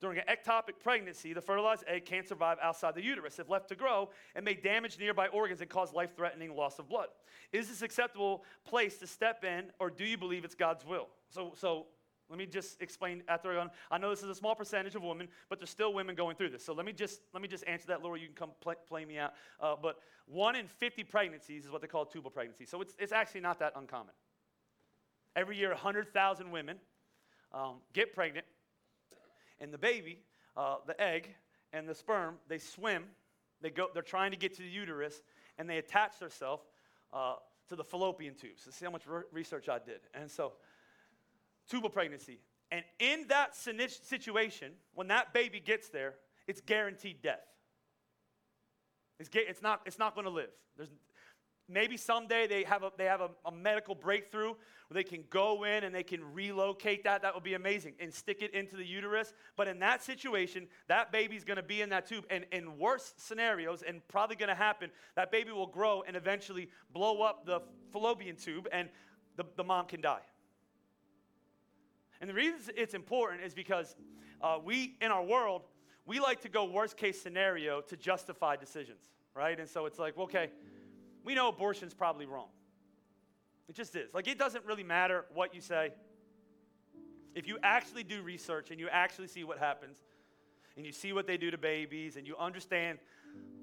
During 0.00 0.18
an 0.18 0.24
ectopic 0.28 0.80
pregnancy, 0.80 1.32
the 1.32 1.40
fertilized 1.40 1.84
egg 1.88 2.04
can't 2.04 2.26
survive 2.26 2.58
outside 2.62 2.94
the 2.94 3.02
uterus. 3.02 3.38
If 3.38 3.48
left 3.48 3.68
to 3.68 3.74
grow, 3.74 4.10
it 4.36 4.44
may 4.44 4.54
damage 4.54 4.98
nearby 4.98 5.26
organs 5.28 5.60
and 5.60 5.68
cause 5.68 5.92
life 5.92 6.10
threatening 6.16 6.54
loss 6.54 6.78
of 6.78 6.88
blood. 6.88 7.08
Is 7.52 7.68
this 7.68 7.82
acceptable 7.82 8.44
place 8.64 8.98
to 8.98 9.08
step 9.08 9.44
in, 9.44 9.66
or 9.80 9.90
do 9.90 10.04
you 10.04 10.16
believe 10.16 10.44
it's 10.44 10.54
God's 10.54 10.84
will? 10.84 11.08
So, 11.30 11.52
so 11.56 11.86
let 12.28 12.38
me 12.38 12.46
just 12.46 12.80
explain 12.82 13.22
after 13.28 13.58
I, 13.58 13.66
I 13.90 13.98
know 13.98 14.10
this 14.10 14.22
is 14.22 14.28
a 14.28 14.34
small 14.34 14.54
percentage 14.54 14.94
of 14.94 15.02
women, 15.02 15.28
but 15.48 15.58
there's 15.58 15.70
still 15.70 15.92
women 15.94 16.14
going 16.14 16.36
through 16.36 16.50
this. 16.50 16.64
So 16.64 16.72
let 16.72 16.84
me 16.84 16.92
just 16.92 17.20
let 17.32 17.42
me 17.42 17.48
just 17.48 17.64
answer 17.66 17.86
that, 17.88 18.02
Laura. 18.02 18.18
You 18.18 18.26
can 18.26 18.34
come 18.34 18.50
play, 18.60 18.74
play 18.86 19.04
me 19.04 19.18
out. 19.18 19.34
Uh, 19.60 19.74
but 19.80 19.98
one 20.26 20.56
in 20.56 20.66
50 20.66 21.04
pregnancies 21.04 21.64
is 21.64 21.70
what 21.70 21.80
they 21.80 21.86
call 21.86 22.04
tubal 22.04 22.30
pregnancy. 22.30 22.66
So 22.66 22.82
it's, 22.82 22.94
it's 22.98 23.12
actually 23.12 23.40
not 23.40 23.58
that 23.60 23.72
uncommon. 23.76 24.12
Every 25.34 25.56
year, 25.56 25.70
100,000 25.70 26.50
women 26.50 26.76
um, 27.52 27.76
get 27.92 28.14
pregnant 28.14 28.44
and 29.60 29.72
the 29.72 29.78
baby, 29.78 30.20
uh, 30.56 30.76
the 30.86 31.00
egg, 31.00 31.34
and 31.72 31.88
the 31.88 31.94
sperm, 31.94 32.36
they 32.48 32.58
swim. 32.58 33.04
They 33.60 33.70
go, 33.70 33.88
they're 33.92 34.02
trying 34.02 34.30
to 34.30 34.36
get 34.36 34.54
to 34.56 34.62
the 34.62 34.68
uterus, 34.68 35.22
and 35.58 35.68
they 35.68 35.78
attach 35.78 36.18
themselves 36.18 36.62
uh, 37.12 37.34
to 37.68 37.76
the 37.76 37.84
fallopian 37.84 38.34
tubes. 38.34 38.62
So 38.64 38.70
see 38.70 38.84
how 38.84 38.90
much 38.90 39.06
re- 39.06 39.22
research 39.32 39.68
I 39.68 39.78
did. 39.78 40.00
And 40.14 40.30
so, 40.30 40.52
tubal 41.68 41.90
pregnancy. 41.90 42.40
And 42.70 42.84
in 42.98 43.26
that 43.28 43.56
situation, 43.56 44.72
when 44.94 45.08
that 45.08 45.32
baby 45.32 45.60
gets 45.60 45.88
there, 45.88 46.14
it's 46.46 46.60
guaranteed 46.60 47.22
death. 47.22 47.46
It's, 49.18 49.30
it's 49.32 49.62
not, 49.62 49.80
it's 49.86 49.98
not 49.98 50.14
going 50.14 50.26
to 50.26 50.30
live. 50.30 50.50
There's, 50.76 50.90
Maybe 51.70 51.98
someday 51.98 52.46
they 52.46 52.64
have, 52.64 52.82
a, 52.82 52.92
they 52.96 53.04
have 53.04 53.20
a, 53.20 53.28
a, 53.44 53.52
medical 53.52 53.94
breakthrough 53.94 54.54
where 54.54 54.94
they 54.94 55.04
can 55.04 55.24
go 55.28 55.64
in 55.64 55.84
and 55.84 55.94
they 55.94 56.02
can 56.02 56.32
relocate 56.32 57.04
that. 57.04 57.20
That 57.20 57.34
would 57.34 57.44
be 57.44 57.52
amazing 57.52 57.92
and 58.00 58.12
stick 58.12 58.40
it 58.40 58.54
into 58.54 58.74
the 58.74 58.86
uterus. 58.86 59.34
But 59.54 59.68
in 59.68 59.78
that 59.80 60.02
situation, 60.02 60.66
that 60.88 61.12
baby's 61.12 61.44
going 61.44 61.58
to 61.58 61.62
be 61.62 61.82
in 61.82 61.90
that 61.90 62.06
tube. 62.06 62.24
And 62.30 62.46
in 62.52 62.78
worse 62.78 63.12
scenarios, 63.18 63.82
and 63.86 64.00
probably 64.08 64.36
going 64.36 64.48
to 64.48 64.54
happen, 64.54 64.90
that 65.14 65.30
baby 65.30 65.52
will 65.52 65.66
grow 65.66 66.02
and 66.06 66.16
eventually 66.16 66.70
blow 66.90 67.20
up 67.20 67.44
the 67.44 67.60
fallopian 67.92 68.36
tube 68.36 68.66
and 68.72 68.88
the, 69.36 69.44
the 69.56 69.64
mom 69.64 69.84
can 69.86 70.00
die. 70.00 70.22
And 72.20 72.28
the 72.28 72.34
reason 72.34 72.74
it's 72.76 72.94
important 72.94 73.42
is 73.42 73.54
because 73.54 73.94
uh, 74.40 74.58
we, 74.62 74.96
in 75.00 75.10
our 75.10 75.24
world, 75.24 75.62
we 76.06 76.20
like 76.20 76.40
to 76.42 76.48
go 76.48 76.64
worst 76.64 76.96
case 76.96 77.20
scenario 77.20 77.80
to 77.82 77.96
justify 77.96 78.56
decisions, 78.56 79.02
right? 79.34 79.58
And 79.58 79.68
so 79.68 79.86
it's 79.86 79.98
like, 79.98 80.16
okay 80.18 80.50
we 81.28 81.34
know 81.34 81.48
abortion's 81.48 81.92
probably 81.92 82.24
wrong. 82.24 82.48
It 83.68 83.74
just 83.74 83.94
is. 83.96 84.14
Like, 84.14 84.28
it 84.28 84.38
doesn't 84.38 84.64
really 84.64 84.82
matter 84.82 85.26
what 85.34 85.54
you 85.54 85.60
say. 85.60 85.92
If 87.34 87.46
you 87.46 87.58
actually 87.62 88.02
do 88.02 88.22
research 88.22 88.70
and 88.70 88.80
you 88.80 88.88
actually 88.88 89.28
see 89.28 89.44
what 89.44 89.58
happens, 89.58 89.98
and 90.78 90.86
you 90.86 90.92
see 90.92 91.12
what 91.12 91.26
they 91.26 91.36
do 91.36 91.50
to 91.50 91.58
babies, 91.58 92.16
and 92.16 92.26
you 92.26 92.34
understand 92.38 92.98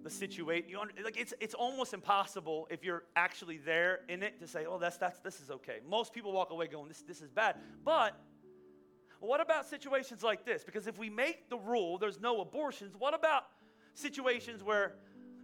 the 0.04 0.12
situation, 0.12 0.70
you 0.70 0.80
under, 0.80 0.94
like 1.04 1.18
it's, 1.18 1.34
it's 1.40 1.56
almost 1.56 1.96
impossible 1.96 2.68
if 2.70 2.84
you're 2.84 3.06
actually 3.16 3.58
there 3.58 4.02
in 4.10 4.22
it 4.22 4.40
to 4.42 4.48
say, 4.48 4.68
oh, 4.68 4.78
that's, 4.78 4.98
that's, 4.98 5.18
this 5.20 5.40
is 5.40 5.50
okay. 5.50 5.80
Most 5.90 6.14
people 6.14 6.34
walk 6.34 6.52
away 6.52 6.68
going, 6.68 6.88
this, 6.88 7.02
this 7.02 7.22
is 7.22 7.32
bad. 7.32 7.56
But 7.84 8.16
what 9.20 9.42
about 9.42 9.66
situations 9.66 10.24
like 10.24 10.46
this? 10.46 10.64
Because 10.64 10.88
if 10.88 10.98
we 10.98 11.10
make 11.10 11.50
the 11.50 11.58
rule 11.58 11.98
there's 11.98 12.20
no 12.20 12.42
abortions, 12.42 12.96
what 12.98 13.14
about 13.14 13.46
situations 13.94 14.64
where 14.64 14.96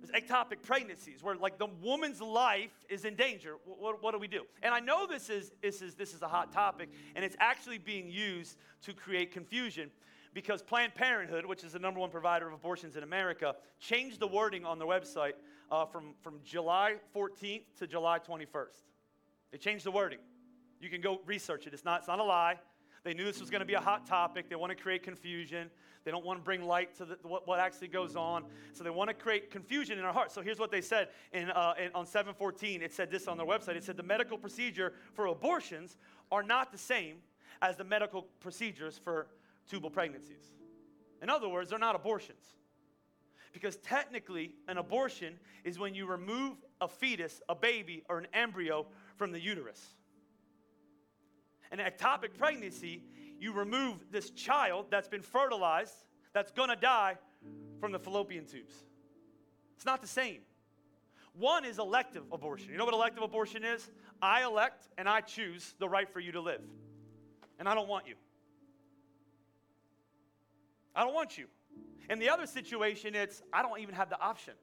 there's 0.01 0.23
ectopic 0.23 0.61
pregnancies 0.63 1.21
where 1.21 1.35
like 1.35 1.57
the 1.59 1.67
woman's 1.81 2.21
life 2.21 2.71
is 2.89 3.05
in 3.05 3.15
danger. 3.15 3.55
What, 3.65 4.01
what, 4.01 4.13
do 4.13 4.19
we 4.19 4.27
do? 4.27 4.43
And 4.63 4.73
I 4.73 4.79
know 4.79 5.05
this 5.05 5.29
is, 5.29 5.51
this, 5.61 5.81
is, 5.81 5.95
this 5.95 6.13
is 6.13 6.21
a 6.21 6.27
hot 6.27 6.51
topic, 6.51 6.89
and 7.15 7.23
it's 7.23 7.35
actually 7.39 7.77
being 7.77 8.09
used 8.09 8.57
to 8.83 8.93
create 8.93 9.31
confusion 9.31 9.91
because 10.33 10.61
Planned 10.61 10.95
Parenthood, 10.95 11.45
which 11.45 11.63
is 11.63 11.73
the 11.73 11.79
number 11.79 11.99
one 11.99 12.09
provider 12.09 12.47
of 12.47 12.53
abortions 12.53 12.95
in 12.95 13.03
America, 13.03 13.55
changed 13.79 14.19
the 14.19 14.27
wording 14.27 14.65
on 14.65 14.79
their 14.79 14.87
website 14.87 15.33
uh, 15.71 15.85
from, 15.85 16.15
from 16.21 16.39
July 16.43 16.95
14th 17.15 17.63
to 17.79 17.87
July 17.87 18.17
21st. 18.19 18.81
They 19.51 19.57
changed 19.57 19.85
the 19.85 19.91
wording. 19.91 20.19
You 20.79 20.89
can 20.89 21.01
go 21.01 21.19
research 21.25 21.67
it. 21.67 21.73
It's 21.73 21.85
not, 21.85 21.99
it's 21.99 22.07
not 22.07 22.19
a 22.19 22.23
lie. 22.23 22.57
They 23.03 23.13
knew 23.13 23.25
this 23.25 23.39
was 23.39 23.49
going 23.49 23.61
to 23.61 23.65
be 23.65 23.73
a 23.73 23.81
hot 23.81 24.05
topic. 24.05 24.49
They 24.49 24.55
want 24.55 24.69
to 24.75 24.81
create 24.81 25.01
confusion. 25.01 25.71
They 26.03 26.11
don't 26.11 26.25
want 26.25 26.39
to 26.39 26.43
bring 26.43 26.63
light 26.63 26.95
to 26.97 27.05
the, 27.05 27.17
what, 27.23 27.47
what, 27.47 27.59
actually 27.59 27.87
goes 27.87 28.15
on. 28.15 28.45
So 28.73 28.83
they 28.83 28.89
want 28.89 29.09
to 29.09 29.13
create 29.13 29.49
confusion 29.49 29.97
in 29.97 30.05
our 30.05 30.13
hearts. 30.13 30.33
So 30.33 30.41
here's 30.41 30.59
what 30.59 30.71
they 30.71 30.81
said 30.81 31.09
in, 31.31 31.49
uh, 31.49 31.73
in, 31.79 31.91
on 31.93 32.05
714. 32.05 32.81
It 32.81 32.93
said 32.93 33.09
this 33.09 33.27
on 33.27 33.37
their 33.37 33.45
website. 33.45 33.75
It 33.75 33.83
said 33.83 33.97
the 33.97 34.03
medical 34.03 34.37
procedure 34.37 34.93
for 35.13 35.27
abortions 35.27 35.97
are 36.31 36.43
not 36.43 36.71
the 36.71 36.77
same 36.77 37.17
as 37.61 37.75
the 37.75 37.83
medical 37.83 38.23
procedures 38.39 38.97
for 38.97 39.27
tubal 39.69 39.89
pregnancies. 39.89 40.53
In 41.21 41.29
other 41.29 41.49
words, 41.49 41.69
they're 41.69 41.79
not 41.79 41.95
abortions. 41.95 42.55
Because 43.53 43.75
technically, 43.77 44.55
an 44.67 44.77
abortion 44.77 45.37
is 45.63 45.77
when 45.77 45.93
you 45.93 46.05
remove 46.05 46.57
a 46.79 46.87
fetus, 46.87 47.41
a 47.49 47.55
baby, 47.55 48.03
or 48.09 48.17
an 48.17 48.27
embryo 48.33 48.85
from 49.17 49.31
the 49.31 49.39
uterus. 49.39 49.95
An 51.71 51.79
ectopic 51.79 52.37
pregnancy, 52.37 53.03
you 53.39 53.53
remove 53.53 54.11
this 54.11 54.29
child 54.31 54.87
that's 54.89 55.07
been 55.07 55.21
fertilized, 55.21 55.93
that's 56.33 56.51
gonna 56.51 56.75
die 56.75 57.17
from 57.79 57.91
the 57.91 57.99
fallopian 57.99 58.45
tubes. 58.45 58.75
It's 59.75 59.85
not 59.85 60.01
the 60.01 60.07
same. 60.07 60.41
One 61.33 61.65
is 61.65 61.79
elective 61.79 62.23
abortion. 62.31 62.71
You 62.71 62.77
know 62.77 62.85
what 62.85 62.93
elective 62.93 63.23
abortion 63.23 63.63
is? 63.63 63.89
I 64.21 64.43
elect 64.43 64.89
and 64.97 65.07
I 65.07 65.21
choose 65.21 65.75
the 65.79 65.87
right 65.87 66.09
for 66.09 66.19
you 66.19 66.33
to 66.33 66.41
live. 66.41 66.61
And 67.57 67.69
I 67.69 67.73
don't 67.73 67.87
want 67.87 68.07
you. 68.07 68.15
I 70.95 71.03
don't 71.03 71.13
want 71.13 71.37
you. 71.37 71.45
In 72.09 72.19
the 72.19 72.29
other 72.29 72.45
situation, 72.45 73.15
it's 73.15 73.41
I 73.53 73.61
don't 73.61 73.79
even 73.79 73.95
have 73.95 74.09
the 74.09 74.19
option. 74.19 74.53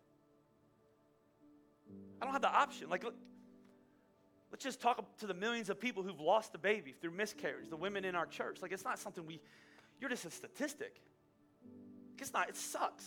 I 2.20 2.24
don't 2.24 2.32
have 2.32 2.42
the 2.42 2.52
option. 2.52 2.90
Like, 2.90 3.04
Let's 4.50 4.64
just 4.64 4.80
talk 4.80 5.18
to 5.18 5.26
the 5.26 5.34
millions 5.34 5.68
of 5.68 5.78
people 5.78 6.02
who've 6.02 6.20
lost 6.20 6.54
a 6.54 6.58
baby 6.58 6.94
through 7.00 7.10
miscarriage, 7.10 7.68
the 7.68 7.76
women 7.76 8.04
in 8.04 8.14
our 8.14 8.26
church. 8.26 8.62
Like, 8.62 8.72
it's 8.72 8.84
not 8.84 8.98
something 8.98 9.26
we, 9.26 9.40
you're 10.00 10.10
just 10.10 10.24
a 10.24 10.30
statistic. 10.30 11.00
It's 12.18 12.32
not, 12.32 12.48
it 12.48 12.56
sucks. 12.56 13.06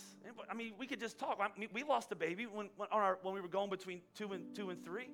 I 0.50 0.54
mean, 0.54 0.72
we 0.78 0.86
could 0.86 1.00
just 1.00 1.18
talk. 1.18 1.38
I 1.40 1.58
mean, 1.58 1.68
we 1.74 1.82
lost 1.82 2.12
a 2.12 2.14
baby 2.14 2.46
when, 2.46 2.70
when, 2.76 2.88
our, 2.90 3.18
when 3.22 3.34
we 3.34 3.40
were 3.40 3.48
going 3.48 3.70
between 3.70 4.00
two 4.14 4.32
and, 4.32 4.54
two 4.54 4.70
and 4.70 4.82
three. 4.84 5.08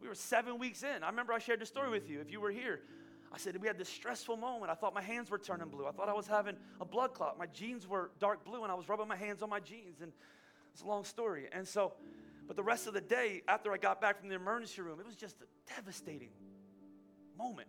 We 0.00 0.08
were 0.08 0.14
seven 0.14 0.58
weeks 0.58 0.82
in. 0.82 1.02
I 1.02 1.08
remember 1.08 1.32
I 1.32 1.38
shared 1.38 1.60
the 1.60 1.66
story 1.66 1.90
with 1.90 2.08
you 2.08 2.20
if 2.20 2.30
you 2.30 2.40
were 2.40 2.50
here. 2.50 2.80
I 3.32 3.38
said, 3.38 3.56
we 3.60 3.66
had 3.66 3.78
this 3.78 3.88
stressful 3.88 4.36
moment. 4.36 4.70
I 4.70 4.74
thought 4.74 4.94
my 4.94 5.02
hands 5.02 5.30
were 5.30 5.38
turning 5.38 5.68
blue. 5.68 5.86
I 5.86 5.90
thought 5.90 6.08
I 6.08 6.12
was 6.12 6.26
having 6.26 6.56
a 6.80 6.84
blood 6.84 7.14
clot. 7.14 7.38
My 7.38 7.46
jeans 7.46 7.88
were 7.88 8.10
dark 8.18 8.44
blue, 8.44 8.62
and 8.62 8.70
I 8.70 8.74
was 8.74 8.88
rubbing 8.88 9.08
my 9.08 9.16
hands 9.16 9.42
on 9.42 9.48
my 9.48 9.60
jeans. 9.60 10.00
And 10.02 10.12
it's 10.72 10.82
a 10.82 10.86
long 10.86 11.04
story. 11.04 11.48
And 11.52 11.66
so, 11.66 11.92
but 12.52 12.56
the 12.56 12.62
rest 12.62 12.86
of 12.86 12.92
the 12.92 13.00
day, 13.00 13.40
after 13.48 13.72
I 13.72 13.78
got 13.78 13.98
back 13.98 14.20
from 14.20 14.28
the 14.28 14.34
emergency 14.34 14.82
room, 14.82 15.00
it 15.00 15.06
was 15.06 15.16
just 15.16 15.36
a 15.40 15.46
devastating 15.74 16.28
moment. 17.38 17.68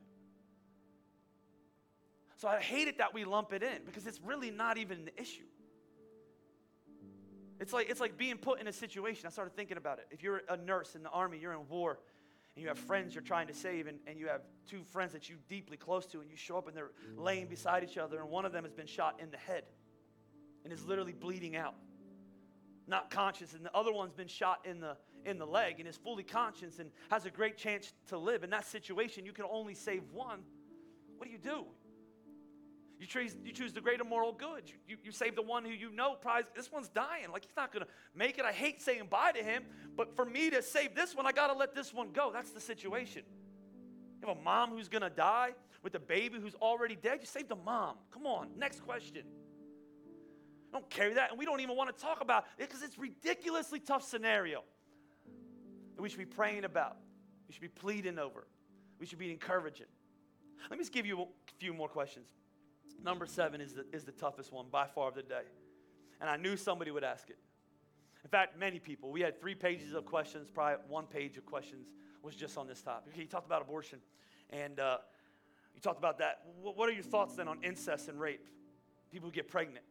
So 2.35 2.49
I 2.49 2.59
hate 2.59 2.89
it 2.89 2.97
that 2.97 3.13
we 3.13 3.23
lump 3.23 3.53
it 3.53 3.63
in 3.63 3.85
because 3.85 4.05
it's 4.05 4.19
really 4.19 4.51
not 4.51 4.77
even 4.77 4.97
an 4.97 5.09
issue. 5.15 5.45
It's 7.61 7.71
like, 7.71 7.89
it's 7.89 8.01
like 8.01 8.17
being 8.17 8.35
put 8.35 8.59
in 8.59 8.67
a 8.67 8.73
situation. 8.73 9.25
I 9.25 9.29
started 9.29 9.55
thinking 9.55 9.77
about 9.77 9.99
it. 9.99 10.07
If 10.11 10.21
you're 10.21 10.41
a 10.49 10.57
nurse 10.57 10.95
in 10.95 11.03
the 11.03 11.11
army, 11.11 11.37
you're 11.37 11.53
in 11.53 11.65
war, 11.69 11.99
and 12.53 12.61
you 12.61 12.67
have 12.67 12.77
friends 12.77 13.15
you're 13.15 13.23
trying 13.23 13.47
to 13.47 13.53
save, 13.53 13.87
and, 13.87 13.99
and 14.05 14.19
you 14.19 14.27
have 14.27 14.41
two 14.69 14.83
friends 14.91 15.13
that 15.13 15.29
you 15.29 15.37
deeply 15.47 15.77
close 15.77 16.05
to, 16.07 16.19
and 16.19 16.29
you 16.29 16.35
show 16.35 16.57
up 16.57 16.67
and 16.67 16.75
they're 16.75 16.91
laying 17.15 17.47
beside 17.47 17.85
each 17.85 17.97
other, 17.97 18.19
and 18.19 18.29
one 18.29 18.43
of 18.43 18.51
them 18.51 18.65
has 18.65 18.73
been 18.73 18.85
shot 18.85 19.21
in 19.21 19.31
the 19.31 19.37
head 19.37 19.63
and 20.65 20.73
is 20.73 20.83
literally 20.83 21.13
bleeding 21.13 21.55
out 21.55 21.75
not 22.87 23.09
conscious, 23.09 23.53
and 23.53 23.65
the 23.65 23.75
other 23.75 23.93
one's 23.93 24.13
been 24.13 24.27
shot 24.27 24.59
in 24.65 24.79
the 24.79 24.97
in 25.25 25.37
the 25.37 25.45
leg 25.45 25.79
and 25.79 25.87
is 25.87 25.97
fully 25.97 26.23
conscious 26.23 26.79
and 26.79 26.89
has 27.09 27.25
a 27.25 27.29
great 27.29 27.57
chance 27.57 27.93
to 28.07 28.17
live. 28.17 28.43
In 28.43 28.49
that 28.49 28.65
situation, 28.65 29.25
you 29.25 29.31
can 29.31 29.45
only 29.49 29.73
save 29.73 30.03
one. 30.11 30.39
What 31.17 31.27
do 31.27 31.31
you 31.31 31.37
do? 31.37 31.65
You 32.99 33.07
choose, 33.07 33.35
you 33.43 33.51
choose 33.51 33.73
the 33.73 33.81
greater 33.81 34.03
moral 34.03 34.31
good. 34.31 34.63
You, 34.67 34.75
you, 34.87 34.97
you 35.05 35.11
save 35.11 35.35
the 35.35 35.41
one 35.41 35.65
who 35.65 35.71
you 35.71 35.91
know 35.91 36.15
prize. 36.15 36.45
this 36.55 36.71
one's 36.71 36.87
dying. 36.89 37.31
Like 37.31 37.45
he's 37.45 37.55
not 37.55 37.73
going 37.73 37.85
to 37.85 37.91
make 38.15 38.37
it. 38.37 38.45
I 38.45 38.51
hate 38.51 38.81
saying 38.81 39.07
bye 39.09 39.31
to 39.31 39.43
him, 39.43 39.63
but 39.97 40.15
for 40.15 40.25
me 40.25 40.49
to 40.51 40.61
save 40.61 40.95
this 40.95 41.15
one, 41.15 41.25
I 41.25 41.31
got 41.31 41.47
to 41.47 41.53
let 41.53 41.75
this 41.75 41.93
one 41.93 42.11
go. 42.13 42.31
That's 42.31 42.51
the 42.51 42.61
situation. 42.61 43.23
You 44.21 44.27
have 44.27 44.37
a 44.37 44.41
mom 44.41 44.71
who's 44.71 44.87
going 44.87 45.01
to 45.01 45.09
die 45.09 45.51
with 45.81 45.95
a 45.95 45.99
baby 45.99 46.39
who's 46.39 46.55
already 46.55 46.95
dead. 46.95 47.19
You 47.19 47.27
save 47.27 47.49
the 47.49 47.57
mom. 47.57 47.95
Come 48.11 48.25
on. 48.25 48.47
Next 48.57 48.81
question 48.81 49.23
don't 50.73 50.89
carry 50.89 51.13
that, 51.13 51.29
and 51.29 51.39
we 51.39 51.45
don't 51.45 51.61
even 51.61 51.75
want 51.75 51.95
to 51.95 52.03
talk 52.03 52.21
about 52.21 52.45
it 52.57 52.67
because 52.67 52.81
it's 52.81 52.97
ridiculously 52.97 53.79
tough 53.79 54.03
scenario 54.03 54.63
that 55.95 56.01
we 56.01 56.09
should 56.09 56.19
be 56.19 56.25
praying 56.25 56.65
about. 56.65 56.97
We 57.47 57.53
should 57.53 57.61
be 57.61 57.67
pleading 57.67 58.19
over. 58.19 58.47
We 58.99 59.05
should 59.05 59.19
be 59.19 59.31
encouraging. 59.31 59.87
Let 60.69 60.77
me 60.77 60.83
just 60.83 60.93
give 60.93 61.05
you 61.05 61.21
a 61.21 61.25
few 61.57 61.73
more 61.73 61.87
questions. 61.87 62.29
Number 63.03 63.25
seven 63.25 63.61
is 63.61 63.73
the, 63.73 63.85
is 63.93 64.03
the 64.03 64.11
toughest 64.11 64.51
one 64.51 64.65
by 64.71 64.87
far 64.87 65.09
of 65.09 65.15
the 65.15 65.23
day. 65.23 65.43
And 66.21 66.29
I 66.29 66.37
knew 66.37 66.55
somebody 66.55 66.91
would 66.91 67.03
ask 67.03 67.29
it. 67.29 67.37
In 68.23 68.29
fact, 68.29 68.57
many 68.57 68.79
people. 68.79 69.11
We 69.11 69.21
had 69.21 69.39
three 69.39 69.55
pages 69.55 69.93
of 69.93 70.05
questions, 70.05 70.49
probably 70.49 70.77
one 70.87 71.05
page 71.05 71.37
of 71.37 71.45
questions 71.45 71.87
was 72.21 72.35
just 72.35 72.57
on 72.57 72.67
this 72.67 72.81
topic. 72.81 73.13
You 73.17 73.25
talked 73.25 73.45
about 73.45 73.61
abortion, 73.61 73.99
and 74.49 74.79
uh, 74.79 74.97
you 75.75 75.81
talked 75.81 75.99
about 75.99 76.19
that. 76.19 76.41
What 76.61 76.87
are 76.87 76.93
your 76.93 77.03
thoughts 77.03 77.35
then 77.35 77.49
on 77.49 77.59
incest 77.63 78.07
and 78.07 78.19
rape? 78.19 78.47
people 79.13 79.29
who 79.29 79.33
get 79.33 79.47
pregnant. 79.47 79.85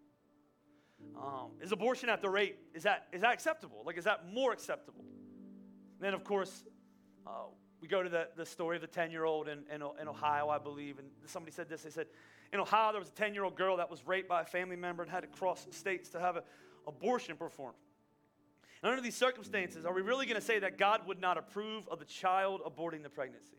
Um, 1.17 1.51
is 1.61 1.73
abortion 1.73 2.09
after 2.09 2.31
rape, 2.31 2.59
is 2.75 2.83
that, 2.83 3.07
is 3.13 3.21
that 3.21 3.33
acceptable? 3.33 3.83
Like, 3.85 3.97
is 3.97 4.05
that 4.05 4.33
more 4.33 4.53
acceptable? 4.53 5.05
And 5.05 6.01
then, 6.01 6.15
of 6.15 6.25
course, 6.25 6.65
uh, 7.27 7.31
we 7.81 7.89
go 7.89 8.03
to 8.03 8.09
the, 8.09 8.29
the 8.37 8.47
story 8.47 8.77
of 8.77 8.83
the 8.83 8.89
10 8.89 9.11
year 9.11 9.25
old 9.25 9.49
in, 9.49 9.61
in, 9.73 9.83
in 10.01 10.09
Ohio, 10.09 10.49
I 10.49 10.59
believe. 10.59 10.99
And 10.99 11.09
somebody 11.27 11.53
said 11.53 11.69
this. 11.69 11.83
They 11.83 11.91
said, 11.91 12.07
in 12.53 12.61
Ohio, 12.61 12.93
there 12.93 13.01
was 13.01 13.09
a 13.09 13.13
10 13.13 13.35
year 13.35 13.45
old 13.45 13.57
girl 13.57 13.77
that 13.77 13.91
was 13.91 14.07
raped 14.07 14.29
by 14.29 14.43
a 14.43 14.45
family 14.45 14.77
member 14.77 15.03
and 15.03 15.11
had 15.11 15.21
to 15.21 15.27
cross 15.27 15.67
states 15.71 16.09
to 16.11 16.21
have 16.21 16.37
an 16.37 16.43
abortion 16.87 17.37
performed. 17.37 17.77
And 18.83 18.91
under 18.91 19.03
these 19.03 19.17
circumstances, 19.17 19.85
are 19.85 19.95
we 19.95 20.03
really 20.03 20.27
going 20.27 20.41
to 20.41 20.45
say 20.45 20.59
that 20.59 20.77
God 20.77 21.07
would 21.07 21.21
not 21.21 21.39
approve 21.39 21.89
of 21.89 21.99
the 21.99 22.05
child 22.05 22.63
aborting 22.67 23.03
the 23.03 23.09
pregnancy? 23.09 23.57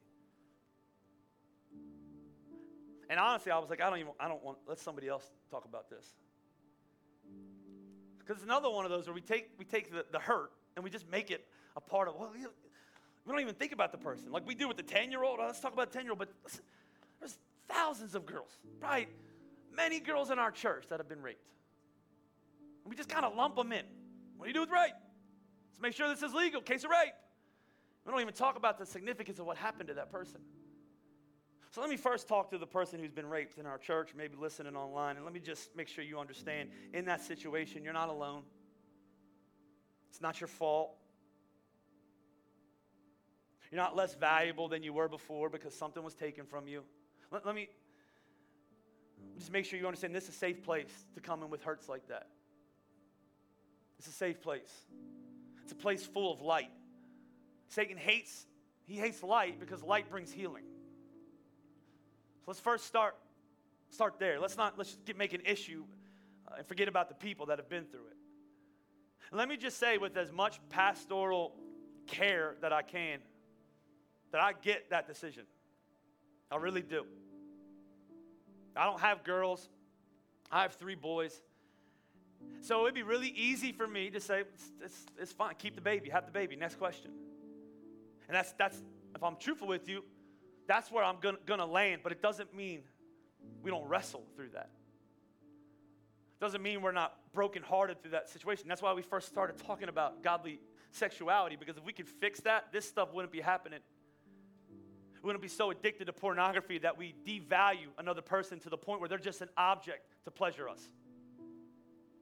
And 3.09 3.19
honestly, 3.19 3.51
I 3.51 3.59
was 3.59 3.69
like, 3.69 3.81
I 3.81 3.89
don't 3.89 3.99
even, 3.99 4.11
I 4.19 4.27
don't 4.27 4.43
want, 4.43 4.57
let 4.67 4.79
somebody 4.79 5.07
else 5.07 5.29
talk 5.51 5.65
about 5.65 5.89
this. 5.89 6.05
Because 8.25 8.41
it's 8.41 8.45
another 8.45 8.69
one 8.69 8.85
of 8.85 8.91
those 8.91 9.07
where 9.07 9.13
we 9.13 9.21
take, 9.21 9.49
we 9.57 9.65
take 9.65 9.91
the, 9.91 10.05
the 10.11 10.19
hurt 10.19 10.51
and 10.75 10.83
we 10.83 10.89
just 10.89 11.09
make 11.09 11.31
it 11.31 11.45
a 11.75 11.81
part 11.81 12.07
of, 12.07 12.15
well, 12.17 12.31
we 12.33 13.31
don't 13.31 13.41
even 13.41 13.55
think 13.55 13.71
about 13.71 13.91
the 13.91 13.97
person. 13.97 14.31
Like 14.31 14.47
we 14.47 14.55
do 14.55 14.67
with 14.67 14.77
the 14.77 14.83
10 14.83 15.11
year 15.11 15.23
old. 15.23 15.39
let's 15.39 15.59
talk 15.59 15.73
about 15.73 15.91
the 15.91 15.97
10 15.97 16.05
year 16.05 16.11
old. 16.11 16.19
But 16.19 16.29
there's 17.19 17.37
thousands 17.67 18.15
of 18.15 18.25
girls, 18.25 18.51
right? 18.81 19.09
Many 19.75 19.99
girls 19.99 20.31
in 20.31 20.39
our 20.39 20.51
church 20.51 20.85
that 20.89 20.99
have 20.99 21.09
been 21.09 21.21
raped. 21.21 21.45
And 22.83 22.89
we 22.89 22.95
just 22.95 23.09
kind 23.09 23.25
of 23.25 23.35
lump 23.35 23.55
them 23.55 23.71
in. 23.71 23.85
What 24.37 24.45
do 24.45 24.49
you 24.49 24.53
do 24.53 24.61
with 24.61 24.71
rape? 24.71 24.93
Let's 25.71 25.81
make 25.81 25.93
sure 25.93 26.07
this 26.07 26.21
is 26.21 26.33
legal, 26.33 26.61
case 26.61 26.83
of 26.83 26.91
rape. 26.91 27.13
We 28.05 28.11
don't 28.11 28.21
even 28.21 28.33
talk 28.33 28.57
about 28.57 28.77
the 28.77 28.85
significance 28.85 29.39
of 29.39 29.45
what 29.45 29.57
happened 29.57 29.87
to 29.87 29.95
that 29.95 30.11
person. 30.11 30.41
So 31.73 31.81
let 31.81 31.89
me 31.89 31.97
first 31.97 32.27
talk 32.27 32.51
to 32.51 32.59
the 32.59 32.67
person 32.67 32.99
who's 32.99 33.11
been 33.11 33.27
raped 33.27 33.57
in 33.57 33.65
our 33.65 33.79
church, 33.79 34.13
maybe 34.15 34.35
listening 34.39 34.75
online, 34.75 35.15
and 35.15 35.25
let 35.25 35.33
me 35.33 35.39
just 35.39 35.75
make 35.75 35.87
sure 35.87 36.03
you 36.03 36.19
understand 36.19 36.69
in 36.93 37.05
that 37.05 37.19
situation, 37.19 37.83
you're 37.83 37.93
not 37.93 38.09
alone. 38.09 38.43
It's 40.11 40.21
not 40.21 40.39
your 40.39 40.49
fault. 40.49 40.91
You're 43.71 43.81
not 43.81 43.95
less 43.95 44.13
valuable 44.13 44.67
than 44.67 44.83
you 44.83 44.93
were 44.93 45.09
before 45.09 45.49
because 45.49 45.73
something 45.73 46.03
was 46.03 46.13
taken 46.13 46.45
from 46.45 46.67
you. 46.67 46.83
Let, 47.31 47.43
let 47.43 47.55
me 47.55 47.69
just 49.39 49.51
make 49.51 49.65
sure 49.65 49.79
you 49.79 49.87
understand 49.87 50.13
this 50.13 50.25
is 50.25 50.35
a 50.35 50.37
safe 50.37 50.61
place 50.61 50.93
to 51.15 51.21
come 51.21 51.41
in 51.41 51.49
with 51.49 51.63
hurts 51.63 51.89
like 51.89 52.07
that. 52.07 52.27
It's 53.97 54.07
a 54.07 54.11
safe 54.11 54.43
place. 54.43 54.71
It's 55.63 55.71
a 55.71 55.75
place 55.75 56.05
full 56.05 56.31
of 56.31 56.39
light. 56.39 56.69
Satan 57.67 57.97
hates, 57.97 58.45
he 58.85 58.93
hates 58.93 59.23
light 59.23 59.59
because 59.59 59.81
light 59.81 60.11
brings 60.11 60.31
healing. 60.31 60.65
So 62.43 62.51
let's 62.51 62.59
first 62.59 62.85
start, 62.85 63.15
start 63.89 64.15
there. 64.19 64.37
Let's 64.37 64.57
not 64.57 64.77
let's 64.77 64.89
just 64.89 65.05
get, 65.05 65.17
make 65.17 65.31
an 65.31 65.41
issue 65.45 65.85
uh, 66.45 66.55
and 66.57 66.67
forget 66.67 66.89
about 66.89 67.07
the 67.07 67.15
people 67.15 67.45
that 67.45 67.57
have 67.57 67.69
been 67.69 67.85
through 67.85 68.07
it. 68.07 68.17
And 69.31 69.37
let 69.37 69.47
me 69.47 69.55
just 69.55 69.79
say, 69.79 69.97
with 69.97 70.17
as 70.17 70.29
much 70.29 70.59
pastoral 70.69 71.53
care 72.05 72.55
that 72.59 72.73
I 72.73 72.81
can, 72.81 73.19
that 74.33 74.41
I 74.41 74.51
get 74.61 74.89
that 74.89 75.07
decision. 75.07 75.43
I 76.51 76.57
really 76.57 76.81
do. 76.81 77.05
I 78.75 78.85
don't 78.85 78.99
have 78.99 79.23
girls. 79.23 79.69
I 80.51 80.63
have 80.63 80.73
three 80.73 80.95
boys. 80.95 81.41
So 82.59 82.83
it'd 82.83 82.93
be 82.93 83.03
really 83.03 83.29
easy 83.29 83.71
for 83.71 83.87
me 83.87 84.09
to 84.09 84.19
say, 84.19 84.41
it's, 84.41 84.71
it's, 84.83 85.05
it's 85.17 85.31
fine, 85.31 85.55
keep 85.57 85.75
the 85.75 85.81
baby, 85.81 86.09
have 86.09 86.25
the 86.25 86.31
baby, 86.31 86.57
next 86.57 86.75
question. 86.75 87.11
And 88.27 88.35
that's, 88.35 88.51
that's 88.53 88.81
if 89.15 89.23
I'm 89.23 89.37
truthful 89.37 89.67
with 89.67 89.87
you, 89.87 90.03
that's 90.67 90.91
where 90.91 91.03
I'm 91.03 91.17
gonna, 91.21 91.37
gonna 91.45 91.65
land, 91.65 92.01
but 92.03 92.11
it 92.11 92.21
doesn't 92.21 92.55
mean 92.55 92.81
we 93.61 93.71
don't 93.71 93.87
wrestle 93.87 94.23
through 94.35 94.49
that. 94.53 94.69
It 96.39 96.43
doesn't 96.43 96.61
mean 96.61 96.81
we're 96.81 96.91
not 96.91 97.17
brokenhearted 97.33 98.01
through 98.01 98.11
that 98.11 98.29
situation. 98.29 98.67
That's 98.67 98.81
why 98.81 98.93
we 98.93 99.01
first 99.01 99.27
started 99.27 99.57
talking 99.65 99.89
about 99.89 100.23
godly 100.23 100.59
sexuality, 100.91 101.55
because 101.55 101.77
if 101.77 101.83
we 101.83 101.93
could 101.93 102.07
fix 102.07 102.39
that, 102.41 102.71
this 102.71 102.87
stuff 102.87 103.13
wouldn't 103.13 103.31
be 103.31 103.41
happening. 103.41 103.79
We 105.21 105.27
wouldn't 105.27 105.41
be 105.41 105.47
so 105.47 105.71
addicted 105.71 106.05
to 106.05 106.13
pornography 106.13 106.79
that 106.79 106.97
we 106.97 107.15
devalue 107.25 107.87
another 107.97 108.21
person 108.21 108.59
to 108.59 108.69
the 108.69 108.77
point 108.77 108.99
where 108.99 109.07
they're 109.07 109.17
just 109.17 109.41
an 109.41 109.49
object 109.55 110.05
to 110.25 110.31
pleasure 110.31 110.67
us. 110.67 110.81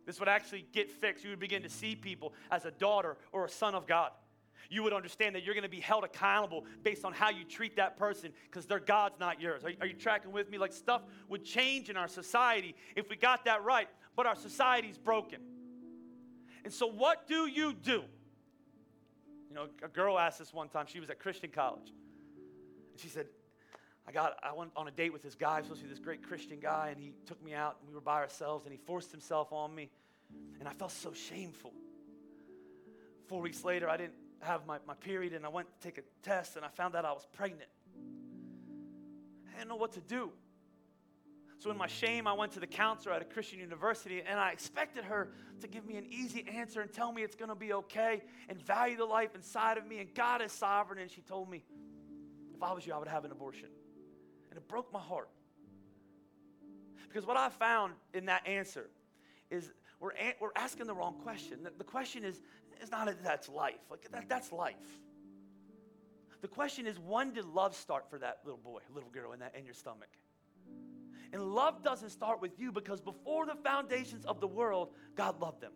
This 0.05 0.19
would 0.19 0.29
actually 0.29 0.65
get 0.71 0.91
fixed. 0.91 1.23
You 1.23 1.31
would 1.31 1.39
begin 1.39 1.63
to 1.63 1.69
see 1.69 1.95
people 1.95 2.33
as 2.51 2.65
a 2.65 2.71
daughter 2.71 3.17
or 3.31 3.45
a 3.45 3.49
son 3.49 3.75
of 3.75 3.87
God 3.87 4.11
you 4.69 4.83
would 4.83 4.93
understand 4.93 5.35
that 5.35 5.43
you're 5.43 5.53
going 5.53 5.63
to 5.63 5.69
be 5.69 5.79
held 5.79 6.03
accountable 6.03 6.65
based 6.83 7.05
on 7.05 7.13
how 7.13 7.29
you 7.29 7.43
treat 7.43 7.75
that 7.77 7.97
person 7.97 8.31
because 8.49 8.65
they're 8.65 8.79
God's 8.79 9.19
not 9.19 9.41
yours. 9.41 9.63
Are, 9.63 9.71
are 9.81 9.87
you 9.87 9.93
tracking 9.93 10.31
with 10.31 10.49
me? 10.49 10.57
Like 10.57 10.73
stuff 10.73 11.01
would 11.29 11.43
change 11.43 11.89
in 11.89 11.97
our 11.97 12.07
society 12.07 12.75
if 12.95 13.09
we 13.09 13.15
got 13.15 13.45
that 13.45 13.63
right, 13.63 13.87
but 14.15 14.25
our 14.25 14.35
society's 14.35 14.97
broken. 14.97 15.39
And 16.63 16.73
so, 16.73 16.87
what 16.87 17.27
do 17.27 17.47
you 17.47 17.73
do? 17.73 18.03
You 19.49 19.55
know, 19.55 19.67
a 19.83 19.87
girl 19.87 20.17
asked 20.17 20.39
this 20.39 20.53
one 20.53 20.69
time. 20.69 20.85
She 20.87 20.99
was 20.99 21.09
at 21.09 21.19
Christian 21.19 21.49
college. 21.49 21.91
And 22.91 22.99
she 22.99 23.07
said, 23.07 23.27
I 24.07 24.11
got 24.11 24.37
I 24.43 24.53
went 24.53 24.71
on 24.75 24.87
a 24.87 24.91
date 24.91 25.13
with 25.13 25.23
this 25.23 25.35
guy, 25.35 25.61
supposed 25.61 25.81
to 25.81 25.87
be 25.87 25.89
this 25.89 25.99
great 25.99 26.23
Christian 26.23 26.59
guy, 26.59 26.89
and 26.89 26.99
he 26.99 27.13
took 27.25 27.43
me 27.43 27.53
out 27.53 27.77
and 27.79 27.89
we 27.89 27.95
were 27.95 28.01
by 28.01 28.21
ourselves 28.21 28.65
and 28.65 28.73
he 28.73 28.79
forced 28.85 29.11
himself 29.11 29.51
on 29.51 29.73
me. 29.73 29.89
And 30.59 30.67
I 30.67 30.73
felt 30.73 30.91
so 30.91 31.13
shameful. 31.13 31.73
Four 33.27 33.41
weeks 33.41 33.63
later, 33.63 33.89
I 33.89 33.97
didn't 33.97 34.13
have 34.41 34.65
my, 34.65 34.77
my 34.87 34.93
period 34.95 35.33
and 35.33 35.45
I 35.45 35.49
went 35.49 35.67
to 35.67 35.87
take 35.87 35.97
a 35.97 36.01
test 36.23 36.55
and 36.55 36.65
I 36.65 36.69
found 36.69 36.95
out 36.95 37.05
I 37.05 37.11
was 37.11 37.27
pregnant. 37.33 37.69
I 39.53 39.57
didn't 39.57 39.69
know 39.69 39.75
what 39.75 39.93
to 39.93 40.01
do. 40.01 40.31
So, 41.59 41.69
in 41.69 41.77
my 41.77 41.87
shame, 41.87 42.25
I 42.25 42.33
went 42.33 42.53
to 42.53 42.59
the 42.59 42.65
counselor 42.65 43.13
at 43.13 43.21
a 43.21 43.25
Christian 43.25 43.59
university 43.59 44.23
and 44.27 44.39
I 44.39 44.51
expected 44.51 45.03
her 45.03 45.29
to 45.59 45.67
give 45.67 45.85
me 45.85 45.95
an 45.95 46.07
easy 46.09 46.43
answer 46.51 46.81
and 46.81 46.91
tell 46.91 47.11
me 47.11 47.21
it's 47.21 47.35
going 47.35 47.49
to 47.49 47.55
be 47.55 47.71
okay 47.73 48.23
and 48.49 48.59
value 48.59 48.97
the 48.97 49.05
life 49.05 49.35
inside 49.35 49.77
of 49.77 49.85
me 49.85 49.99
and 49.99 50.11
God 50.15 50.41
is 50.41 50.51
sovereign. 50.51 50.97
And 50.97 51.11
she 51.11 51.21
told 51.21 51.51
me, 51.51 51.63
if 52.55 52.63
I 52.63 52.73
was 52.73 52.87
you, 52.87 52.93
I 52.93 52.97
would 52.97 53.07
have 53.07 53.25
an 53.25 53.31
abortion. 53.31 53.69
And 54.49 54.57
it 54.57 54.67
broke 54.67 54.91
my 54.91 54.99
heart. 54.99 55.29
Because 57.07 57.27
what 57.27 57.37
I 57.37 57.49
found 57.49 57.93
in 58.15 58.25
that 58.25 58.47
answer 58.47 58.89
is 59.51 59.71
we're, 59.99 60.11
we're 60.39 60.49
asking 60.55 60.87
the 60.87 60.95
wrong 60.95 61.15
question. 61.21 61.59
The, 61.63 61.71
the 61.77 61.83
question 61.83 62.23
is, 62.23 62.41
it's 62.81 62.91
not 62.91 63.05
that 63.05 63.23
that's 63.23 63.47
life. 63.47 63.75
Like 63.89 64.09
that, 64.11 64.27
that's 64.27 64.51
life. 64.51 64.75
The 66.41 66.47
question 66.47 66.87
is, 66.87 66.97
when 66.97 67.33
did 67.33 67.45
love 67.45 67.75
start 67.75 68.09
for 68.09 68.17
that 68.19 68.39
little 68.43 68.59
boy, 68.59 68.79
little 68.93 69.09
girl 69.09 69.33
in 69.33 69.39
that 69.39 69.55
in 69.55 69.65
your 69.65 69.75
stomach? 69.75 70.09
And 71.33 71.41
love 71.41 71.83
doesn't 71.83 72.09
start 72.09 72.41
with 72.41 72.59
you 72.59 72.71
because 72.71 72.99
before 72.99 73.45
the 73.45 73.55
foundations 73.63 74.25
of 74.25 74.41
the 74.41 74.47
world, 74.47 74.89
God 75.15 75.39
loved 75.39 75.61
them. 75.61 75.71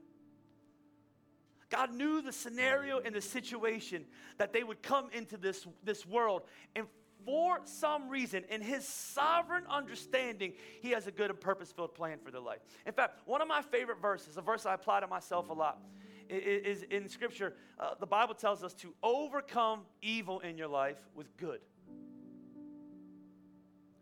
God 1.69 1.93
knew 1.93 2.21
the 2.21 2.31
scenario 2.31 2.99
and 2.99 3.15
the 3.15 3.21
situation 3.21 4.05
that 4.37 4.53
they 4.53 4.63
would 4.63 4.81
come 4.81 5.09
into 5.13 5.37
this, 5.37 5.65
this 5.83 6.05
world. 6.05 6.43
And 6.75 6.87
for 7.25 7.59
some 7.63 8.09
reason, 8.09 8.43
in 8.49 8.61
his 8.61 8.87
sovereign 8.87 9.63
understanding, 9.69 10.53
he 10.81 10.91
has 10.91 11.07
a 11.07 11.11
good 11.11 11.29
and 11.29 11.39
purpose 11.39 11.71
filled 11.71 11.95
plan 11.95 12.19
for 12.23 12.31
their 12.31 12.41
life. 12.41 12.59
In 12.85 12.93
fact, 12.93 13.19
one 13.25 13.41
of 13.41 13.47
my 13.47 13.61
favorite 13.61 14.01
verses, 14.01 14.37
a 14.37 14.41
verse 14.41 14.65
I 14.65 14.73
apply 14.73 14.99
to 14.99 15.07
myself 15.07 15.49
a 15.49 15.53
lot, 15.53 15.81
is 16.30 16.84
in 16.84 17.09
Scripture. 17.09 17.53
Uh, 17.80 17.91
the 17.99 18.05
Bible 18.05 18.34
tells 18.34 18.63
us 18.63 18.73
to 18.76 18.93
overcome 19.03 19.82
evil 20.01 20.39
in 20.39 20.57
your 20.57 20.67
life 20.67 20.97
with 21.15 21.36
good. 21.38 21.59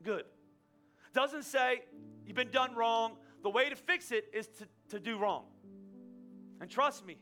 Good. 0.04 0.24
Doesn't 1.14 1.44
say 1.44 1.84
you've 2.26 2.36
been 2.36 2.52
done 2.52 2.76
wrong. 2.76 3.18
The 3.44 3.50
way 3.50 3.70
to 3.70 3.76
fix 3.76 4.12
it 4.12 4.26
is 4.34 4.48
to, 4.48 4.68
to 4.90 5.00
do 5.00 5.18
wrong. 5.18 5.46
And 6.62 6.70
trust 6.70 7.06
me, 7.06 7.18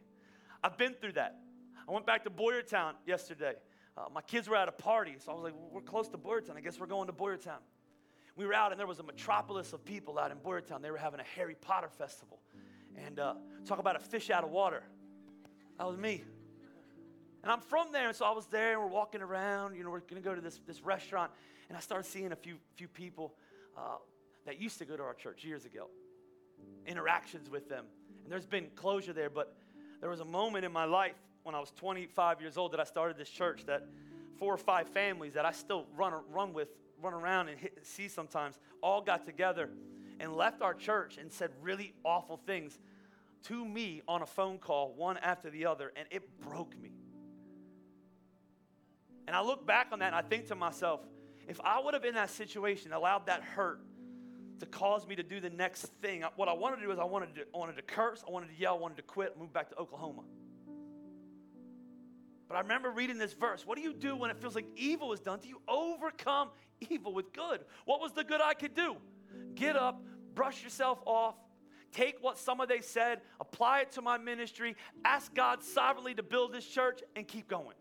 I've 0.64 0.78
been 0.78 0.94
through 0.94 1.14
that. 1.14 1.40
I 1.88 1.92
went 1.92 2.06
back 2.06 2.24
to 2.24 2.30
Boyertown 2.30 2.94
yesterday. 3.06 3.54
Uh, 3.98 4.04
my 4.14 4.22
kids 4.22 4.48
were 4.48 4.56
at 4.56 4.68
a 4.68 4.72
party, 4.72 5.16
so 5.18 5.32
I 5.32 5.36
was 5.36 5.44
like, 5.44 5.54
well, 5.54 5.70
we're 5.72 5.82
close 5.82 6.08
to 6.10 6.18
Boyertown. 6.18 6.56
I 6.56 6.62
guess 6.62 6.80
we're 6.80 6.86
going 6.86 7.08
to 7.08 7.14
Boyertown. 7.14 7.60
We 8.36 8.46
were 8.46 8.54
out, 8.54 8.72
and 8.72 8.80
there 8.80 8.88
was 8.88 9.00
a 9.00 9.04
metropolis 9.04 9.74
of 9.74 9.84
people 9.84 10.18
out 10.18 10.32
in 10.32 10.38
Boyertown. 10.38 10.82
They 10.82 10.92
were 10.92 10.98
having 10.98 11.20
a 11.20 11.26
Harry 11.36 11.56
Potter 11.60 11.90
festival 11.90 12.40
and 13.06 13.20
uh, 13.20 13.34
talk 13.66 13.80
about 13.80 13.96
a 13.96 14.00
fish 14.00 14.30
out 14.30 14.44
of 14.44 14.52
water. 14.52 14.84
That 15.78 15.88
was 15.88 15.98
me. 15.98 16.24
And 17.44 17.52
I'm 17.52 17.62
from 17.62 17.92
there, 17.92 18.08
and 18.08 18.16
so 18.16 18.26
I 18.26 18.32
was 18.32 18.46
there, 18.48 18.74
and 18.74 18.82
we're 18.82 18.88
walking 18.88 19.22
around. 19.22 19.76
You 19.76 19.84
know, 19.84 19.90
we're 19.90 20.00
to 20.02 20.22
go 20.22 20.36
to 20.36 20.42
this, 20.42 20.60
this 20.68 20.82
restaurant, 20.82 21.32
and 21.70 21.78
I 21.78 21.82
started 21.82 22.06
seeing 22.06 22.32
a 22.32 22.36
few, 22.36 22.56
few 22.76 22.88
people 22.88 23.34
uh, 23.78 23.98
that 24.46 24.62
used 24.62 24.78
to 24.80 24.86
go 24.86 24.96
to 24.96 25.04
our 25.04 25.14
church 25.14 25.44
years 25.44 25.66
ago, 25.66 25.88
interactions 26.86 27.50
with 27.50 27.68
them. 27.68 27.86
And 28.24 28.32
there's 28.32 28.46
been 28.46 28.68
closure 28.76 29.14
there, 29.14 29.30
but 29.30 29.56
there 30.00 30.10
was 30.10 30.20
a 30.20 30.26
moment 30.26 30.66
in 30.66 30.72
my 30.72 30.86
life 30.86 31.16
when 31.44 31.56
I 31.56 31.60
was 31.60 31.72
25 31.72 32.42
years 32.42 32.58
old 32.58 32.74
that 32.74 32.80
I 32.80 32.84
started 32.84 33.18
this 33.18 33.30
church 33.30 33.66
that 33.66 33.88
four 34.38 34.54
or 34.54 34.58
five 34.58 34.88
families 34.90 35.34
that 35.34 35.46
I 35.46 35.52
still 35.52 35.86
run, 35.96 36.14
run 36.32 36.54
with, 36.54 36.70
run 37.02 37.14
around 37.14 37.50
and 37.50 37.60
hit, 37.60 37.80
see 37.84 38.08
sometimes, 38.08 38.60
all 38.82 39.02
got 39.02 39.26
together 39.26 39.70
and 40.22 40.34
left 40.36 40.62
our 40.62 40.74
church 40.74 41.18
and 41.18 41.32
said 41.32 41.50
really 41.62 41.94
awful 42.06 42.38
things 42.46 42.80
to 43.44 43.66
me 43.66 44.02
on 44.08 44.22
a 44.22 44.26
phone 44.26 44.60
call, 44.60 44.94
one 44.96 45.18
after 45.18 45.50
the 45.50 45.66
other, 45.66 45.92
and 45.96 46.08
it 46.12 46.40
broke 46.40 46.80
me. 46.80 46.92
And 49.28 49.36
I 49.36 49.42
look 49.42 49.66
back 49.66 49.88
on 49.92 50.00
that 50.00 50.08
and 50.08 50.16
I 50.16 50.22
think 50.22 50.48
to 50.48 50.56
myself, 50.56 51.02
if 51.48 51.60
I 51.62 51.82
would 51.82 51.94
have 51.96 52.06
in 52.06 52.14
that 52.14 52.30
situation 52.30 52.94
allowed 52.94 53.26
that 53.26 53.42
hurt 53.42 53.82
to 54.60 54.68
cause 54.68 55.08
me 55.08 55.16
to 55.16 55.24
do 55.24 55.40
the 55.40 55.50
next 55.50 55.88
thing. 56.04 56.24
What 56.36 56.48
I 56.48 56.54
wanted 56.54 56.78
to 56.78 56.82
do 56.84 56.92
is 56.92 57.00
I 57.00 57.04
wanted 57.04 57.34
to, 57.34 57.42
I 57.54 57.58
wanted 57.58 57.78
to 57.78 57.82
curse, 57.82 58.24
I 58.28 58.32
wanted 58.32 58.50
to 58.50 58.62
yell, 58.62 58.76
I 58.76 58.80
wanted 58.80 58.98
to 58.98 59.04
quit, 59.04 59.38
move 59.40 59.52
back 59.52 59.70
to 59.70 59.78
Oklahoma. 59.78 60.22
But 62.48 62.58
I 62.58 62.62
remember 62.62 62.92
reading 62.92 63.18
this 63.18 63.34
verse. 63.34 63.66
What 63.66 63.78
do 63.78 63.82
you 63.82 63.92
do 63.92 64.16
when 64.16 64.30
it 64.30 64.38
feels 64.38 64.54
like 64.54 64.68
evil 64.76 65.14
is 65.14 65.20
done? 65.20 65.40
Do 65.42 65.48
you 65.48 65.62
overcome 65.68 66.50
evil 66.90 67.12
with 67.12 67.34
good? 67.34 67.62
What 67.86 68.02
was 68.02 68.12
the 68.14 68.24
good 68.24 68.40
I 68.40 68.54
could 68.54 68.76
do? 68.76 68.98
Get 69.56 69.76
up, 69.76 70.04
brush 70.36 70.64
yourself 70.64 71.00
off, 71.06 71.36
take 71.92 72.18
what 72.22 72.38
some 72.38 72.62
of 72.62 72.70
they 72.70 72.82
said, 72.82 73.22
apply 73.40 73.82
it 73.82 73.92
to 73.94 74.02
my 74.02 74.18
ministry, 74.18 74.76
ask 75.06 75.34
God 75.34 75.64
sovereignly 75.64 76.14
to 76.16 76.24
build 76.24 76.54
this 76.54 76.66
church, 76.66 77.02
and 77.16 77.28
keep 77.28 77.48
going. 77.48 77.76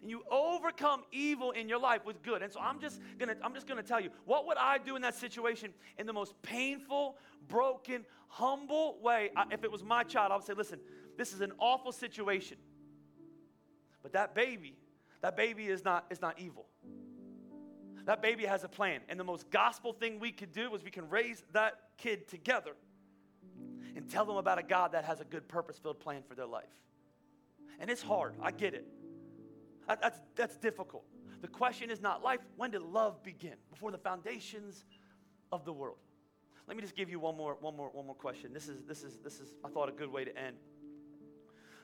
And 0.00 0.10
you 0.10 0.22
overcome 0.30 1.02
evil 1.12 1.52
in 1.52 1.66
your 1.66 1.78
life 1.78 2.04
with 2.04 2.22
good. 2.22 2.42
And 2.42 2.52
so 2.52 2.60
I'm 2.60 2.78
just 2.78 3.00
gonna, 3.18 3.36
I'm 3.42 3.54
just 3.54 3.66
gonna 3.66 3.82
tell 3.82 4.00
you, 4.00 4.10
what 4.26 4.46
would 4.46 4.58
I 4.58 4.76
do 4.78 4.96
in 4.96 5.02
that 5.02 5.14
situation 5.14 5.72
in 5.98 6.06
the 6.06 6.12
most 6.12 6.34
painful, 6.42 7.16
broken, 7.48 8.04
humble 8.28 8.98
way? 9.00 9.30
I, 9.34 9.44
if 9.50 9.64
it 9.64 9.72
was 9.72 9.82
my 9.82 10.02
child, 10.02 10.30
I 10.30 10.36
would 10.36 10.44
say, 10.44 10.52
listen, 10.52 10.78
this 11.16 11.32
is 11.32 11.40
an 11.40 11.52
awful 11.58 11.90
situation. 11.90 12.58
But 14.02 14.12
that 14.12 14.34
baby, 14.34 14.76
that 15.22 15.38
baby 15.38 15.68
is 15.68 15.84
not, 15.84 16.04
is 16.10 16.20
not 16.20 16.38
evil. 16.38 16.66
That 18.04 18.20
baby 18.20 18.44
has 18.44 18.64
a 18.64 18.68
plan. 18.68 19.00
And 19.08 19.18
the 19.18 19.24
most 19.24 19.50
gospel 19.50 19.92
thing 19.92 20.20
we 20.20 20.30
could 20.30 20.52
do 20.52 20.74
is 20.74 20.84
we 20.84 20.90
can 20.90 21.08
raise 21.08 21.42
that 21.52 21.74
kid 21.96 22.28
together 22.28 22.72
and 23.96 24.08
tell 24.08 24.24
them 24.24 24.36
about 24.36 24.58
a 24.58 24.62
God 24.62 24.92
that 24.92 25.04
has 25.04 25.20
a 25.20 25.24
good 25.24 25.48
purpose 25.48 25.78
filled 25.78 26.00
plan 26.00 26.22
for 26.26 26.34
their 26.34 26.46
life. 26.46 26.64
And 27.80 27.90
it's 27.90 28.02
hard, 28.02 28.34
I 28.42 28.50
get 28.50 28.74
it. 28.74 28.86
That's, 29.86 30.20
that's 30.36 30.56
difficult. 30.56 31.04
The 31.40 31.48
question 31.48 31.90
is 31.90 32.00
not 32.00 32.22
life, 32.22 32.40
when 32.56 32.70
did 32.70 32.82
love 32.82 33.22
begin? 33.22 33.54
Before 33.70 33.90
the 33.90 33.98
foundations 33.98 34.84
of 35.52 35.64
the 35.64 35.72
world. 35.72 35.98
Let 36.66 36.76
me 36.76 36.82
just 36.82 36.96
give 36.96 37.10
you 37.10 37.20
one 37.20 37.36
more, 37.36 37.56
one 37.60 37.76
more, 37.76 37.90
one 37.90 38.06
more 38.06 38.14
question. 38.14 38.52
This 38.52 38.68
is, 38.68 38.82
this 38.84 39.04
is, 39.04 39.18
this 39.18 39.40
is, 39.40 39.54
I 39.64 39.68
thought, 39.68 39.88
a 39.88 39.92
good 39.92 40.10
way 40.10 40.24
to 40.24 40.36
end. 40.38 40.56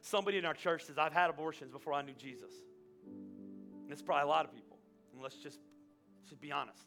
Somebody 0.01 0.39
in 0.39 0.47
our 0.47 0.55
church 0.55 0.85
says, 0.85 0.97
I've 0.97 1.13
had 1.13 1.29
abortions 1.29 1.71
before 1.71 1.93
I 1.93 2.01
knew 2.01 2.15
Jesus. 2.15 2.53
And 3.05 3.93
it's 3.93 4.01
probably 4.01 4.23
a 4.23 4.29
lot 4.29 4.47
of 4.47 4.55
people. 4.55 4.79
And 5.13 5.23
let's 5.23 5.37
just, 5.37 5.59
just 6.31 6.41
be 6.41 6.53
honest. 6.53 6.87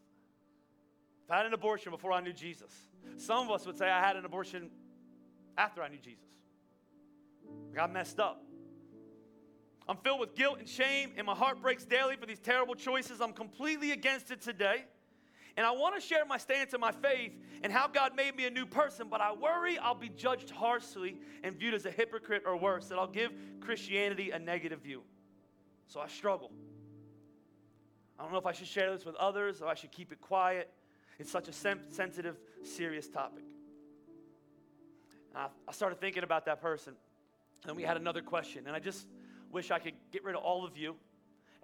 I've 1.30 1.38
had 1.38 1.46
an 1.46 1.54
abortion 1.54 1.91
before 1.91 2.14
I 2.14 2.22
knew 2.22 2.34
Jesus. 2.34 2.72
Some 3.18 3.48
of 3.48 3.52
us 3.54 3.66
would 3.66 3.78
say, 3.78 3.89
I 3.89 4.00
had 4.00 4.16
an 4.16 4.26
abortion 4.26 4.70
after 5.58 5.84
I 5.84 5.89
knew 5.89 5.98
Jesus. 5.98 6.26
I 7.72 7.76
got 7.76 7.91
messed 7.91 8.20
up. 8.20 8.41
I'm 9.88 9.98
filled 9.98 10.22
with 10.22 10.34
guilt 10.34 10.60
and 10.60 10.68
shame, 10.68 11.12
and 11.18 11.28
my 11.28 11.36
heart 11.36 11.62
breaks 11.62 11.84
daily 11.84 12.16
for 12.16 12.26
these 12.26 12.39
terrible 12.39 12.74
choices. 12.74 13.20
I'm 13.20 13.34
completely 13.34 13.91
against 13.91 14.32
it 14.32 14.41
today. 14.41 14.86
And 15.58 15.68
I 15.68 15.72
want 15.72 15.94
to 15.96 16.02
share 16.02 16.26
my 16.26 16.38
stance 16.38 16.74
and 16.74 16.80
my 16.80 16.91
faith 16.91 17.34
and 17.64 17.72
how 17.72 17.88
God 17.88 18.16
made 18.16 18.36
me 18.36 18.46
a 18.46 18.50
new 18.50 18.66
person, 18.66 19.08
but 19.10 19.20
I 19.22 19.34
worry 19.34 19.78
I'll 19.78 19.94
be 19.94 20.10
judged 20.10 20.50
harshly 20.50 21.18
and 21.44 21.54
viewed 21.54 21.74
as 21.74 21.86
a 21.86 21.91
hypocrite 21.91 22.44
or 22.46 22.58
worse, 22.58 22.88
that 22.88 22.98
I'll 22.98 23.08
give 23.08 23.32
Christianity 23.60 24.32
a 24.32 24.39
negative 24.39 24.80
view. 24.80 25.04
So 25.88 26.00
I 26.00 26.08
struggle. 26.08 26.52
I 28.20 28.24
don't 28.24 28.32
know 28.32 28.39
if 28.39 28.45
I 28.45 28.51
should 28.51 28.68
share 28.68 28.91
this 28.91 29.05
with 29.05 29.16
others 29.16 29.61
or 29.61 29.68
I 29.68 29.76
should 29.76 29.91
keep 29.91 30.11
it 30.11 30.22
quiet. 30.22 30.70
It's 31.20 31.32
such 31.32 31.47
a 31.47 31.53
sensitive, 31.53 32.38
serious 32.64 33.07
topic. 33.07 33.43
I, 35.36 35.47
I 35.68 35.72
started 35.72 35.99
thinking 35.99 36.24
about 36.24 36.45
that 36.45 36.61
person, 36.61 36.93
and 37.68 37.76
we 37.76 37.84
had 37.84 37.97
another 37.97 38.22
question, 38.22 38.64
and 38.68 38.76
I 38.76 38.80
just 38.80 39.07
wish 39.51 39.72
I 39.72 39.80
could 39.80 39.93
get 40.11 40.24
rid 40.24 40.36
of 40.36 40.43
all 40.43 40.66
of 40.66 40.78
you 40.78 40.95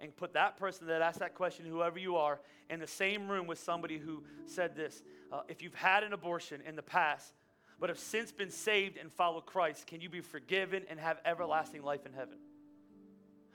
and 0.00 0.16
put 0.16 0.32
that 0.32 0.56
person 0.56 0.86
that 0.86 1.02
asked 1.02 1.18
that 1.18 1.34
question, 1.34 1.66
whoever 1.66 1.98
you 1.98 2.16
are, 2.16 2.40
in 2.70 2.80
the 2.80 2.86
same 2.86 3.28
room 3.28 3.46
with 3.46 3.58
somebody 3.58 3.98
who 3.98 4.22
said 4.46 4.74
this. 4.74 5.02
Uh, 5.30 5.42
if 5.48 5.62
you've 5.62 5.74
had 5.74 6.02
an 6.02 6.12
abortion 6.12 6.62
in 6.66 6.74
the 6.74 6.82
past, 6.82 7.34
but 7.78 7.90
have 7.90 7.98
since 7.98 8.32
been 8.32 8.50
saved 8.50 8.96
and 8.96 9.12
followed 9.12 9.46
Christ, 9.46 9.86
can 9.86 10.00
you 10.00 10.08
be 10.08 10.20
forgiven 10.20 10.84
and 10.88 10.98
have 10.98 11.18
everlasting 11.24 11.82
life 11.82 12.06
in 12.06 12.12
heaven? 12.12 12.36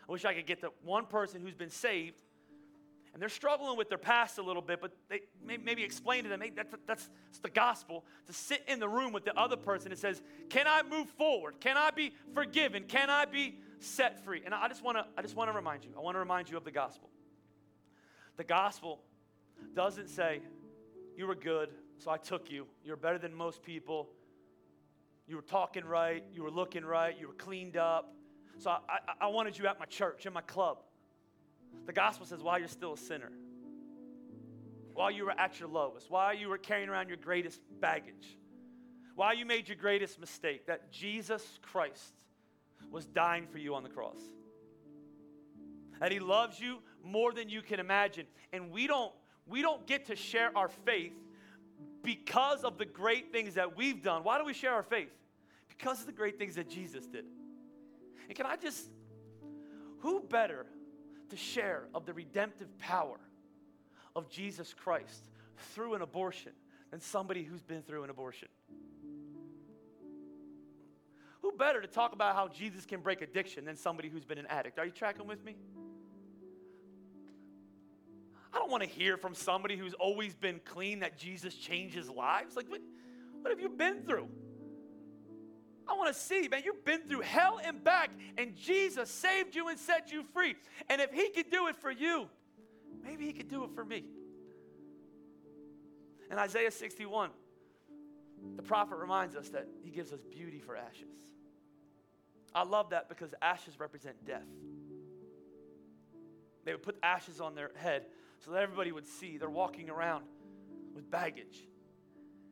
I 0.07 0.11
wish 0.11 0.23
I 0.25 0.33
could 0.33 0.45
get 0.45 0.61
to 0.61 0.71
one 0.83 1.05
person 1.05 1.41
who's 1.41 1.55
been 1.55 1.69
saved 1.69 2.15
and 3.15 3.21
they're 3.21 3.29
struggling 3.29 3.75
with 3.75 3.89
their 3.89 3.97
past 3.97 4.37
a 4.37 4.43
little 4.43 4.61
bit, 4.61 4.79
but 4.79 4.91
they 5.09 5.21
maybe 5.43 5.83
explain 5.83 6.23
to 6.23 6.29
them, 6.29 6.41
hey, 6.41 6.51
that's, 6.55 6.75
that's, 6.85 7.09
that's 7.31 7.39
the 7.39 7.49
gospel, 7.49 8.05
to 8.27 8.33
sit 8.33 8.61
in 8.67 8.79
the 8.79 8.89
room 8.89 9.11
with 9.11 9.25
the 9.25 9.35
other 9.39 9.55
person 9.55 9.91
and 9.91 9.99
says, 9.99 10.21
can 10.49 10.67
I 10.67 10.83
move 10.83 11.09
forward? 11.11 11.59
Can 11.59 11.77
I 11.77 11.89
be 11.89 12.13
forgiven? 12.33 12.83
Can 12.83 13.09
I 13.09 13.25
be 13.25 13.55
set 13.79 14.23
free. 14.23 14.41
And 14.45 14.53
I 14.53 14.67
just 14.67 14.83
want 14.83 14.97
to 14.97 15.05
I 15.17 15.21
just 15.21 15.35
want 15.35 15.49
to 15.49 15.55
remind 15.55 15.83
you. 15.83 15.91
I 15.97 16.01
want 16.01 16.15
to 16.15 16.19
remind 16.19 16.49
you 16.49 16.57
of 16.57 16.63
the 16.63 16.71
gospel. 16.71 17.09
The 18.37 18.43
gospel 18.43 19.01
doesn't 19.73 20.09
say 20.09 20.41
you 21.15 21.27
were 21.27 21.35
good, 21.35 21.69
so 21.97 22.11
I 22.11 22.17
took 22.17 22.51
you. 22.51 22.67
You're 22.83 22.97
better 22.97 23.17
than 23.17 23.33
most 23.33 23.63
people. 23.63 24.09
You 25.27 25.37
were 25.37 25.41
talking 25.41 25.85
right, 25.85 26.23
you 26.33 26.43
were 26.43 26.51
looking 26.51 26.85
right, 26.85 27.15
you 27.19 27.27
were 27.27 27.33
cleaned 27.33 27.77
up. 27.77 28.13
So 28.57 28.69
I, 28.69 28.79
I, 28.89 28.97
I 29.21 29.27
wanted 29.27 29.57
you 29.57 29.67
at 29.67 29.79
my 29.79 29.85
church, 29.85 30.25
in 30.25 30.33
my 30.33 30.41
club. 30.41 30.79
The 31.85 31.93
gospel 31.93 32.25
says 32.25 32.41
while 32.41 32.59
you're 32.59 32.67
still 32.67 32.93
a 32.93 32.97
sinner, 32.97 33.31
while 34.93 35.11
you 35.11 35.25
were 35.25 35.39
at 35.39 35.59
your 35.59 35.69
lowest, 35.69 36.09
while 36.09 36.33
you 36.33 36.49
were 36.49 36.57
carrying 36.57 36.89
around 36.89 37.09
your 37.09 37.17
greatest 37.17 37.61
baggage, 37.79 38.37
while 39.15 39.33
you 39.33 39.45
made 39.45 39.67
your 39.67 39.77
greatest 39.77 40.19
mistake, 40.19 40.67
that 40.67 40.91
Jesus 40.91 41.59
Christ 41.61 42.13
was 42.91 43.05
dying 43.05 43.47
for 43.47 43.57
you 43.57 43.75
on 43.75 43.83
the 43.83 43.89
cross. 43.89 44.19
That 45.99 46.11
he 46.11 46.19
loves 46.19 46.59
you 46.59 46.79
more 47.03 47.31
than 47.31 47.49
you 47.49 47.61
can 47.61 47.79
imagine. 47.79 48.25
And 48.51 48.71
we 48.71 48.87
don't 48.87 49.13
we 49.47 49.61
don't 49.61 49.85
get 49.85 50.05
to 50.07 50.15
share 50.15 50.55
our 50.57 50.69
faith 50.69 51.13
because 52.03 52.63
of 52.63 52.77
the 52.77 52.85
great 52.85 53.31
things 53.31 53.55
that 53.55 53.77
we've 53.77 54.01
done. 54.01 54.23
Why 54.23 54.37
do 54.37 54.45
we 54.45 54.53
share 54.53 54.73
our 54.73 54.83
faith? 54.83 55.11
Because 55.69 56.01
of 56.01 56.07
the 56.07 56.11
great 56.11 56.37
things 56.37 56.55
that 56.55 56.69
Jesus 56.69 57.05
did. 57.05 57.25
And 58.27 58.35
can 58.35 58.45
I 58.45 58.55
just 58.55 58.89
who 59.99 60.21
better 60.21 60.65
to 61.29 61.37
share 61.37 61.87
of 61.93 62.05
the 62.05 62.13
redemptive 62.13 62.77
power 62.79 63.19
of 64.15 64.29
Jesus 64.29 64.73
Christ 64.73 65.23
through 65.73 65.93
an 65.93 66.01
abortion 66.01 66.51
than 66.91 66.99
somebody 66.99 67.43
who's 67.43 67.61
been 67.61 67.81
through 67.81 68.03
an 68.03 68.09
abortion? 68.09 68.47
Who 71.41 71.51
better 71.51 71.81
to 71.81 71.87
talk 71.87 72.13
about 72.13 72.35
how 72.35 72.47
Jesus 72.47 72.85
can 72.85 73.01
break 73.01 73.21
addiction 73.21 73.65
than 73.65 73.75
somebody 73.75 74.09
who's 74.09 74.25
been 74.25 74.39
an 74.39 74.47
addict? 74.47 74.79
Are 74.79 74.85
you 74.85 74.91
tracking 74.91 75.27
with 75.27 75.43
me? 75.43 75.55
I 78.53 78.57
don't 78.57 78.71
want 78.71 78.83
to 78.83 78.89
hear 78.89 79.17
from 79.17 79.35
somebody 79.35 79.75
who's 79.75 79.93
always 79.95 80.33
been 80.33 80.61
clean 80.63 81.01
that 81.01 81.17
Jesus 81.17 81.53
changes 81.55 82.09
lives. 82.09 82.55
Like, 82.55 82.69
what, 82.69 82.81
what 83.41 83.51
have 83.51 83.59
you 83.59 83.69
been 83.69 84.03
through? 84.03 84.29
I 85.87 85.93
want 85.93 86.13
to 86.13 86.19
see, 86.19 86.47
man, 86.47 86.61
you've 86.65 86.83
been 86.83 87.01
through 87.01 87.21
hell 87.21 87.59
and 87.63 87.83
back, 87.83 88.09
and 88.37 88.55
Jesus 88.55 89.09
saved 89.09 89.55
you 89.55 89.67
and 89.67 89.79
set 89.79 90.11
you 90.11 90.23
free. 90.33 90.55
And 90.89 90.99
if 91.01 91.11
He 91.11 91.29
could 91.29 91.49
do 91.49 91.67
it 91.67 91.75
for 91.75 91.91
you, 91.91 92.27
maybe 93.03 93.25
He 93.25 93.33
could 93.33 93.49
do 93.49 93.63
it 93.63 93.71
for 93.75 93.85
me. 93.85 94.03
In 96.31 96.39
Isaiah 96.39 96.71
61, 96.71 97.29
the 98.55 98.63
prophet 98.63 98.95
reminds 98.95 99.35
us 99.35 99.49
that 99.49 99.67
He 99.83 99.91
gives 99.91 100.11
us 100.11 100.21
beauty 100.23 100.59
for 100.59 100.75
ashes. 100.75 101.13
I 102.53 102.63
love 102.63 102.91
that 102.91 103.09
because 103.09 103.33
ashes 103.41 103.79
represent 103.79 104.25
death. 104.25 104.47
They 106.63 106.71
would 106.71 106.83
put 106.83 106.97
ashes 107.03 107.39
on 107.39 107.53
their 107.53 107.71
head 107.75 108.05
so 108.39 108.51
that 108.51 108.63
everybody 108.63 108.91
would 108.91 109.05
see 109.05 109.37
they're 109.37 109.49
walking 109.49 109.89
around 109.89 110.25
with 110.93 111.09
baggage. 111.11 111.67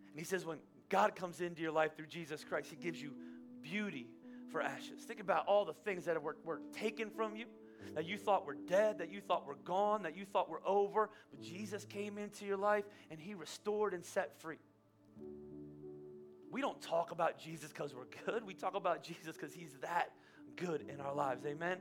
And 0.10 0.20
he 0.20 0.26
says, 0.26 0.46
when 0.46 0.60
God 0.90 1.16
comes 1.16 1.42
into 1.42 1.62
your 1.62 1.72
life 1.72 1.96
through 1.96 2.08
Jesus 2.08 2.44
Christ, 2.44 2.70
he 2.70 2.76
gives 2.76 3.02
you 3.02 3.14
beauty 3.64 4.08
for 4.52 4.62
ashes. 4.62 5.02
Think 5.02 5.20
about 5.20 5.48
all 5.48 5.66
the 5.66 5.74
things 5.74 6.06
that 6.06 6.22
were, 6.22 6.38
were 6.44 6.62
taken 6.74 7.10
from 7.10 7.36
you, 7.36 7.46
that 7.96 8.06
you 8.06 8.18
thought 8.18 8.46
were 8.46 8.58
dead, 8.68 9.00
that 9.00 9.12
you 9.12 9.22
thought 9.22 9.48
were 9.48 9.58
gone, 9.64 10.04
that 10.04 10.16
you 10.16 10.26
thought 10.26 10.50
were 10.50 10.62
over, 10.66 11.10
but 11.32 11.42
Jesus 11.42 11.86
came 11.86 12.18
into 12.18 12.46
your 12.46 12.58
life 12.58 12.86
and 13.10 13.20
he 13.20 13.34
restored 13.34 13.94
and 13.94 14.06
set 14.06 14.40
free 14.40 14.60
we 16.54 16.62
don't 16.62 16.80
talk 16.80 17.12
about 17.12 17.40
Jesus 17.40 17.70
because 17.70 17.96
we're 17.96 18.06
good. 18.26 18.46
We 18.46 18.54
talk 18.54 18.76
about 18.76 19.04
Jesus 19.04 19.36
because 19.36 19.54
he's 19.54 19.74
that 19.82 20.12
good 20.56 20.86
in 20.88 21.02
our 21.02 21.14
lives. 21.14 21.44
Amen? 21.48 21.80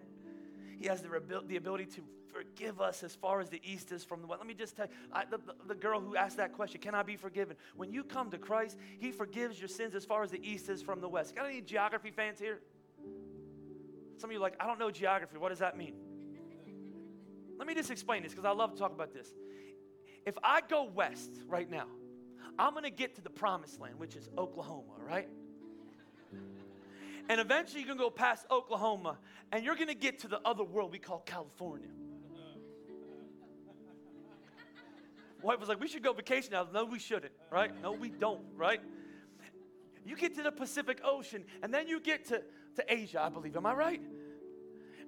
He 0.79 0.87
has 0.89 1.03
the, 1.03 1.43
the 1.47 1.57
ability 1.57 1.85
to 1.97 2.01
forgive 2.33 2.81
us 2.81 3.03
as 3.03 3.15
far 3.15 3.41
as 3.41 3.49
the 3.49 3.61
east 3.65 3.93
is 3.93 4.05
from 4.05 4.21
the 4.21 4.27
west. 4.27 4.41
Let 4.41 4.49
me 4.49 4.55
just 4.55 4.77
tell 4.77 4.87
you, 4.87 4.93
I, 5.13 5.25
the, 5.25 5.39
the 5.67 5.75
girl 5.75 6.01
who 6.01 6.17
asked 6.17 6.39
that 6.39 6.53
question, 6.53 6.81
can 6.81 6.95
I 6.95 7.03
be 7.03 7.17
forgiven? 7.17 7.57
When 7.77 7.93
you 7.93 8.05
come 8.05 8.31
to 8.31 8.39
Christ, 8.39 8.79
he 8.99 9.13
forgives 9.13 9.59
your 9.59 9.69
sins 9.69 9.95
as 9.95 10.05
far 10.05 10.23
as 10.23 10.31
the 10.31 10.41
east 10.47 10.69
is 10.69 10.83
from 10.83 11.01
the 11.01 11.09
west. 11.09 11.35
Got 11.37 11.47
any 11.47 11.61
geography 11.61 12.11
fans 12.11 12.39
here? 12.39 12.61
Some 14.17 14.31
of 14.31 14.33
you 14.33 14.39
are 14.39 14.43
like, 14.43 14.57
I 14.61 14.67
don't 14.67 14.79
know 14.79 14.91
geography. 14.91 15.37
What 15.39 15.51
does 15.51 15.59
that 15.59 15.77
mean? 15.77 15.95
Let 17.59 17.67
me 17.67 17.75
just 17.75 17.91
explain 17.91 18.23
this 18.23 18.33
because 18.33 18.45
I 18.45 18.53
love 18.53 18.73
to 18.73 18.79
talk 18.79 18.93
about 18.93 19.13
this. 19.13 19.29
If 20.27 20.35
I 20.43 20.61
go 20.61 20.85
west 20.85 21.31
right 21.47 21.69
now, 21.69 21.87
I'm 22.59 22.73
going 22.73 22.85
to 22.85 22.91
get 22.91 23.17
to 23.17 23.21
the 23.21 23.31
promised 23.31 23.81
land, 23.81 23.99
which 23.99 24.17
is 24.17 24.29
Oklahoma, 24.37 24.95
right? 24.99 25.29
And 27.29 27.41
eventually 27.41 27.81
you're 27.81 27.89
going 27.89 27.99
to 27.99 28.05
go 28.05 28.11
past 28.11 28.47
Oklahoma 28.51 29.19
and 29.53 29.65
you're 29.65 29.77
going 29.77 29.89
to 29.89 29.95
get 29.95 30.21
to 30.21 30.29
the 30.29 30.41
other 30.45 30.65
world 30.65 30.93
we 30.93 30.99
call 30.99 31.21
California. 31.21 31.89
Wife 35.43 35.61
was 35.61 35.69
like, 35.69 35.81
we 35.81 35.89
should 35.89 36.03
go 36.03 36.13
vacation 36.13 36.53
now. 36.53 36.67
No, 36.73 36.85
we 36.85 36.99
shouldn't, 36.99 37.33
right? 37.51 37.71
No, 37.83 37.93
we 37.93 38.11
don't, 38.11 38.43
right? 38.57 38.81
You 40.05 40.17
get 40.17 40.35
to 40.37 40.43
the 40.43 40.53
Pacific 40.53 41.01
Ocean, 41.05 41.45
and 41.63 41.73
then 41.73 41.89
you 41.89 42.01
get 42.01 42.27
to, 42.27 42.43
to 42.77 42.85
Asia, 42.89 43.23
I 43.23 43.29
believe. 43.29 43.57
Am 43.57 43.67
I 43.67 43.75
right? 43.75 44.03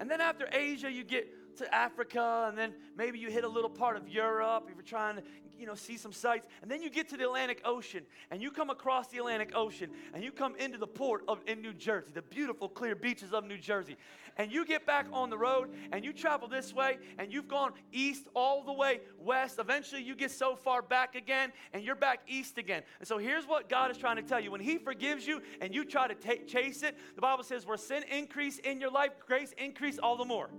And 0.00 0.10
then 0.10 0.20
after 0.20 0.48
Asia, 0.52 0.90
you 0.90 1.04
get 1.04 1.28
to 1.58 1.74
Africa, 1.74 2.46
and 2.48 2.56
then 2.56 2.74
maybe 2.96 3.18
you 3.18 3.30
hit 3.30 3.44
a 3.44 3.48
little 3.48 3.70
part 3.70 3.96
of 3.96 4.08
Europe 4.08 4.66
if 4.68 4.76
you're 4.76 4.82
trying 4.82 5.16
to, 5.16 5.22
you 5.58 5.66
know, 5.66 5.74
see 5.74 5.96
some 5.96 6.12
sights. 6.12 6.48
And 6.62 6.70
then 6.70 6.82
you 6.82 6.90
get 6.90 7.08
to 7.10 7.16
the 7.16 7.24
Atlantic 7.24 7.62
Ocean, 7.64 8.04
and 8.30 8.42
you 8.42 8.50
come 8.50 8.70
across 8.70 9.08
the 9.08 9.18
Atlantic 9.18 9.52
Ocean, 9.54 9.90
and 10.12 10.24
you 10.24 10.32
come 10.32 10.56
into 10.56 10.78
the 10.78 10.86
port 10.86 11.22
of 11.28 11.40
in 11.46 11.62
New 11.62 11.72
Jersey, 11.72 12.10
the 12.12 12.22
beautiful, 12.22 12.68
clear 12.68 12.94
beaches 12.94 13.32
of 13.32 13.44
New 13.44 13.58
Jersey. 13.58 13.96
And 14.36 14.50
you 14.50 14.66
get 14.66 14.84
back 14.84 15.06
on 15.12 15.30
the 15.30 15.38
road, 15.38 15.70
and 15.92 16.04
you 16.04 16.12
travel 16.12 16.48
this 16.48 16.74
way, 16.74 16.98
and 17.18 17.32
you've 17.32 17.46
gone 17.46 17.72
east 17.92 18.26
all 18.34 18.64
the 18.64 18.72
way 18.72 19.00
west. 19.16 19.60
Eventually, 19.60 20.02
you 20.02 20.16
get 20.16 20.32
so 20.32 20.56
far 20.56 20.82
back 20.82 21.14
again, 21.14 21.52
and 21.72 21.84
you're 21.84 21.94
back 21.94 22.20
east 22.26 22.58
again. 22.58 22.82
And 22.98 23.06
so 23.06 23.16
here's 23.18 23.46
what 23.46 23.68
God 23.68 23.92
is 23.92 23.96
trying 23.96 24.16
to 24.16 24.22
tell 24.22 24.40
you: 24.40 24.50
when 24.50 24.60
He 24.60 24.76
forgives 24.76 25.24
you, 25.24 25.40
and 25.60 25.72
you 25.72 25.84
try 25.84 26.08
to 26.08 26.16
take, 26.16 26.48
chase 26.48 26.82
it, 26.82 26.96
the 27.14 27.20
Bible 27.20 27.44
says, 27.44 27.64
"Where 27.64 27.76
sin 27.76 28.02
increase 28.10 28.58
in 28.58 28.80
your 28.80 28.90
life, 28.90 29.12
grace 29.24 29.54
increase 29.56 29.98
all 29.98 30.16
the 30.16 30.24
more." 30.24 30.50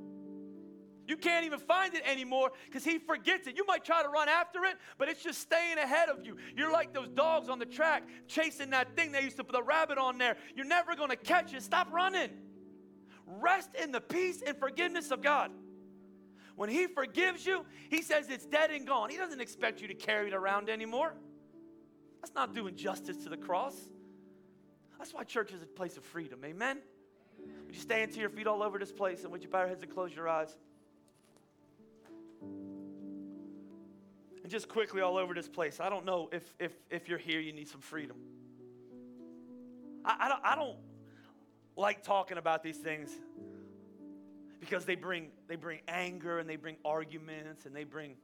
You 1.08 1.18
can't 1.18 1.46
even 1.46 1.60
find 1.60 1.94
it 1.94 2.02
anymore 2.06 2.52
because 2.66 2.84
he 2.84 2.98
forgets 2.98 3.48
it. 3.48 3.56
You 3.56 3.66
might 3.68 3.86
try 3.86 4.02
to 4.02 4.10
run 4.10 4.28
after 4.28 4.64
it, 4.66 4.78
but 4.98 5.08
it's 5.08 5.22
just 5.22 5.40
staying 5.40 5.78
ahead 5.78 6.10
of 6.10 6.26
you. 6.26 6.38
You're 6.56 6.72
like 6.72 6.94
those 6.94 7.10
dogs 7.10 7.48
on 7.48 7.60
the 7.60 7.66
track 7.66 8.04
chasing 8.28 8.72
that 8.72 8.96
thing 8.96 9.12
they 9.12 9.22
used 9.22 9.38
to 9.38 9.44
put 9.44 9.54
the 9.54 9.64
rabbit 9.64 9.98
on 9.98 10.18
there. 10.18 10.38
You're 10.56 10.66
never 10.66 10.96
going 10.96 11.10
to 11.12 11.16
catch 11.16 11.54
it. 11.54 11.62
Stop 11.62 11.92
running. 11.94 12.30
Rest 13.28 13.70
in 13.82 13.92
the 13.92 14.02
peace 14.02 14.42
and 14.46 14.58
forgiveness 14.58 15.12
of 15.12 15.22
God. 15.22 15.52
When 16.56 16.70
he 16.70 16.88
forgives 16.88 17.46
you, 17.46 17.66
he 17.90 18.02
says 18.02 18.30
it's 18.30 18.46
dead 18.46 18.72
and 18.72 18.88
gone. 18.88 19.10
He 19.10 19.18
doesn't 19.18 19.42
expect 19.42 19.82
you 19.82 19.88
to 19.90 19.94
carry 19.94 20.30
it 20.30 20.34
around 20.34 20.70
anymore. 20.70 21.14
That's 22.22 22.34
not 22.34 22.56
doing 22.56 22.76
justice 22.76 23.18
to 23.18 23.30
the 23.30 23.38
cross. 23.38 23.76
That's 24.98 25.14
why 25.14 25.24
church 25.24 25.52
is 25.52 25.62
a 25.62 25.66
place 25.66 25.98
of 25.98 26.04
freedom. 26.04 26.40
Amen? 26.46 26.80
Would 27.66 27.76
you 27.76 27.82
stand 27.82 28.14
to 28.14 28.20
your 28.20 28.30
feet 28.30 28.48
all 28.48 28.64
over 28.64 28.80
this 28.80 28.92
place 28.92 29.24
and 29.24 29.32
would 29.32 29.44
you 29.44 29.50
bow 29.50 29.60
your 29.60 29.68
heads 29.68 29.84
and 29.84 29.94
close 29.94 30.16
your 30.16 30.30
eyes? 30.30 30.56
And 34.46 34.52
just 34.52 34.70
quickly 34.70 35.02
all 35.02 35.18
over 35.18 35.34
this 35.34 35.48
place, 35.48 35.80
I 35.80 35.90
don't 35.90 36.06
know 36.06 36.30
if, 36.32 36.54
if, 36.60 36.72
if 36.92 37.10
you're 37.10 37.18
here, 37.18 37.40
you 37.40 37.52
need 37.52 37.68
some 37.68 37.82
freedom. 37.82 38.18
I, 40.06 40.18
I, 40.20 40.30
don't, 40.30 40.42
I 40.44 40.56
don't 40.56 40.78
like 41.76 42.04
talking 42.04 42.38
about 42.38 42.62
these 42.62 42.78
things 42.78 43.10
because 44.60 44.86
they 44.86 44.94
bring, 44.94 45.30
they 45.48 45.56
bring 45.56 45.80
anger 45.88 46.38
and 46.38 46.48
they 46.48 46.58
bring 46.58 46.78
arguments 46.86 47.66
and 47.66 47.76
they 47.76 47.86
bring, 47.86 48.16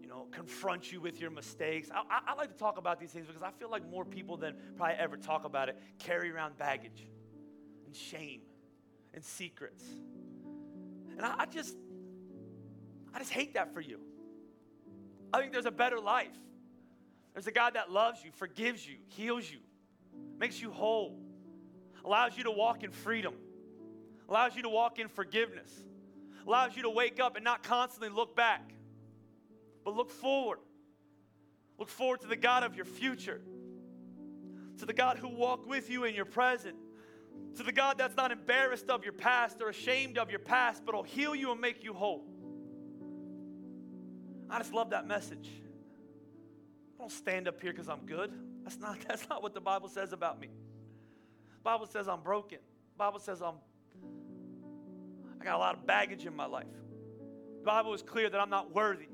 you 0.00 0.08
know, 0.08 0.26
confront 0.32 0.90
you 0.90 1.00
with 1.00 1.20
your 1.20 1.30
mistakes. 1.30 1.88
I, 1.94 2.02
I, 2.10 2.32
I 2.32 2.34
like 2.34 2.50
to 2.50 2.58
talk 2.58 2.78
about 2.78 2.98
these 2.98 3.10
things 3.10 3.26
because 3.28 3.42
I 3.42 3.52
feel 3.52 3.70
like 3.70 3.88
more 3.88 4.04
people 4.04 4.36
than 4.36 4.56
probably 4.76 4.96
ever 4.96 5.16
talk 5.16 5.44
about 5.44 5.68
it 5.68 5.76
carry 6.00 6.32
around 6.32 6.58
baggage 6.58 7.06
and 7.86 7.94
shame 7.94 8.40
and 9.14 9.24
secrets. 9.24 9.84
And 11.16 11.24
I, 11.24 11.34
I 11.38 11.46
just, 11.46 11.76
I 13.14 13.18
just 13.18 13.32
hate 13.32 13.54
that 13.54 13.74
for 13.74 13.80
you. 13.80 14.00
I 15.32 15.40
think 15.40 15.52
there's 15.52 15.66
a 15.66 15.70
better 15.70 15.98
life. 15.98 16.36
There's 17.32 17.46
a 17.46 17.52
God 17.52 17.74
that 17.74 17.90
loves 17.90 18.24
you, 18.24 18.30
forgives 18.32 18.86
you, 18.86 18.96
heals 19.08 19.50
you, 19.50 19.58
makes 20.38 20.60
you 20.60 20.70
whole, 20.70 21.18
allows 22.04 22.36
you 22.36 22.44
to 22.44 22.50
walk 22.50 22.82
in 22.82 22.90
freedom, 22.90 23.34
allows 24.28 24.56
you 24.56 24.62
to 24.62 24.68
walk 24.68 24.98
in 24.98 25.08
forgiveness, 25.08 25.70
allows 26.46 26.76
you 26.76 26.82
to 26.82 26.90
wake 26.90 27.20
up 27.20 27.36
and 27.36 27.44
not 27.44 27.62
constantly 27.62 28.08
look 28.08 28.34
back, 28.34 28.72
but 29.84 29.94
look 29.94 30.10
forward. 30.10 30.58
Look 31.78 31.88
forward 31.88 32.20
to 32.20 32.26
the 32.26 32.36
God 32.36 32.62
of 32.62 32.76
your 32.76 32.84
future, 32.84 33.40
to 34.78 34.86
the 34.86 34.92
God 34.92 35.16
who 35.16 35.28
walked 35.28 35.66
with 35.66 35.88
you 35.88 36.04
in 36.04 36.14
your 36.14 36.26
present, 36.26 36.76
to 37.56 37.62
the 37.62 37.72
God 37.72 37.96
that's 37.96 38.16
not 38.16 38.32
embarrassed 38.32 38.90
of 38.90 39.02
your 39.02 39.14
past 39.14 39.62
or 39.62 39.70
ashamed 39.70 40.18
of 40.18 40.30
your 40.30 40.40
past, 40.40 40.84
but 40.84 40.94
will 40.94 41.02
heal 41.02 41.34
you 41.34 41.52
and 41.52 41.60
make 41.60 41.82
you 41.82 41.94
whole. 41.94 42.26
I 44.50 44.58
just 44.58 44.72
love 44.72 44.90
that 44.90 45.06
message. 45.06 45.48
I 46.96 47.02
don't 47.02 47.12
stand 47.12 47.48
up 47.48 47.60
here 47.60 47.72
because 47.72 47.88
I'm 47.88 48.04
good. 48.04 48.32
That's 48.62 48.78
not, 48.78 48.98
that's 49.08 49.28
not 49.28 49.42
what 49.42 49.54
the 49.54 49.60
Bible 49.60 49.88
says 49.88 50.12
about 50.12 50.40
me. 50.40 50.48
The 50.48 51.62
Bible 51.62 51.86
says 51.86 52.08
I'm 52.08 52.22
broken. 52.22 52.58
The 52.94 52.98
Bible 52.98 53.20
says 53.20 53.40
I'm 53.40 53.54
I 55.40 55.44
got 55.44 55.56
a 55.56 55.58
lot 55.58 55.74
of 55.74 55.86
baggage 55.86 56.26
in 56.26 56.36
my 56.36 56.44
life. 56.44 56.66
The 57.60 57.64
Bible 57.64 57.94
is 57.94 58.02
clear 58.02 58.28
that 58.28 58.38
I'm 58.38 58.50
not 58.50 58.74
worthy 58.74 59.08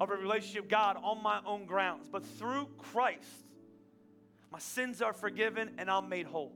of 0.00 0.10
a 0.10 0.14
relationship 0.14 0.62
with 0.62 0.70
God 0.70 0.96
on 1.02 1.22
my 1.22 1.40
own 1.44 1.66
grounds, 1.66 2.08
but 2.10 2.24
through 2.24 2.68
Christ, 2.78 3.44
my 4.50 4.58
sins 4.58 5.02
are 5.02 5.12
forgiven 5.12 5.72
and 5.76 5.90
I'm 5.90 6.08
made 6.08 6.26
whole. 6.26 6.54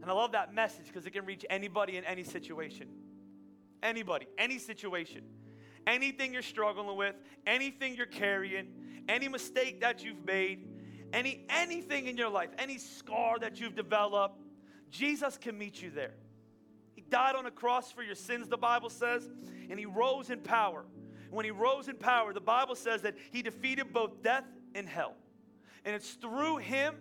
And 0.00 0.08
I 0.08 0.14
love 0.14 0.32
that 0.32 0.54
message 0.54 0.86
because 0.86 1.06
it 1.06 1.10
can 1.10 1.26
reach 1.26 1.44
anybody 1.50 1.96
in 1.96 2.04
any 2.04 2.22
situation. 2.22 2.88
Anybody, 3.82 4.26
any 4.38 4.58
situation 4.58 5.22
anything 5.86 6.32
you're 6.32 6.42
struggling 6.42 6.96
with, 6.96 7.14
anything 7.46 7.94
you're 7.94 8.06
carrying, 8.06 8.68
any 9.08 9.28
mistake 9.28 9.80
that 9.80 10.04
you've 10.04 10.24
made, 10.24 10.66
any 11.12 11.44
anything 11.48 12.06
in 12.06 12.16
your 12.16 12.28
life, 12.28 12.50
any 12.58 12.78
scar 12.78 13.38
that 13.38 13.60
you've 13.60 13.74
developed, 13.74 14.42
Jesus 14.90 15.38
can 15.38 15.56
meet 15.56 15.80
you 15.80 15.90
there. 15.90 16.14
He 16.94 17.02
died 17.02 17.36
on 17.36 17.46
a 17.46 17.50
cross 17.50 17.92
for 17.92 18.02
your 18.02 18.14
sins, 18.14 18.48
the 18.48 18.56
Bible 18.56 18.90
says, 18.90 19.28
and 19.70 19.78
he 19.78 19.86
rose 19.86 20.30
in 20.30 20.40
power. 20.40 20.84
When 21.30 21.44
he 21.44 21.50
rose 21.50 21.88
in 21.88 21.96
power, 21.96 22.32
the 22.32 22.40
Bible 22.40 22.74
says 22.74 23.02
that 23.02 23.14
he 23.30 23.42
defeated 23.42 23.92
both 23.92 24.22
death 24.22 24.44
and 24.74 24.88
hell. 24.88 25.14
And 25.84 25.94
it's 25.94 26.12
through 26.12 26.58
him 26.58 26.96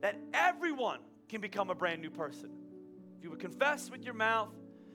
that 0.00 0.18
everyone 0.32 1.00
can 1.28 1.40
become 1.40 1.70
a 1.70 1.74
brand 1.74 2.00
new 2.00 2.10
person. 2.10 2.50
If 3.18 3.24
you 3.24 3.30
would 3.30 3.40
confess 3.40 3.90
with 3.90 4.04
your 4.04 4.14
mouth 4.14 4.50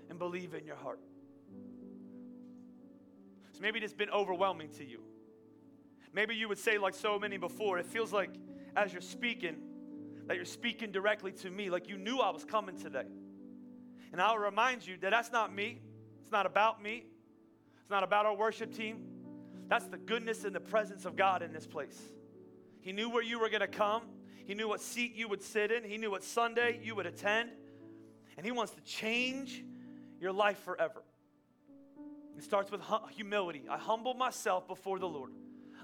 and 0.09 0.17
believe 0.17 0.53
in 0.53 0.65
your 0.65 0.75
heart. 0.75 0.99
So 3.59 3.63
maybe 3.63 3.79
it's 3.79 3.93
been 3.93 4.09
overwhelming 4.09 4.69
to 4.77 4.85
you. 4.85 5.01
Maybe 6.13 6.33
you 6.33 6.47
would 6.47 6.57
say, 6.57 6.77
like 6.77 6.93
so 6.93 7.19
many 7.19 7.35
before, 7.35 7.77
it 7.77 7.85
feels 7.85 8.13
like 8.13 8.29
as 8.77 8.93
you're 8.93 9.01
speaking, 9.01 9.57
that 10.27 10.37
you're 10.37 10.45
speaking 10.45 10.93
directly 10.93 11.33
to 11.33 11.49
me, 11.49 11.69
like 11.69 11.89
you 11.89 11.97
knew 11.97 12.19
I 12.19 12.29
was 12.29 12.45
coming 12.45 12.77
today. 12.77 13.03
And 14.13 14.21
I'll 14.21 14.37
remind 14.37 14.87
you 14.87 14.95
that 15.01 15.11
that's 15.11 15.33
not 15.33 15.53
me. 15.53 15.81
It's 16.21 16.31
not 16.31 16.45
about 16.45 16.81
me. 16.81 17.03
It's 17.81 17.89
not 17.89 18.03
about 18.03 18.25
our 18.25 18.33
worship 18.33 18.73
team. 18.73 19.05
That's 19.67 19.87
the 19.87 19.97
goodness 19.97 20.45
and 20.45 20.55
the 20.55 20.61
presence 20.61 21.03
of 21.03 21.17
God 21.17 21.41
in 21.41 21.51
this 21.51 21.67
place. 21.67 21.99
He 22.79 22.93
knew 22.93 23.09
where 23.09 23.23
you 23.23 23.39
were 23.39 23.49
going 23.49 23.59
to 23.59 23.67
come, 23.67 24.03
He 24.45 24.55
knew 24.55 24.69
what 24.69 24.79
seat 24.79 25.15
you 25.15 25.27
would 25.27 25.43
sit 25.43 25.69
in, 25.69 25.83
He 25.83 25.97
knew 25.97 26.11
what 26.11 26.23
Sunday 26.23 26.79
you 26.81 26.95
would 26.95 27.05
attend, 27.05 27.49
and 28.37 28.45
He 28.45 28.53
wants 28.53 28.71
to 28.75 28.81
change 28.81 29.65
your 30.21 30.31
life 30.31 30.59
forever. 30.59 31.03
It 32.39 32.43
starts 32.43 32.71
with 32.71 32.79
humility. 33.11 33.63
I 33.69 33.77
humble 33.77 34.13
myself 34.13 34.65
before 34.65 34.97
the 34.97 35.09
Lord. 35.09 35.33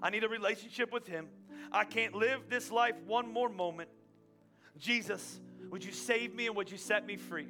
I 0.01 0.09
need 0.09 0.23
a 0.23 0.29
relationship 0.29 0.93
with 0.93 1.05
Him. 1.05 1.27
I 1.69 1.83
can't 1.83 2.15
live 2.15 2.43
this 2.49 2.71
life 2.71 2.95
one 3.05 3.33
more 3.33 3.49
moment. 3.49 3.89
Jesus, 4.77 5.41
would 5.69 5.83
you 5.83 5.91
save 5.91 6.33
me 6.33 6.47
and 6.47 6.55
would 6.55 6.71
you 6.71 6.77
set 6.77 7.05
me 7.05 7.17
free? 7.17 7.49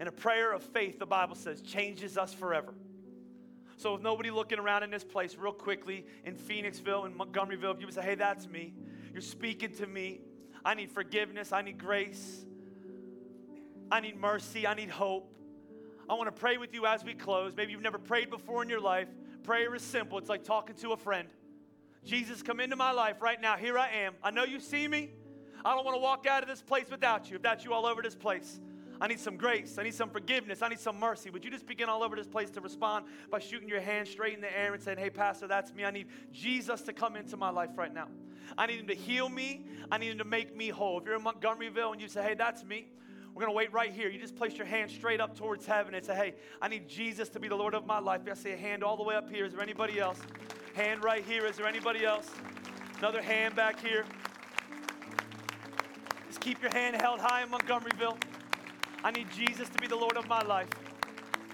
And 0.00 0.08
a 0.08 0.12
prayer 0.12 0.50
of 0.54 0.62
faith, 0.62 0.98
the 0.98 1.04
Bible 1.04 1.34
says, 1.34 1.60
changes 1.60 2.16
us 2.16 2.32
forever. 2.32 2.72
So, 3.76 3.92
with 3.92 4.02
nobody 4.02 4.30
looking 4.30 4.58
around 4.58 4.82
in 4.82 4.90
this 4.90 5.04
place, 5.04 5.36
real 5.36 5.52
quickly 5.52 6.06
in 6.24 6.36
Phoenixville 6.36 7.04
and 7.04 7.14
Montgomeryville, 7.14 7.74
if 7.74 7.80
you 7.80 7.86
would 7.86 7.94
say, 7.94 8.00
hey, 8.00 8.14
that's 8.14 8.48
me, 8.48 8.72
you're 9.12 9.20
speaking 9.20 9.74
to 9.74 9.86
me. 9.86 10.22
I 10.64 10.72
need 10.72 10.90
forgiveness. 10.90 11.52
I 11.52 11.60
need 11.60 11.76
grace. 11.76 12.46
I 13.90 14.00
need 14.00 14.18
mercy. 14.18 14.66
I 14.66 14.72
need 14.72 14.88
hope. 14.88 15.34
I 16.08 16.14
want 16.14 16.26
to 16.26 16.40
pray 16.40 16.56
with 16.56 16.72
you 16.72 16.86
as 16.86 17.04
we 17.04 17.14
close. 17.14 17.54
Maybe 17.56 17.72
you've 17.72 17.82
never 17.82 17.98
prayed 17.98 18.30
before 18.30 18.62
in 18.62 18.68
your 18.68 18.80
life. 18.80 19.08
Prayer 19.42 19.74
is 19.74 19.82
simple, 19.82 20.18
it's 20.18 20.28
like 20.28 20.44
talking 20.44 20.76
to 20.76 20.92
a 20.92 20.96
friend. 20.96 21.28
Jesus, 22.04 22.42
come 22.42 22.60
into 22.60 22.76
my 22.76 22.92
life 22.92 23.20
right 23.20 23.40
now. 23.40 23.56
Here 23.56 23.78
I 23.78 23.88
am. 23.88 24.14
I 24.22 24.30
know 24.30 24.44
you 24.44 24.60
see 24.60 24.88
me. 24.88 25.10
I 25.64 25.74
don't 25.74 25.84
want 25.84 25.96
to 25.96 26.00
walk 26.00 26.26
out 26.26 26.42
of 26.42 26.48
this 26.48 26.62
place 26.62 26.86
without 26.90 27.28
you. 27.28 27.36
If 27.36 27.42
that's 27.42 27.64
you 27.64 27.72
all 27.72 27.84
over 27.84 28.00
this 28.00 28.14
place, 28.14 28.60
I 29.00 29.06
need 29.06 29.20
some 29.20 29.36
grace. 29.36 29.76
I 29.78 29.82
need 29.82 29.94
some 29.94 30.10
forgiveness. 30.10 30.62
I 30.62 30.68
need 30.68 30.80
some 30.80 30.98
mercy. 30.98 31.30
Would 31.30 31.44
you 31.44 31.50
just 31.50 31.66
begin 31.66 31.88
all 31.88 32.02
over 32.02 32.16
this 32.16 32.26
place 32.26 32.50
to 32.50 32.60
respond 32.60 33.06
by 33.30 33.38
shooting 33.38 33.68
your 33.68 33.80
hand 33.80 34.08
straight 34.08 34.34
in 34.34 34.40
the 34.40 34.58
air 34.58 34.74
and 34.74 34.82
saying, 34.82 34.98
Hey, 34.98 35.10
Pastor, 35.10 35.46
that's 35.46 35.72
me. 35.74 35.84
I 35.84 35.90
need 35.90 36.08
Jesus 36.32 36.82
to 36.82 36.92
come 36.92 37.16
into 37.16 37.36
my 37.36 37.50
life 37.50 37.70
right 37.76 37.92
now. 37.92 38.08
I 38.56 38.66
need 38.66 38.80
him 38.80 38.86
to 38.88 38.94
heal 38.94 39.28
me. 39.28 39.66
I 39.90 39.98
need 39.98 40.12
him 40.12 40.18
to 40.18 40.24
make 40.24 40.56
me 40.56 40.70
whole. 40.70 40.98
If 40.98 41.06
you're 41.06 41.16
in 41.16 41.22
Montgomeryville 41.22 41.92
and 41.92 42.00
you 42.00 42.08
say, 42.08 42.22
Hey, 42.22 42.34
that's 42.34 42.64
me, 42.64 42.88
we're 43.38 43.44
going 43.44 43.54
to 43.54 43.56
wait 43.56 43.72
right 43.72 43.92
here. 43.92 44.08
You 44.08 44.18
just 44.18 44.34
place 44.34 44.56
your 44.56 44.66
hand 44.66 44.90
straight 44.90 45.20
up 45.20 45.38
towards 45.38 45.64
heaven 45.64 45.94
and 45.94 46.04
say, 46.04 46.16
Hey, 46.16 46.34
I 46.60 46.66
need 46.66 46.88
Jesus 46.88 47.28
to 47.28 47.38
be 47.38 47.46
the 47.46 47.54
Lord 47.54 47.72
of 47.72 47.86
my 47.86 48.00
life. 48.00 48.22
I 48.28 48.34
see 48.34 48.50
a 48.50 48.56
hand 48.56 48.82
all 48.82 48.96
the 48.96 49.04
way 49.04 49.14
up 49.14 49.30
here. 49.30 49.44
Is 49.44 49.52
there 49.52 49.62
anybody 49.62 50.00
else? 50.00 50.18
Hand 50.74 51.04
right 51.04 51.24
here. 51.24 51.46
Is 51.46 51.56
there 51.56 51.68
anybody 51.68 52.04
else? 52.04 52.28
Another 52.98 53.22
hand 53.22 53.54
back 53.54 53.78
here. 53.78 54.04
Just 56.26 56.40
keep 56.40 56.60
your 56.60 56.72
hand 56.72 57.00
held 57.00 57.20
high 57.20 57.44
in 57.44 57.48
Montgomeryville. 57.48 58.20
I 59.04 59.12
need 59.12 59.30
Jesus 59.30 59.68
to 59.68 59.78
be 59.78 59.86
the 59.86 59.94
Lord 59.94 60.16
of 60.16 60.26
my 60.26 60.42
life. 60.42 60.70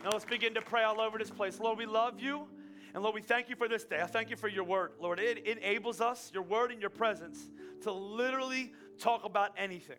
Now 0.02 0.08
let's 0.12 0.24
begin 0.24 0.54
to 0.54 0.62
pray 0.62 0.84
all 0.84 1.02
over 1.02 1.18
this 1.18 1.28
place. 1.28 1.60
Lord, 1.60 1.76
we 1.76 1.84
love 1.84 2.18
you. 2.18 2.46
And 2.94 3.02
Lord, 3.02 3.14
we 3.14 3.20
thank 3.20 3.50
you 3.50 3.56
for 3.56 3.68
this 3.68 3.84
day. 3.84 4.00
I 4.00 4.06
thank 4.06 4.30
you 4.30 4.36
for 4.36 4.48
your 4.48 4.64
word. 4.64 4.92
Lord, 5.00 5.20
it 5.20 5.46
enables 5.46 6.00
us, 6.00 6.30
your 6.32 6.44
word 6.44 6.72
and 6.72 6.80
your 6.80 6.88
presence, 6.88 7.50
to 7.82 7.92
literally 7.92 8.72
talk 8.98 9.26
about 9.26 9.52
anything 9.58 9.98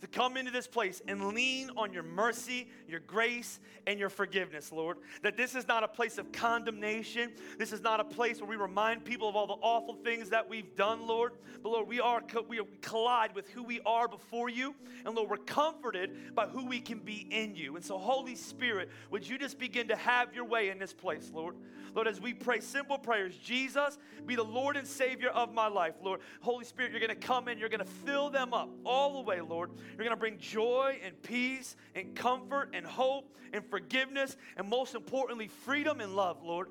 to 0.00 0.06
come 0.06 0.36
into 0.36 0.50
this 0.50 0.66
place 0.66 1.02
and 1.08 1.28
lean 1.28 1.70
on 1.76 1.92
your 1.92 2.02
mercy, 2.02 2.68
your 2.88 3.00
grace, 3.00 3.60
and 3.86 3.98
your 3.98 4.08
forgiveness, 4.10 4.72
Lord. 4.72 4.98
That 5.22 5.36
this 5.36 5.54
is 5.54 5.66
not 5.66 5.84
a 5.84 5.88
place 5.88 6.18
of 6.18 6.32
condemnation. 6.32 7.32
This 7.58 7.72
is 7.72 7.80
not 7.80 8.00
a 8.00 8.04
place 8.04 8.40
where 8.40 8.48
we 8.48 8.56
remind 8.56 9.04
people 9.04 9.28
of 9.28 9.36
all 9.36 9.46
the 9.46 9.54
awful 9.54 9.94
things 9.94 10.30
that 10.30 10.48
we've 10.48 10.74
done, 10.76 11.06
Lord. 11.06 11.32
But 11.62 11.70
Lord, 11.70 11.88
we 11.88 12.00
are 12.00 12.22
we 12.48 12.60
collide 12.80 13.34
with 13.34 13.48
who 13.50 13.62
we 13.62 13.80
are 13.86 14.08
before 14.08 14.48
you, 14.48 14.74
and 15.04 15.14
Lord, 15.14 15.30
we're 15.30 15.36
comforted 15.36 16.34
by 16.34 16.46
who 16.46 16.66
we 16.66 16.80
can 16.80 16.98
be 16.98 17.26
in 17.30 17.54
you. 17.54 17.76
And 17.76 17.84
so, 17.84 17.98
Holy 17.98 18.34
Spirit, 18.34 18.90
would 19.10 19.26
you 19.26 19.38
just 19.38 19.58
begin 19.58 19.88
to 19.88 19.96
have 19.96 20.34
your 20.34 20.44
way 20.44 20.70
in 20.70 20.78
this 20.78 20.92
place, 20.92 21.30
Lord? 21.32 21.56
Lord, 21.96 22.08
as 22.08 22.20
we 22.20 22.34
pray 22.34 22.60
simple 22.60 22.98
prayers, 22.98 23.34
Jesus, 23.38 23.96
be 24.26 24.36
the 24.36 24.44
Lord 24.44 24.76
and 24.76 24.86
Savior 24.86 25.30
of 25.30 25.54
my 25.54 25.66
life, 25.66 25.94
Lord. 26.02 26.20
Holy 26.40 26.66
Spirit, 26.66 26.90
you're 26.90 27.00
going 27.00 27.08
to 27.08 27.26
come 27.26 27.48
in, 27.48 27.58
you're 27.58 27.70
going 27.70 27.78
to 27.78 27.86
fill 27.86 28.28
them 28.28 28.52
up 28.52 28.68
all 28.84 29.14
the 29.14 29.20
way, 29.22 29.40
Lord. 29.40 29.70
You're 29.96 30.04
going 30.04 30.10
to 30.10 30.20
bring 30.20 30.38
joy 30.38 30.98
and 31.02 31.20
peace 31.22 31.74
and 31.94 32.14
comfort 32.14 32.70
and 32.74 32.84
hope 32.84 33.34
and 33.52 33.64
forgiveness 33.64 34.36
and 34.56 34.68
most 34.68 34.94
importantly, 34.94 35.48
freedom 35.48 36.00
and 36.00 36.14
love, 36.14 36.42
Lord. 36.42 36.68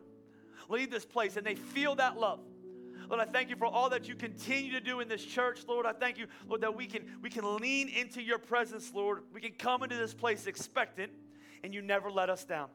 Leave 0.69 0.91
this 0.91 1.05
place 1.05 1.35
and 1.35 1.45
they 1.45 1.55
feel 1.55 1.95
that 1.95 2.17
love. 2.17 2.39
Lord, 3.09 3.21
I 3.21 3.25
thank 3.25 3.49
you 3.49 3.55
for 3.55 3.65
all 3.65 3.89
that 3.89 4.07
you 4.07 4.15
continue 4.15 4.71
to 4.71 4.79
do 4.79 4.99
in 4.99 5.07
this 5.07 5.23
church, 5.23 5.59
Lord. 5.67 5.85
I 5.85 5.93
thank 5.93 6.17
you, 6.17 6.27
Lord, 6.47 6.61
that 6.61 6.75
we 6.75 6.87
can 6.87 7.03
we 7.21 7.29
can 7.29 7.57
lean 7.57 7.87
into 7.89 8.21
your 8.21 8.39
presence, 8.39 8.91
Lord. 8.93 9.23
We 9.33 9.41
can 9.41 9.53
come 9.53 9.83
into 9.83 9.95
this 9.95 10.13
place 10.13 10.47
expectant, 10.47 11.11
and 11.63 11.73
you 11.73 11.81
never 11.81 12.09
let 12.09 12.29
us 12.29 12.45
down. 12.45 12.69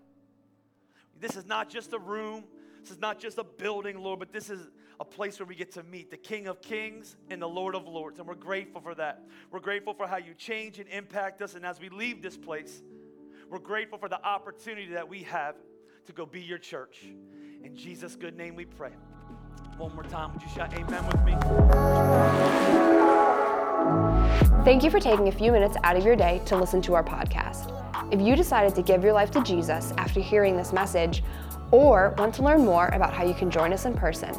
This 1.19 1.37
is 1.37 1.47
not 1.47 1.69
just 1.69 1.93
a 1.93 1.99
room, 1.99 2.45
this 2.81 2.93
is 2.93 3.01
not 3.01 3.19
just 3.19 3.39
a 3.39 3.45
building, 3.45 3.99
Lord, 3.99 4.21
but 4.21 4.33
this 4.33 4.51
is 4.51 4.69
a 5.01 5.05
place 5.05 5.41
where 5.41 5.47
we 5.47 5.55
get 5.55 5.73
to 5.73 5.83
meet 5.83 6.11
the 6.11 6.17
King 6.17 6.47
of 6.47 6.61
Kings 6.61 7.17
and 7.31 7.41
the 7.41 7.49
Lord 7.49 7.75
of 7.75 7.89
Lords. 7.89 8.19
And 8.19 8.29
we're 8.29 8.35
grateful 8.35 8.83
for 8.83 8.95
that. 8.97 9.25
We're 9.51 9.61
grateful 9.61 9.95
for 9.95 10.07
how 10.07 10.19
you 10.19 10.35
change 10.35 10.79
and 10.79 10.87
impact 10.91 11.41
us. 11.41 11.55
And 11.55 11.65
as 11.65 11.81
we 11.81 11.89
leave 11.89 12.21
this 12.21 12.37
place, 12.37 12.83
we're 13.49 13.59
grateful 13.59 13.99
for 13.99 14.11
the 14.11 14.23
opportunity 14.23 14.93
that 14.93 15.09
we 15.09 15.23
have 15.23 15.57
to 16.05 16.13
go 16.13 16.27
be 16.27 16.43
your 16.43 16.59
church. 16.59 17.07
In 17.65 17.75
Jesus' 17.75 18.15
good 18.15 18.37
name 18.37 18.55
we 18.55 18.67
pray. 18.67 18.93
One 19.79 19.95
more 19.95 20.05
time, 20.05 20.35
would 20.35 20.43
you 20.43 20.49
shout 20.49 20.75
amen 20.75 21.07
with 21.07 21.25
me? 21.25 21.33
Thank 24.65 24.85
you 24.85 24.91
for 24.91 25.01
taking 25.01 25.29
a 25.29 25.33
few 25.33 25.51
minutes 25.51 25.79
out 25.83 25.97
of 25.97 26.05
your 26.05 26.15
day 26.15 26.43
to 26.45 26.57
listen 26.57 26.83
to 26.83 26.95
our 26.95 27.03
podcast. 27.03 27.73
If 28.13 28.21
you 28.21 28.37
decided 28.37 28.75
to 28.75 28.83
give 28.83 29.03
your 29.03 29.15
life 29.15 29.31
to 29.31 29.43
Jesus 29.43 29.95
after 29.97 30.21
hearing 30.21 30.59
this 30.59 30.75
message, 30.75 31.23
or 31.73 32.15
want 32.19 32.35
to 32.35 32.43
learn 32.43 32.65
more 32.65 32.89
about 32.89 33.15
how 33.15 33.25
you 33.25 33.35
can 33.35 33.51
join 33.51 33.73
us 33.73 33.85
in 33.85 33.95
person, 33.95 34.35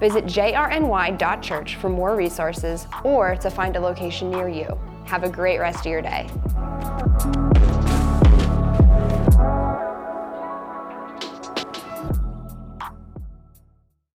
visit 0.00 0.24
jrny.church 0.24 1.76
for 1.76 1.88
more 1.88 2.16
resources 2.16 2.88
or 3.04 3.36
to 3.36 3.50
find 3.50 3.76
a 3.76 3.80
location 3.80 4.30
near 4.30 4.48
you. 4.48 4.66
Have 5.04 5.22
a 5.22 5.28
great 5.28 5.58
rest 5.58 5.80
of 5.80 5.86
your 5.86 6.02
day. 6.02 6.28